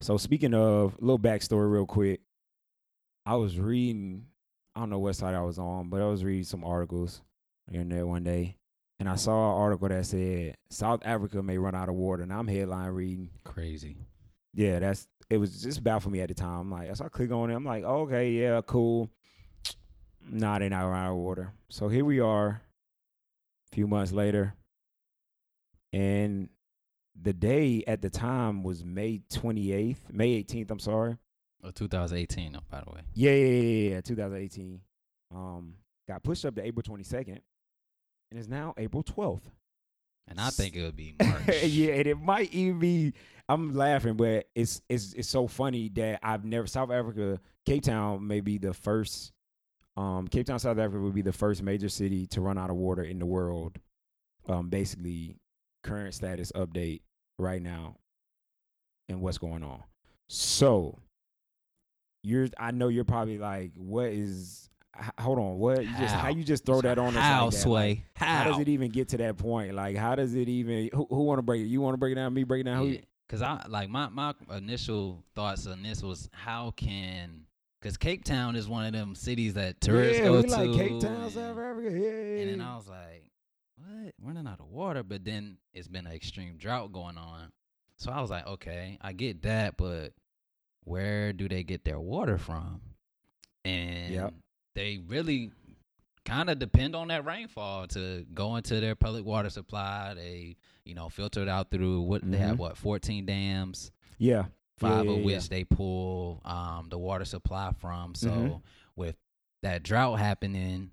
so 0.00 0.16
speaking 0.16 0.54
of 0.54 0.96
a 1.00 1.04
little 1.04 1.18
backstory, 1.18 1.70
real 1.70 1.86
quick. 1.86 2.20
I 3.24 3.34
was 3.34 3.58
reading. 3.58 4.26
I 4.74 4.80
don't 4.80 4.90
know 4.90 4.98
what 4.98 5.16
site 5.16 5.34
I 5.34 5.40
was 5.40 5.58
on, 5.58 5.88
but 5.88 6.00
I 6.00 6.06
was 6.06 6.22
reading 6.22 6.44
some 6.44 6.62
articles 6.62 7.22
in 7.72 7.88
there 7.88 8.06
one 8.06 8.22
day, 8.22 8.56
and 9.00 9.08
I 9.08 9.16
saw 9.16 9.32
an 9.56 9.62
article 9.62 9.88
that 9.88 10.06
said 10.06 10.56
South 10.70 11.00
Africa 11.04 11.42
may 11.42 11.58
run 11.58 11.74
out 11.74 11.88
of 11.88 11.96
water, 11.96 12.22
and 12.22 12.32
I'm 12.32 12.46
headline 12.46 12.90
reading. 12.90 13.30
Crazy. 13.44 13.96
Yeah, 14.54 14.78
that's 14.78 15.08
it 15.28 15.38
was 15.38 15.62
just 15.62 15.82
bad 15.82 16.02
for 16.02 16.10
me 16.10 16.20
at 16.20 16.28
the 16.28 16.34
time. 16.34 16.60
I'm 16.60 16.70
like, 16.70 16.94
so 16.94 17.06
I 17.06 17.08
click 17.08 17.32
on 17.32 17.50
it. 17.50 17.54
I'm 17.54 17.64
like, 17.64 17.82
oh, 17.84 18.02
okay, 18.02 18.30
yeah, 18.30 18.60
cool. 18.64 19.10
Nah, 20.28 20.58
they're 20.58 20.70
not 20.70 20.84
running 20.84 21.06
out 21.06 21.12
of 21.12 21.16
water. 21.16 21.52
So 21.68 21.88
here 21.88 22.04
we 22.04 22.20
are, 22.20 22.60
a 23.72 23.74
few 23.74 23.86
months 23.86 24.12
later, 24.12 24.54
and 25.96 26.48
the 27.20 27.32
day 27.32 27.82
at 27.86 28.02
the 28.02 28.10
time 28.10 28.62
was 28.62 28.84
May 28.84 29.22
28th, 29.32 30.12
May 30.12 30.42
18th. 30.42 30.70
I'm 30.70 30.78
sorry. 30.78 31.16
Oh, 31.64 31.70
2018, 31.70 32.54
oh, 32.54 32.60
by 32.70 32.82
the 32.84 32.90
way. 32.92 33.00
Yeah, 33.14 33.30
yeah, 33.32 33.36
yeah, 33.46 33.62
yeah, 33.62 33.94
yeah, 33.94 34.00
2018. 34.02 34.80
Um, 35.34 35.74
got 36.06 36.22
pushed 36.22 36.44
up 36.44 36.54
to 36.56 36.66
April 36.66 36.82
22nd, 36.82 37.38
and 38.30 38.38
it's 38.38 38.46
now 38.48 38.74
April 38.76 39.02
12th. 39.02 39.40
And 40.28 40.38
I 40.38 40.50
think 40.50 40.76
it 40.76 40.82
would 40.82 40.96
be 40.96 41.14
March. 41.22 41.62
yeah, 41.64 41.94
and 41.94 42.06
it 42.06 42.20
might 42.20 42.52
even 42.52 42.78
be. 42.78 43.14
I'm 43.48 43.74
laughing, 43.74 44.14
but 44.14 44.48
it's 44.56 44.82
it's 44.88 45.12
it's 45.14 45.28
so 45.28 45.46
funny 45.46 45.88
that 45.90 46.18
I've 46.22 46.44
never 46.44 46.66
South 46.66 46.90
Africa, 46.90 47.40
Cape 47.64 47.84
Town 47.84 48.26
may 48.26 48.40
be 48.40 48.58
the 48.58 48.74
first. 48.74 49.32
Um, 49.96 50.26
Cape 50.28 50.46
Town, 50.46 50.58
South 50.58 50.78
Africa 50.78 51.00
would 51.00 51.14
be 51.14 51.22
the 51.22 51.32
first 51.32 51.62
major 51.62 51.88
city 51.88 52.26
to 52.28 52.40
run 52.40 52.58
out 52.58 52.70
of 52.70 52.76
water 52.76 53.02
in 53.04 53.18
the 53.20 53.24
world. 53.24 53.78
Um, 54.48 54.68
basically, 54.68 55.36
current 55.86 56.14
status 56.14 56.52
update 56.52 57.00
right 57.38 57.62
now, 57.62 57.96
and 59.08 59.20
what's 59.20 59.38
going 59.38 59.62
on. 59.62 59.82
So, 60.28 60.98
you're. 62.22 62.48
I 62.58 62.70
know 62.70 62.88
you're 62.88 63.04
probably 63.04 63.38
like, 63.38 63.72
what 63.76 64.06
is? 64.06 64.68
Hold 65.20 65.38
on, 65.38 65.58
what? 65.58 65.84
You 65.84 65.90
just 65.98 66.14
how 66.14 66.20
How? 66.20 66.28
you 66.30 66.42
just 66.42 66.64
throw 66.64 66.80
that 66.80 66.98
on 66.98 67.14
us? 67.16 67.22
How, 67.22 67.44
like? 67.46 67.54
Sway? 67.54 67.88
Like, 67.88 68.04
How? 68.14 68.26
how 68.26 68.50
does 68.50 68.60
it 68.60 68.68
even 68.68 68.90
get 68.90 69.10
to 69.10 69.18
that 69.18 69.36
point? 69.36 69.74
Like, 69.74 69.94
how 69.96 70.14
does 70.14 70.34
it 70.34 70.48
even? 70.48 70.88
Who, 70.94 71.06
who 71.10 71.22
want 71.24 71.38
to 71.38 71.42
break 71.42 71.60
it? 71.62 71.66
You 71.66 71.80
want 71.82 71.94
to 71.94 71.98
break 71.98 72.12
it 72.12 72.14
down? 72.16 72.32
Me 72.32 72.44
break 72.44 72.62
it 72.62 72.64
down? 72.64 72.78
Who? 72.78 72.92
Yeah, 72.92 73.00
Cause 73.28 73.42
I 73.42 73.64
like 73.68 73.90
my 73.90 74.08
my 74.08 74.32
initial 74.56 75.22
thoughts 75.34 75.66
on 75.66 75.82
this 75.82 76.02
was 76.02 76.30
how 76.32 76.70
can 76.76 77.42
because 77.80 77.96
Cape 77.96 78.24
Town 78.24 78.56
is 78.56 78.68
one 78.68 78.86
of 78.86 78.92
them 78.92 79.14
cities 79.14 79.54
that 79.54 79.80
tourists 79.80 80.18
yeah, 80.18 80.26
go 80.26 80.36
we 80.36 80.42
to. 80.44 80.48
like 80.48 80.72
Cape 80.78 81.00
Town, 81.00 81.30
South 81.30 81.58
Africa. 81.58 81.90
Yeah. 81.90 82.40
and 82.42 82.50
then 82.52 82.60
I 82.60 82.76
was 82.76 82.88
like, 82.88 83.30
what? 83.86 84.14
Running 84.22 84.46
out 84.46 84.60
of 84.60 84.68
water, 84.68 85.02
but 85.02 85.24
then 85.24 85.58
it's 85.72 85.88
been 85.88 86.06
an 86.06 86.12
extreme 86.12 86.56
drought 86.56 86.92
going 86.92 87.16
on. 87.18 87.52
So 87.98 88.10
I 88.12 88.20
was 88.20 88.30
like, 88.30 88.46
okay, 88.46 88.98
I 89.00 89.12
get 89.12 89.42
that, 89.42 89.76
but 89.76 90.12
where 90.84 91.32
do 91.32 91.48
they 91.48 91.62
get 91.62 91.84
their 91.84 91.98
water 92.00 92.38
from? 92.38 92.80
And 93.64 94.12
they 94.74 94.98
really 95.06 95.50
kind 96.24 96.50
of 96.50 96.58
depend 96.58 96.94
on 96.94 97.08
that 97.08 97.24
rainfall 97.24 97.86
to 97.88 98.26
go 98.34 98.56
into 98.56 98.80
their 98.80 98.94
public 98.94 99.24
water 99.24 99.50
supply. 99.50 100.14
They, 100.14 100.56
you 100.84 100.94
know, 100.94 101.08
filter 101.08 101.42
it 101.42 101.48
out 101.48 101.70
through 101.70 102.02
what 102.02 102.28
they 102.30 102.38
have 102.38 102.56
Mhm. 102.56 102.60
what 102.60 102.76
14 102.76 103.26
dams, 103.26 103.90
yeah. 104.18 104.46
five 104.76 105.06
yeah, 105.06 105.12
of 105.12 105.18
yeah, 105.18 105.24
which 105.24 105.48
they 105.48 105.64
pull 105.64 106.42
um, 106.44 106.88
the 106.90 106.98
water 106.98 107.24
supply 107.24 107.72
from. 107.72 108.14
So 108.14 108.28
Mhm. 108.30 108.62
with 108.94 109.16
that 109.62 109.82
drought 109.82 110.18
happening, 110.18 110.90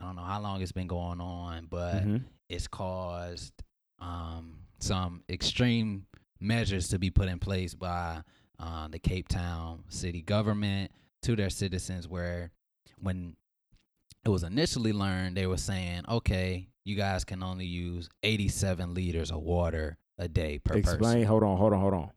I 0.00 0.04
don't 0.04 0.16
know 0.16 0.22
how 0.22 0.40
long 0.40 0.62
it's 0.62 0.72
been 0.72 0.86
going 0.86 1.20
on, 1.20 1.66
but 1.66 2.04
Mhm. 2.04 2.24
It's 2.48 2.68
caused 2.68 3.52
um, 3.98 4.58
some 4.78 5.22
extreme 5.28 6.06
measures 6.40 6.88
to 6.88 6.98
be 6.98 7.10
put 7.10 7.28
in 7.28 7.38
place 7.38 7.74
by 7.74 8.22
uh, 8.58 8.88
the 8.88 8.98
Cape 8.98 9.28
Town 9.28 9.84
city 9.88 10.22
government 10.22 10.90
to 11.22 11.36
their 11.36 11.50
citizens. 11.50 12.08
Where 12.08 12.50
when 13.00 13.36
it 14.24 14.28
was 14.28 14.42
initially 14.42 14.92
learned, 14.92 15.36
they 15.36 15.46
were 15.46 15.56
saying, 15.56 16.02
okay, 16.08 16.68
you 16.84 16.96
guys 16.96 17.24
can 17.24 17.42
only 17.42 17.66
use 17.66 18.08
87 18.22 18.94
liters 18.94 19.30
of 19.30 19.42
water 19.42 19.98
a 20.18 20.28
day 20.28 20.58
per 20.58 20.74
Explain. 20.74 20.82
person. 20.82 20.98
Explain, 20.98 21.26
hold 21.26 21.42
on. 21.42 21.56
Hold 21.56 21.72
on. 21.72 21.80
Hold 21.80 21.94
on. 21.94 22.10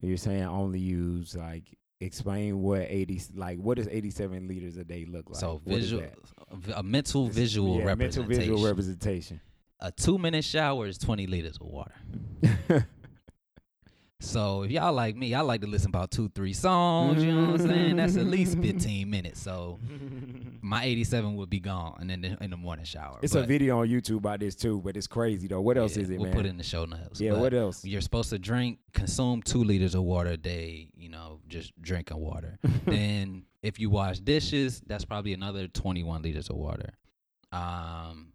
You're 0.00 0.16
saying 0.16 0.42
only 0.42 0.80
use 0.80 1.36
like 1.36 1.76
explain 2.00 2.60
what 2.60 2.80
eighty 2.88 3.22
like 3.36 3.58
what 3.58 3.76
does 3.76 3.86
eighty 3.88 4.10
seven 4.10 4.48
liters 4.48 4.76
a 4.76 4.82
day 4.82 5.06
look 5.08 5.30
like? 5.30 5.38
so 5.38 5.60
visual, 5.64 6.04
a 6.74 6.82
mental 6.82 7.28
visual 7.28 7.78
yeah, 7.78 7.94
mental 7.94 8.24
visual 8.24 8.64
representation. 8.64 9.40
A 9.82 9.92
two 9.92 10.16
minute 10.16 10.44
shower 10.44 10.86
is 10.86 10.96
20 10.96 11.26
liters 11.26 11.58
of 11.60 11.66
water. 11.66 11.94
So 14.22 14.62
if 14.62 14.70
y'all 14.70 14.92
like 14.92 15.16
me, 15.16 15.34
I 15.34 15.40
like 15.40 15.62
to 15.62 15.66
listen 15.66 15.88
about 15.88 16.12
two, 16.12 16.28
three 16.28 16.52
songs. 16.52 17.24
You 17.24 17.32
know 17.32 17.50
what 17.50 17.60
I'm 17.60 17.68
saying? 17.68 17.96
That's 17.96 18.16
at 18.16 18.26
least 18.26 18.56
15 18.56 19.10
minutes. 19.10 19.42
So 19.42 19.80
my 20.60 20.84
87 20.84 21.34
would 21.34 21.50
be 21.50 21.58
gone 21.58 22.08
in 22.08 22.20
the 22.22 22.36
in 22.40 22.50
the 22.50 22.56
morning 22.56 22.84
shower. 22.84 23.18
it's 23.20 23.34
a 23.34 23.42
video 23.42 23.80
on 23.80 23.88
YouTube 23.88 24.18
about 24.18 24.38
this 24.38 24.54
too, 24.54 24.80
but 24.80 24.96
it's 24.96 25.08
crazy 25.08 25.48
though. 25.48 25.60
What 25.60 25.76
else 25.76 25.96
yeah, 25.96 26.04
is 26.04 26.10
it, 26.10 26.18
We'll 26.18 26.28
man? 26.28 26.36
put 26.36 26.46
it 26.46 26.50
in 26.50 26.56
the 26.56 26.62
show 26.62 26.84
notes. 26.84 27.20
yeah. 27.20 27.32
But 27.32 27.40
What 27.40 27.54
else? 27.54 27.84
You're 27.84 28.00
supposed 28.00 28.30
to 28.30 28.38
drink, 28.38 28.78
consume 28.94 29.42
two 29.42 29.64
liters 29.64 29.96
of 29.96 30.04
water 30.04 30.30
a 30.30 30.36
day. 30.36 30.88
You 30.96 31.08
know, 31.08 31.40
just 31.48 31.72
drinking 31.82 32.18
water. 32.18 32.58
then 32.86 33.44
if 33.62 33.80
you 33.80 33.90
wash 33.90 34.20
dishes, 34.20 34.80
that's 34.86 35.04
probably 35.04 35.32
another 35.32 35.66
21 35.66 36.22
liters 36.22 36.48
of 36.48 36.56
water. 36.56 36.90
Um, 37.50 38.31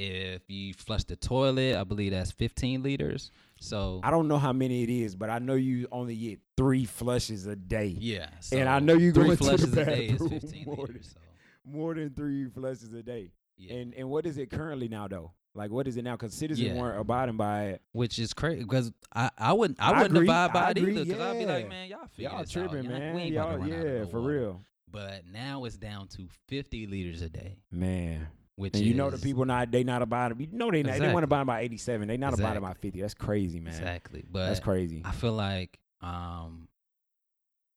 if 0.00 0.42
you 0.48 0.72
flush 0.74 1.04
the 1.04 1.16
toilet, 1.16 1.76
I 1.76 1.84
believe 1.84 2.12
that's 2.12 2.30
15 2.32 2.82
liters. 2.82 3.30
So 3.60 4.00
I 4.02 4.10
don't 4.10 4.28
know 4.28 4.38
how 4.38 4.52
many 4.52 4.82
it 4.82 4.90
is, 4.90 5.14
but 5.14 5.28
I 5.30 5.38
know 5.38 5.54
you 5.54 5.86
only 5.92 6.16
get 6.16 6.40
three 6.56 6.86
flushes 6.86 7.46
a 7.46 7.56
day. 7.56 7.94
yeah, 7.98 8.28
And 8.52 8.68
I 8.68 8.78
know 8.78 8.94
you 8.94 9.12
three 9.12 9.24
going 9.24 9.36
to 9.36 9.44
the 9.44 9.50
flushes 9.50 9.72
a 9.76 9.84
day 9.84 10.04
is 10.06 10.12
bathroom 10.12 10.30
15 10.40 10.64
more 10.64 10.76
liters. 10.86 11.10
So 11.14 11.20
More 11.66 11.94
than 11.94 12.10
three 12.10 12.48
flushes 12.48 12.92
a 12.94 13.02
day. 13.02 13.32
yeah, 13.58 13.74
And 13.74 13.94
and 13.94 14.08
what 14.08 14.24
is 14.26 14.38
it 14.38 14.50
currently 14.50 14.88
now 14.88 15.08
though? 15.08 15.32
Like 15.54 15.70
what 15.70 15.86
is 15.88 15.96
it 15.98 16.04
now? 16.04 16.12
Because 16.16 16.32
citizens 16.32 16.68
Yeah. 16.68 16.80
weren't 16.80 16.98
abiding 16.98 17.36
by 17.36 17.64
it. 17.66 17.82
which 17.92 18.18
is 18.18 18.32
crazy 18.32 18.62
because 18.62 18.90
I 19.14 19.30
I 19.36 19.52
wouldn't 19.52 19.78
I, 19.82 19.90
I 19.90 19.98
wouldn't 20.02 20.16
agree, 20.16 20.26
abide 20.26 20.52
by 20.54 20.60
I 20.66 20.70
it 20.70 20.78
agree, 20.78 20.92
either 20.94 21.04
because 21.04 21.20
I'd 21.20 21.38
be 21.38 21.44
like 21.46 21.64
yeah. 21.64 21.68
man 21.68 21.88
y'all 21.90 22.08
Y'all 22.16 22.44
tripping, 22.44 22.84
Y'all- 22.84 22.98
man. 22.98 23.14
We 23.14 23.20
ain't 23.22 23.36
about 23.36 23.60
to 23.62 23.68
Y'all, 23.68 23.84
yeah, 23.98 24.04
for 24.06 24.20
water. 24.22 24.32
real, 24.32 24.60
But 24.90 25.26
now 25.30 25.64
it's 25.66 25.76
down 25.76 26.08
to 26.16 26.28
50 26.48 26.86
liters 26.86 27.20
a 27.20 27.28
day, 27.28 27.58
man. 27.70 28.28
Which 28.60 28.74
And 28.76 28.84
you 28.84 28.94
know 28.94 29.10
the 29.10 29.18
people 29.18 29.44
not 29.44 29.70
they 29.70 29.82
not 29.84 30.02
abiding. 30.02 30.38
You 30.40 30.48
know 30.52 30.70
they 30.70 30.82
not, 30.82 30.98
they 30.98 31.12
want 31.12 31.22
to 31.24 31.28
buy 31.28 31.42
by 31.44 31.60
eighty 31.62 31.78
seven. 31.78 32.06
They 32.08 32.16
not 32.16 32.34
abiding 32.34 32.62
by 32.62 32.74
fifty. 32.74 33.00
That's 33.00 33.14
crazy, 33.14 33.58
man. 33.58 33.72
exactly. 33.74 34.24
But 34.30 34.46
That's 34.48 34.60
crazy. 34.60 35.02
I 35.04 35.12
feel 35.12 35.32
like 35.32 35.78
um, 36.02 36.68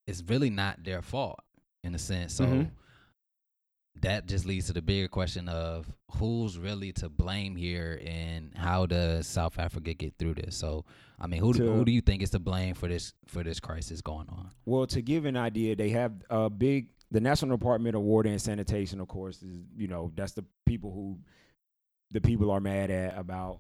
it's 0.05 0.21
really 0.27 0.49
not 0.49 0.83
their 0.83 1.01
fault 1.01 1.39
in 1.83 1.95
a 1.95 1.99
sense. 1.99 2.33
So 2.33 2.45
Mhm. 2.45 2.69
that 4.01 4.25
just 4.27 4.45
leads 4.45 4.67
to 4.67 4.73
the 4.73 4.81
bigger 4.81 5.07
question 5.07 5.47
of 5.47 5.85
who's 6.11 6.57
really 6.57 6.91
to 6.93 7.09
blame 7.09 7.55
here 7.55 8.01
and 8.05 8.51
how 8.55 8.85
does 8.85 9.27
South 9.27 9.57
Africa 9.59 9.93
get 9.93 10.17
through 10.17 10.33
this? 10.35 10.55
So, 10.55 10.83
I 11.19 11.27
mean, 11.27 11.39
who 11.39 11.53
do, 11.53 11.59
To- 11.59 11.73
who 11.73 11.85
do 11.85 11.91
you 11.91 12.01
think 12.01 12.21
is 12.21 12.31
to 12.31 12.39
blame 12.39 12.73
for 12.73 12.87
this 12.89 13.13
for 13.27 13.43
this 13.43 13.59
crisis 13.59 14.01
going 14.01 14.27
on? 14.29 14.49
Well, 14.65 14.87
to 14.87 15.01
give 15.01 15.25
an 15.25 15.37
idea, 15.37 15.75
they 15.75 15.89
have 15.89 16.11
a 16.29 16.49
big 16.49 16.87
the 17.13 17.21
National 17.21 17.55
Department 17.55 17.95
of 17.95 18.01
Water 18.01 18.27
and 18.29 18.41
Sanitation, 18.41 18.99
of 18.99 19.07
course, 19.07 19.41
is 19.41 19.53
you 19.77 19.87
know 19.87 20.11
that's 20.15 20.33
the 20.33 20.43
people 20.65 20.91
who 20.91 21.17
the 22.11 22.19
people 22.19 22.51
are 22.51 22.59
mad 22.59 22.91
at 22.91 23.17
about 23.17 23.59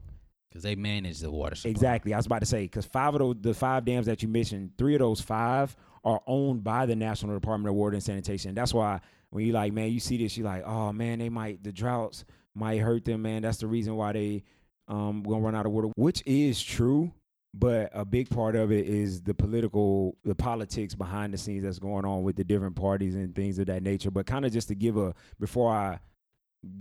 Because 0.49 0.63
they 0.63 0.75
manage 0.75 1.19
the 1.19 1.31
water 1.31 1.55
supply. 1.55 1.71
exactly. 1.71 2.13
I 2.13 2.17
was 2.17 2.25
about 2.25 2.39
to 2.41 2.45
say 2.45 2.63
because 2.63 2.85
five 2.85 3.13
of 3.15 3.19
those 3.19 3.35
the 3.39 3.53
five 3.53 3.85
dams 3.85 4.07
that 4.07 4.21
you 4.21 4.27
mentioned, 4.27 4.71
three 4.77 4.95
of 4.95 4.99
those 4.99 5.21
five 5.21 5.75
are 6.03 6.19
owned 6.27 6.63
by 6.63 6.85
the 6.85 6.95
National 6.95 7.33
Department 7.33 7.69
of 7.69 7.75
Water 7.75 7.93
and 7.93 8.03
Sanitation. 8.03 8.53
That's 8.53 8.73
why 8.73 8.99
when 9.29 9.45
you 9.45 9.53
like, 9.53 9.71
man, 9.71 9.89
you 9.91 9.99
see 9.99 10.17
this, 10.17 10.37
you're 10.37 10.45
like, 10.45 10.63
oh 10.65 10.91
man, 10.91 11.19
they 11.19 11.29
might 11.29 11.63
the 11.63 11.71
droughts 11.71 12.25
might 12.55 12.79
hurt 12.79 13.05
them, 13.05 13.21
man. 13.21 13.41
That's 13.43 13.57
the 13.57 13.67
reason 13.67 13.95
why 13.95 14.13
they 14.13 14.43
um 14.87 15.23
gonna 15.23 15.39
run 15.41 15.55
out 15.55 15.65
of 15.65 15.71
water, 15.71 15.89
which 15.95 16.21
is 16.25 16.61
true. 16.61 17.11
But 17.53 17.91
a 17.93 18.03
big 18.03 18.29
part 18.29 18.55
of 18.55 18.71
it 18.71 18.87
is 18.87 19.21
the 19.21 19.33
political, 19.33 20.17
the 20.23 20.33
politics 20.33 20.95
behind 20.95 21.33
the 21.33 21.37
scenes 21.37 21.63
that's 21.63 21.77
going 21.77 22.03
on 22.03 22.23
with 22.23 22.35
the 22.35 22.43
different 22.43 22.75
parties 22.75 23.13
and 23.13 23.35
things 23.35 23.59
of 23.59 23.67
that 23.67 23.83
nature. 23.83 24.09
But 24.09 24.25
kind 24.25 24.43
of 24.43 24.51
just 24.51 24.69
to 24.69 24.75
give 24.75 24.97
a 24.97 25.13
before 25.39 25.71
I 25.71 25.99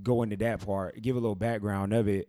go 0.03 0.23
into 0.23 0.37
that 0.37 0.65
part, 0.65 1.01
give 1.03 1.17
a 1.17 1.21
little 1.21 1.35
background 1.35 1.93
of 1.93 2.09
it. 2.09 2.29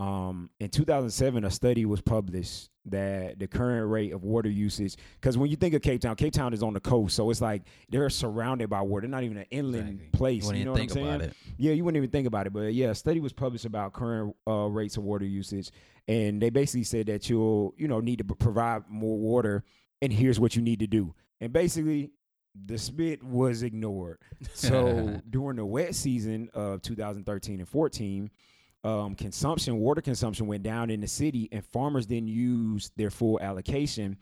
Um, 0.00 0.48
in 0.60 0.70
2007, 0.70 1.44
a 1.44 1.50
study 1.50 1.84
was 1.84 2.00
published 2.00 2.70
that 2.86 3.38
the 3.38 3.46
current 3.46 3.90
rate 3.90 4.12
of 4.14 4.24
water 4.24 4.48
usage, 4.48 4.96
because 5.20 5.36
when 5.36 5.50
you 5.50 5.56
think 5.56 5.74
of 5.74 5.82
Cape 5.82 6.00
Town, 6.00 6.16
Cape 6.16 6.32
Town 6.32 6.54
is 6.54 6.62
on 6.62 6.72
the 6.72 6.80
coast, 6.80 7.14
so 7.14 7.28
it's 7.28 7.42
like 7.42 7.62
they're 7.90 8.08
surrounded 8.08 8.70
by 8.70 8.80
water. 8.80 9.02
They're 9.02 9.10
not 9.10 9.24
even 9.24 9.36
an 9.36 9.44
inland 9.50 9.88
Exactly. 9.90 10.08
place. 10.18 10.50
You 10.50 10.56
You 10.56 10.64
know 10.64 10.70
even 10.72 10.72
what 10.72 10.80
I'm 10.80 10.88
saying? 10.88 11.06
about 11.06 11.20
it. 11.22 11.34
Yeah, 11.58 11.72
you 11.72 11.84
wouldn't 11.84 11.98
even 11.98 12.10
think 12.10 12.26
about 12.26 12.46
it, 12.46 12.52
but 12.54 12.72
yeah, 12.72 12.88
a 12.88 12.94
study 12.94 13.20
was 13.20 13.34
published 13.34 13.66
about 13.66 13.92
current 13.92 14.34
uh, 14.48 14.68
rates 14.68 14.96
of 14.96 15.02
water 15.02 15.26
usage, 15.26 15.70
and 16.08 16.40
they 16.40 16.48
basically 16.48 16.84
said 16.84 17.06
that 17.08 17.28
you'll, 17.28 17.74
you 17.76 17.86
know, 17.86 18.00
need 18.00 18.18
to 18.18 18.24
provide 18.24 18.84
more 18.88 19.18
water, 19.18 19.64
and 20.00 20.10
here's 20.10 20.40
what 20.40 20.56
you 20.56 20.62
need 20.62 20.80
to 20.80 20.86
do. 20.86 21.14
And 21.42 21.52
basically, 21.52 22.10
the 22.64 22.78
spit 22.78 23.22
was 23.22 23.62
ignored. 23.62 24.16
So 24.54 25.20
during 25.30 25.56
the 25.58 25.66
wet 25.66 25.94
season 25.94 26.48
of 26.54 26.80
2013 26.80 27.60
and 27.60 27.68
14, 27.68 28.30
um, 28.84 29.14
consumption, 29.14 29.78
water 29.78 30.00
consumption 30.00 30.46
went 30.46 30.62
down 30.62 30.90
in 30.90 31.00
the 31.00 31.08
city, 31.08 31.48
and 31.52 31.64
farmers 31.64 32.06
didn't 32.06 32.28
use 32.28 32.90
their 32.96 33.10
full 33.10 33.38
allocation. 33.40 34.16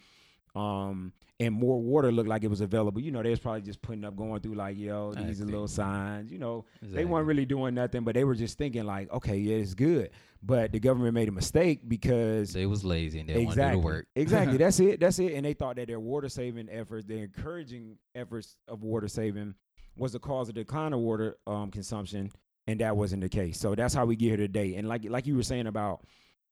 Um, 0.54 1.12
and 1.40 1.54
more 1.54 1.80
water 1.80 2.10
looked 2.10 2.28
like 2.28 2.42
it 2.42 2.48
was 2.48 2.60
available. 2.60 3.00
You 3.00 3.12
know, 3.12 3.22
they 3.22 3.30
was 3.30 3.38
probably 3.38 3.60
just 3.62 3.80
putting 3.80 4.04
up, 4.04 4.16
going 4.16 4.40
through 4.40 4.54
like, 4.56 4.76
yo, 4.76 5.12
these 5.12 5.24
are 5.24 5.28
Exactly. 5.28 5.52
little 5.52 5.68
signs. 5.68 6.32
You 6.32 6.38
know, 6.38 6.64
they 6.82 7.04
weren't 7.04 7.28
really 7.28 7.44
doing 7.44 7.74
nothing, 7.74 8.02
but 8.02 8.14
they 8.16 8.24
were 8.24 8.34
just 8.34 8.58
thinking 8.58 8.84
like, 8.84 9.12
okay, 9.12 9.36
yeah, 9.36 9.56
it's 9.56 9.74
good. 9.74 10.10
But 10.42 10.72
the 10.72 10.80
government 10.80 11.14
made 11.14 11.28
a 11.28 11.32
mistake 11.32 11.88
because 11.88 12.52
They 12.52 12.66
was 12.66 12.84
lazy 12.84 13.20
and 13.20 13.28
they 13.28 13.34
didn't 13.34 13.46
want 13.46 13.56
to 13.56 13.62
exactly, 13.62 13.84
work. 13.84 14.06
exactly. 14.16 14.56
That's 14.56 14.80
it. 14.80 14.98
That's 14.98 15.20
it. 15.20 15.34
And 15.34 15.46
they 15.46 15.52
thought 15.52 15.76
that 15.76 15.86
their 15.86 16.00
water 16.00 16.28
saving 16.28 16.68
efforts, 16.72 17.06
their 17.06 17.22
encouraging 17.24 17.98
efforts 18.16 18.56
of 18.66 18.82
water 18.82 19.06
saving, 19.06 19.54
was 19.96 20.12
the 20.12 20.18
cause 20.20 20.48
of 20.48 20.56
the 20.56 20.62
decline 20.62 20.92
of 20.92 20.98
water 21.00 21.36
um, 21.46 21.70
consumption, 21.70 22.32
and 22.68 22.80
that 22.80 22.96
wasn't 22.96 23.22
the 23.22 23.28
case. 23.28 23.58
So 23.58 23.74
that's 23.74 23.94
how 23.94 24.04
we 24.04 24.14
get 24.14 24.26
here 24.26 24.36
today. 24.36 24.74
And 24.76 24.86
like 24.86 25.04
like 25.08 25.26
you 25.26 25.34
were 25.34 25.42
saying 25.42 25.66
about 25.66 26.04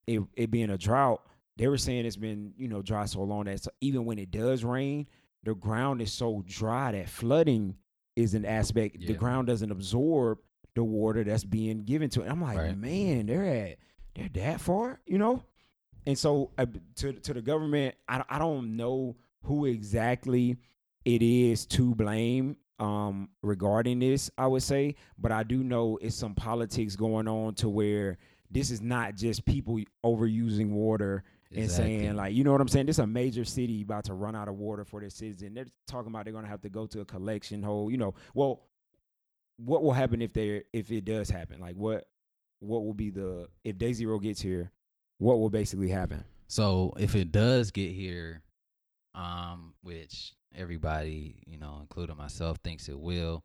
it, 0.07 0.21
it 0.35 0.51
being 0.51 0.71
a 0.71 0.79
drought, 0.79 1.23
they 1.57 1.69
were 1.69 1.79
saying 1.79 2.07
it's 2.07 2.17
been 2.17 2.55
you 2.57 2.67
know 2.69 2.83
dry 2.83 3.05
so 3.05 3.21
long 3.23 3.45
that 3.45 3.63
so 3.63 3.71
even 3.81 4.05
when 4.07 4.19
it 4.19 4.31
does 4.31 4.65
rain, 4.65 5.07
the 5.45 5.55
ground 5.55 6.01
is 6.01 6.13
so 6.13 6.43
dry 6.47 6.91
that 6.93 7.09
flooding 7.09 7.77
is 8.17 8.35
an 8.35 8.47
aspect. 8.47 9.07
The 9.07 9.13
ground 9.13 9.47
doesn't 9.47 9.71
absorb 9.71 10.39
the 10.75 10.83
water 10.83 11.23
that's 11.23 11.45
being 11.45 11.85
given 11.85 12.09
to 12.11 12.23
it. 12.23 12.29
I'm 12.31 12.41
like, 12.41 12.59
Right. 12.59 12.77
man, 12.77 13.27
they're 13.27 13.45
at 13.45 13.79
they're 14.15 14.31
that 14.43 14.61
far, 14.61 14.99
you 15.07 15.19
know. 15.19 15.45
And 16.07 16.19
so 16.19 16.51
uh, 16.57 16.67
to 16.97 17.13
to 17.13 17.35
the 17.35 17.43
government, 17.43 17.95
I 18.09 18.25
I 18.29 18.39
don't 18.39 18.77
know 18.77 19.17
who 19.43 19.67
exactly 19.67 20.57
it 21.05 21.23
is 21.23 21.67
to 21.67 21.95
blame 21.95 22.57
um 22.79 23.29
regarding 23.43 23.99
this, 23.99 24.31
I 24.37 24.47
would 24.47 24.63
say, 24.63 24.97
but 25.19 25.33
I 25.33 25.43
do 25.43 25.65
know 25.65 25.99
it's 26.03 26.17
some 26.17 26.35
politics 26.35 26.95
going 26.97 27.27
on 27.29 27.55
to 27.57 27.69
where 27.69 28.19
this 28.51 28.71
is 28.71 28.81
not 28.81 29.15
just 29.17 29.45
people 29.45 29.81
overusing 30.05 30.71
water 30.71 31.25
and 31.51 31.65
Exactly. 31.65 31.99
saying 32.01 32.17
like, 32.17 32.35
you 32.35 32.45
know 32.45 32.53
what 32.53 32.61
I'm 32.61 32.69
saying? 32.69 32.87
This 32.87 32.97
is 32.97 33.01
a 33.01 33.07
major 33.07 33.45
city 33.45 33.83
about 33.83 34.05
to 34.05 34.15
run 34.15 34.37
out 34.37 34.49
of 34.49 34.57
water 34.57 34.85
for 34.85 35.01
their 35.01 35.11
citizens. 35.11 35.55
They're 35.55 35.67
talking 35.87 36.09
about 36.09 36.25
they're 36.25 36.35
gonna 36.35 36.49
have 36.49 36.63
to 36.63 36.69
go 36.69 36.87
to 36.87 37.01
a 37.01 37.05
collection 37.05 37.63
hole. 37.63 37.91
You 37.91 37.97
know, 37.97 38.15
well, 38.35 38.63
what 39.57 39.83
will 39.83 39.93
happen 39.93 40.21
if 40.21 40.33
they 40.33 40.63
if 40.73 40.91
it 40.93 41.05
does 41.05 41.31
happen? 41.31 41.61
Like 41.61 41.77
what 41.77 42.05
what 42.61 42.85
will 42.85 42.95
be 42.95 43.11
the 43.11 43.49
if 43.65 43.79
Day 43.79 43.93
Zero 43.93 44.19
gets 44.19 44.41
here? 44.41 44.71
What 45.19 45.39
will 45.39 45.51
basically 45.51 45.89
happen? 45.89 46.25
So 46.47 46.93
if 46.99 47.15
it 47.15 47.33
does 47.33 47.71
get 47.71 47.93
here, 47.93 48.43
um, 49.15 49.75
which 49.83 50.35
everybody, 50.55 51.37
you 51.47 51.59
know, 51.59 51.79
including 51.81 52.17
myself, 52.17 52.59
thinks 52.63 52.89
it 52.89 52.99
will. 52.99 53.45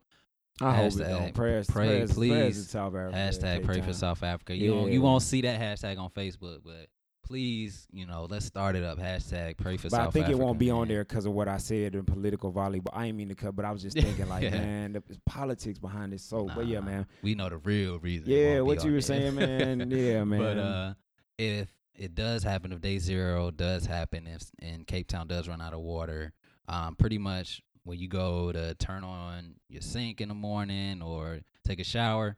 I 0.60 0.76
hope 0.76 0.92
it 0.92 0.98
don't. 0.98 1.34
Prayers, 1.34 1.66
pray, 1.66 1.86
prayers, 1.88 2.12
prayers 2.12 2.14
please. 2.14 2.64
to 2.64 2.70
South 2.70 2.94
Africa. 2.94 3.16
Hashtag 3.16 3.64
pray 3.64 3.80
for 3.80 3.92
South 3.92 4.22
Africa. 4.22 4.54
You 4.54 4.74
won't, 4.74 4.92
you 4.92 5.00
won't 5.00 5.22
see 5.22 5.40
that 5.42 5.60
hashtag 5.60 5.98
on 5.98 6.10
Facebook, 6.10 6.58
but 6.64 6.86
please, 7.24 7.86
you 7.90 8.04
know, 8.06 8.26
let's 8.28 8.44
start 8.44 8.76
it 8.76 8.84
up. 8.84 8.98
Hashtag 8.98 9.56
pray 9.56 9.76
for 9.78 9.88
South 9.88 9.90
Africa. 9.90 9.90
But 9.90 9.90
South 9.90 10.08
I 10.08 10.10
think 10.10 10.24
Africa. 10.26 10.40
it 10.40 10.44
won't 10.44 10.58
be 10.58 10.70
on 10.70 10.88
there 10.88 11.04
because 11.04 11.24
of 11.24 11.32
what 11.32 11.48
I 11.48 11.56
said 11.56 11.94
in 11.94 12.04
political 12.04 12.52
volleyball. 12.52 12.84
But 12.84 12.94
I 12.96 13.06
ain't 13.06 13.16
mean 13.16 13.30
to 13.30 13.34
cut. 13.34 13.56
But 13.56 13.64
I 13.64 13.72
was 13.72 13.82
just 13.82 13.96
thinking 14.00 14.28
like, 14.28 14.42
Yeah. 14.42 14.50
man, 14.50 14.92
there's 14.92 15.18
politics 15.24 15.78
behind 15.78 16.12
this. 16.12 16.22
So, 16.22 16.48
but 16.54 16.66
yeah, 16.66 16.80
man. 16.80 17.06
We 17.22 17.34
know 17.34 17.48
the 17.48 17.56
real 17.56 17.98
reason. 17.98 18.28
Yeah, 18.28 18.60
what 18.60 18.84
you 18.84 18.92
were 18.92 19.00
saying, 19.00 19.34
man. 19.34 19.90
Yeah, 19.90 20.24
man. 20.24 20.38
But 20.38 20.58
uh, 20.58 20.94
if 21.38 21.68
it 21.94 22.14
does 22.14 22.42
happen, 22.42 22.72
if 22.72 22.80
day 22.80 22.98
zero 22.98 23.50
does 23.50 23.86
happen, 23.86 24.26
if 24.26 24.42
and 24.60 24.86
Cape 24.86 25.08
Town 25.08 25.26
does 25.26 25.48
run 25.48 25.60
out 25.60 25.72
of 25.72 25.80
water, 25.80 26.32
um, 26.68 26.94
pretty 26.96 27.18
much 27.18 27.62
when 27.84 27.98
you 27.98 28.08
go 28.08 28.52
to 28.52 28.74
turn 28.74 29.02
on 29.04 29.54
your 29.68 29.82
sink 29.82 30.20
in 30.20 30.28
the 30.28 30.34
morning 30.34 31.02
or 31.02 31.40
take 31.64 31.80
a 31.80 31.84
shower, 31.84 32.36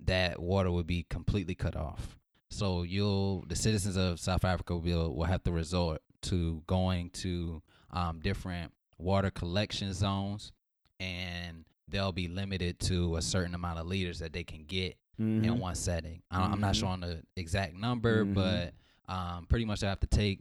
that 0.00 0.40
water 0.40 0.70
would 0.70 0.86
be 0.86 1.04
completely 1.08 1.54
cut 1.54 1.76
off. 1.76 2.18
So 2.50 2.82
you'll 2.82 3.44
the 3.48 3.56
citizens 3.56 3.96
of 3.96 4.20
South 4.20 4.44
Africa 4.44 4.76
will 4.76 5.14
will 5.14 5.24
have 5.24 5.42
to 5.44 5.52
resort 5.52 6.02
to 6.22 6.62
going 6.66 7.10
to 7.10 7.62
um, 7.90 8.20
different 8.20 8.72
water 8.98 9.30
collection 9.30 9.92
zones, 9.94 10.52
and 11.00 11.64
they'll 11.88 12.12
be 12.12 12.28
limited 12.28 12.78
to 12.80 13.16
a 13.16 13.22
certain 13.22 13.54
amount 13.54 13.78
of 13.78 13.86
liters 13.86 14.18
that 14.20 14.32
they 14.32 14.44
can 14.44 14.64
get 14.64 14.96
in 15.18 15.42
Mhm. 15.42 15.58
one 15.58 15.74
setting. 15.74 16.22
I 16.30 16.40
don't, 16.40 16.52
I'm 16.52 16.60
not 16.60 16.74
sure 16.76 16.88
on 16.88 17.00
the 17.00 17.22
exact 17.36 17.74
number, 17.74 18.24
Mhm. 18.24 18.34
but 18.34 18.74
um, 19.08 19.46
pretty 19.46 19.64
much 19.64 19.82
I 19.82 19.88
have 19.88 20.00
to 20.00 20.06
take 20.06 20.40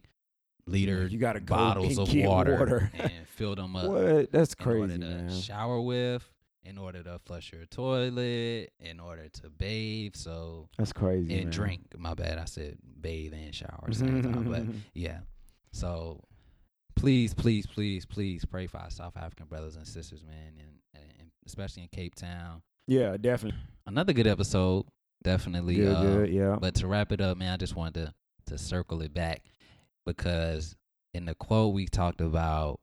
liter 0.68 1.08
you 1.08 1.18
gotta 1.18 1.40
go 1.40 1.56
bottles 1.56 1.98
of 1.98 2.14
water, 2.14 2.58
water. 2.58 2.92
and 3.00 3.12
fill 3.28 3.56
them 3.56 3.76
up 3.76 3.88
what? 3.90 4.32
That's 4.32 4.54
in 4.54 4.68
order 4.68 4.88
crazy, 4.88 5.00
to 5.00 5.06
man. 5.06 5.30
shower 5.42 5.82
with, 5.82 6.24
in 6.64 6.78
order 6.78 7.02
to 7.04 7.20
flush 7.26 7.52
your 7.52 7.66
toilet, 7.66 8.72
in 8.80 9.00
order 9.00 9.28
to 9.30 9.50
bathe, 9.50 10.16
so 10.16 10.70
That's 10.78 10.94
crazy. 10.94 11.34
and 11.34 11.46
man. 11.46 11.52
drink. 11.52 11.82
My 11.98 12.14
bad, 12.14 12.38
I 12.38 12.46
said 12.46 12.78
bathe 13.00 13.34
and 13.34 13.54
shower 13.54 13.80
at 13.84 13.90
the 13.90 13.96
same 13.96 14.22
time, 14.24 14.44
but 14.44 14.64
yeah. 14.94 15.20
So 15.72 16.24
please, 16.96 17.34
please, 17.34 17.66
please, 17.66 18.06
please 18.06 18.46
pray 18.46 18.68
for 18.68 18.78
our 18.78 18.92
South 18.92 19.18
African 19.18 19.48
brothers 19.48 19.76
and 19.76 19.88
sisters, 19.88 20.24
man, 20.24 20.54
and, 20.60 20.70
and 20.94 21.32
especially 21.46 21.84
in 21.84 21.90
Cape 21.90 22.16
Town. 22.16 22.62
yeah, 22.88 23.18
definitely. 23.18 23.60
Another 23.88 24.14
good 24.14 24.28
episode, 24.28 24.86
definitely. 25.24 25.76
Good, 25.76 25.96
uh, 25.96 26.02
good. 26.02 26.30
Yeah. 26.30 26.58
But 26.60 26.76
to 26.76 26.88
wrap 26.88 27.12
it 27.12 27.22
up, 27.22 27.38
man, 27.38 27.54
I 27.54 27.58
just 27.58 27.76
wanted 27.76 28.06
to 28.06 28.14
to 28.48 28.58
circle 28.58 29.02
it 29.02 29.14
back 29.14 29.44
because 30.06 30.76
in 31.14 31.26
the 31.26 31.36
quote 31.36 31.74
we 31.74 31.86
talked 31.88 32.22
about, 32.22 32.80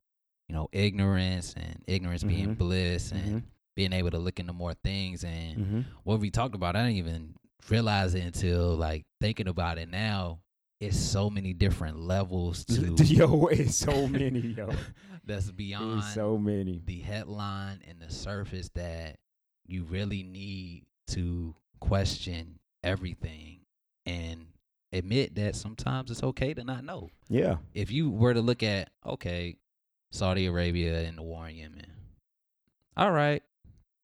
you 0.49 0.55
know, 0.55 0.69
ignorance 0.73 1.55
and 1.57 1.83
ignorance 1.87 2.25
being 2.25 2.55
Mhm. 2.55 2.59
bliss 2.59 3.13
and 3.13 3.43
Mhm. 3.43 3.43
being 3.77 3.93
able 3.93 4.11
to 4.11 4.19
look 4.19 4.41
into 4.41 4.53
more 4.53 4.75
things 4.75 5.25
and 5.25 5.57
Mhm. 5.59 5.85
what 6.05 6.21
we 6.21 6.31
talked 6.31 6.55
about, 6.55 6.75
I 6.77 6.83
didn't 6.85 6.97
even 6.99 7.35
realize 7.69 8.15
it 8.15 8.25
until 8.25 8.75
like 8.77 9.05
thinking 9.21 9.49
about 9.49 9.79
it 9.79 9.89
now. 9.89 10.41
It's 10.81 10.97
so 10.99 11.29
many 11.29 11.53
different 11.55 11.99
levels 12.01 12.65
to 12.67 12.95
Yo, 13.05 13.47
it's 13.47 13.75
so 13.77 14.07
many, 14.09 14.41
yo. 14.57 14.71
that's 15.25 15.51
beyond 15.51 15.99
It's 15.99 16.15
so 16.15 16.39
many. 16.39 16.83
the 16.87 17.01
headline 17.01 17.83
and 17.87 18.01
the 18.01 18.11
surface 18.11 18.69
that 18.75 19.19
you 19.67 19.85
really 19.85 20.23
need 20.23 20.87
to 21.09 21.55
question 21.81 22.59
everything 22.83 23.61
and 24.07 24.47
admit 24.93 25.35
that 25.35 25.57
sometimes 25.57 26.11
it's 26.11 26.23
okay 26.23 26.55
to 26.55 26.65
not 26.65 26.85
know. 26.85 27.11
Yeah. 27.29 27.57
If 27.75 27.91
you 27.91 28.11
were 28.11 28.35
to 28.35 28.41
look 28.41 28.63
at, 28.63 28.91
okay, 29.05 29.57
Saudi 30.11 30.47
Arabia 30.47 31.01
and 31.03 31.19
the 31.19 31.23
war 31.23 31.49
in 31.49 31.57
Yemen, 31.57 31.87
all 32.97 33.13
right. 33.13 33.43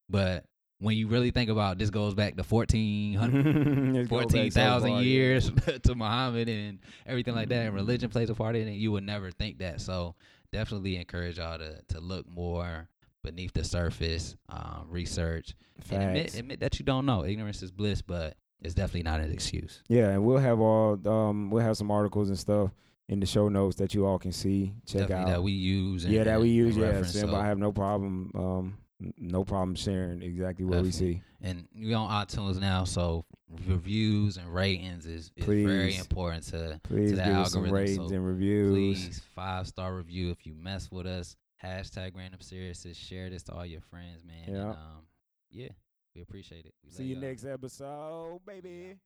But 0.09 0.45
when 0.79 0.97
you 0.97 1.09
really 1.09 1.31
think 1.31 1.51
about 1.51 1.79
this 1.79 1.91
goes 1.91 2.15
back 2.15 2.37
to 2.37 2.43
1400, 2.43 3.95
Let's 3.95 4.09
go 4.09 4.19
back 4.19 4.31
so 4.31 4.39
14,000 4.39 5.05
years 5.05 5.51
to 5.83 5.95
Muhammad 5.95 6.49
and 6.49 6.79
everything 7.07 7.35
like 7.35 7.49
that, 7.49 7.67
and 7.67 7.75
religion 7.75 8.11
plays 8.11 8.31
a 8.31 8.35
part 8.35 8.57
in 8.57 8.69
it, 8.69 8.73
you 8.73 8.93
would 8.93 9.05
never 9.05 9.31
think 9.31 9.59
that. 9.59 9.81
So 9.81 10.15
definitely 10.53 10.97
encourage 10.97 11.39
y'all 11.39 11.59
to 11.59 11.81
to 11.89 12.01
look 12.01 12.29
more 12.29 12.89
beneath 13.23 13.55
the 13.55 13.65
surface, 13.65 14.37
um, 14.51 14.87
research, 14.89 15.55
and 15.91 16.03
admit, 16.03 16.35
admit 16.39 16.61
that 16.61 16.79
you 16.79 16.85
don't 16.85 17.07
know. 17.07 17.25
Ignorance 17.25 17.63
is 17.63 17.71
bliss, 17.71 18.03
but 18.03 18.37
it's 18.63 18.75
definitely 18.75 19.03
not 19.03 19.21
an 19.21 19.31
excuse. 19.33 19.83
Yeah, 19.89 20.11
and 20.11 20.25
we'll 20.25 20.39
have 20.39 20.61
all 20.61 20.99
um 21.09 21.51
we'll 21.51 21.63
have 21.65 21.77
some 21.77 21.91
articles 21.91 22.29
and 22.29 22.39
stuff 22.39 22.71
in 23.09 23.21
the 23.21 23.27
show 23.27 23.49
notes 23.49 23.77
that 23.77 23.93
you 23.95 24.07
all 24.07 24.19
can 24.19 24.33
see. 24.33 24.73
Check 24.87 25.03
definitely 25.09 25.25
out. 25.25 25.29
that 25.37 25.43
we 25.43 25.53
use. 25.53 26.05
And, 26.05 26.15
yeah, 26.15 26.25
that 26.25 26.41
we 26.41 26.47
and- 26.49 26.57
use. 26.57 26.75
and 26.77 26.83
Yeah, 26.85 26.91
reference, 26.91 27.21
so- 27.21 27.35
I 27.35 27.47
have 27.47 27.59
no 27.59 27.73
problem. 27.73 28.31
Um, 28.35 28.79
no 29.19 29.45
problem 29.45 29.75
sharing 29.75 30.23
exactly 30.23 30.65
what 30.65 30.81
we 30.83 30.91
see. 30.91 31.21
and 31.43 31.67
we 31.77 31.93
on 31.93 32.09
iTunes 32.09 32.59
now, 32.61 32.85
so 32.85 33.27
reviews 33.67 34.37
and 34.39 34.53
ratings 34.55 35.05
is, 35.05 35.31
is 35.37 35.45
very 35.45 35.97
important 35.97 36.45
to 36.45 36.81
Please 36.85 37.11
the 37.11 37.17
give 37.17 37.27
us 37.37 37.53
some 37.53 37.69
ratings 37.71 38.09
so 38.09 38.15
and 38.15 38.25
reviews. 38.27 38.71
please 38.71 39.23
five 39.35 39.67
star 39.67 39.95
review 39.95 40.31
if 40.31 40.47
you 40.47 40.55
mess 40.55 40.91
with 40.91 41.07
us. 41.07 41.37
Hashtag 41.63 42.13
random 42.17 42.41
serious. 42.41 42.87
Share 42.95 43.29
this 43.29 43.43
to 43.45 43.53
all 43.53 43.67
your 43.67 43.81
friends, 43.81 44.25
man. 44.25 44.55
Yeah. 44.55 44.61
And, 44.63 44.71
um, 44.71 45.07
yeah, 45.51 45.69
we 46.15 46.23
appreciate 46.23 46.67
it. 46.67 46.75
We 46.85 46.91
See 46.91 47.05
you 47.05 47.15
y'all. 47.17 47.23
next 47.23 47.45
episode, 47.45 48.41
baby. 48.47 48.97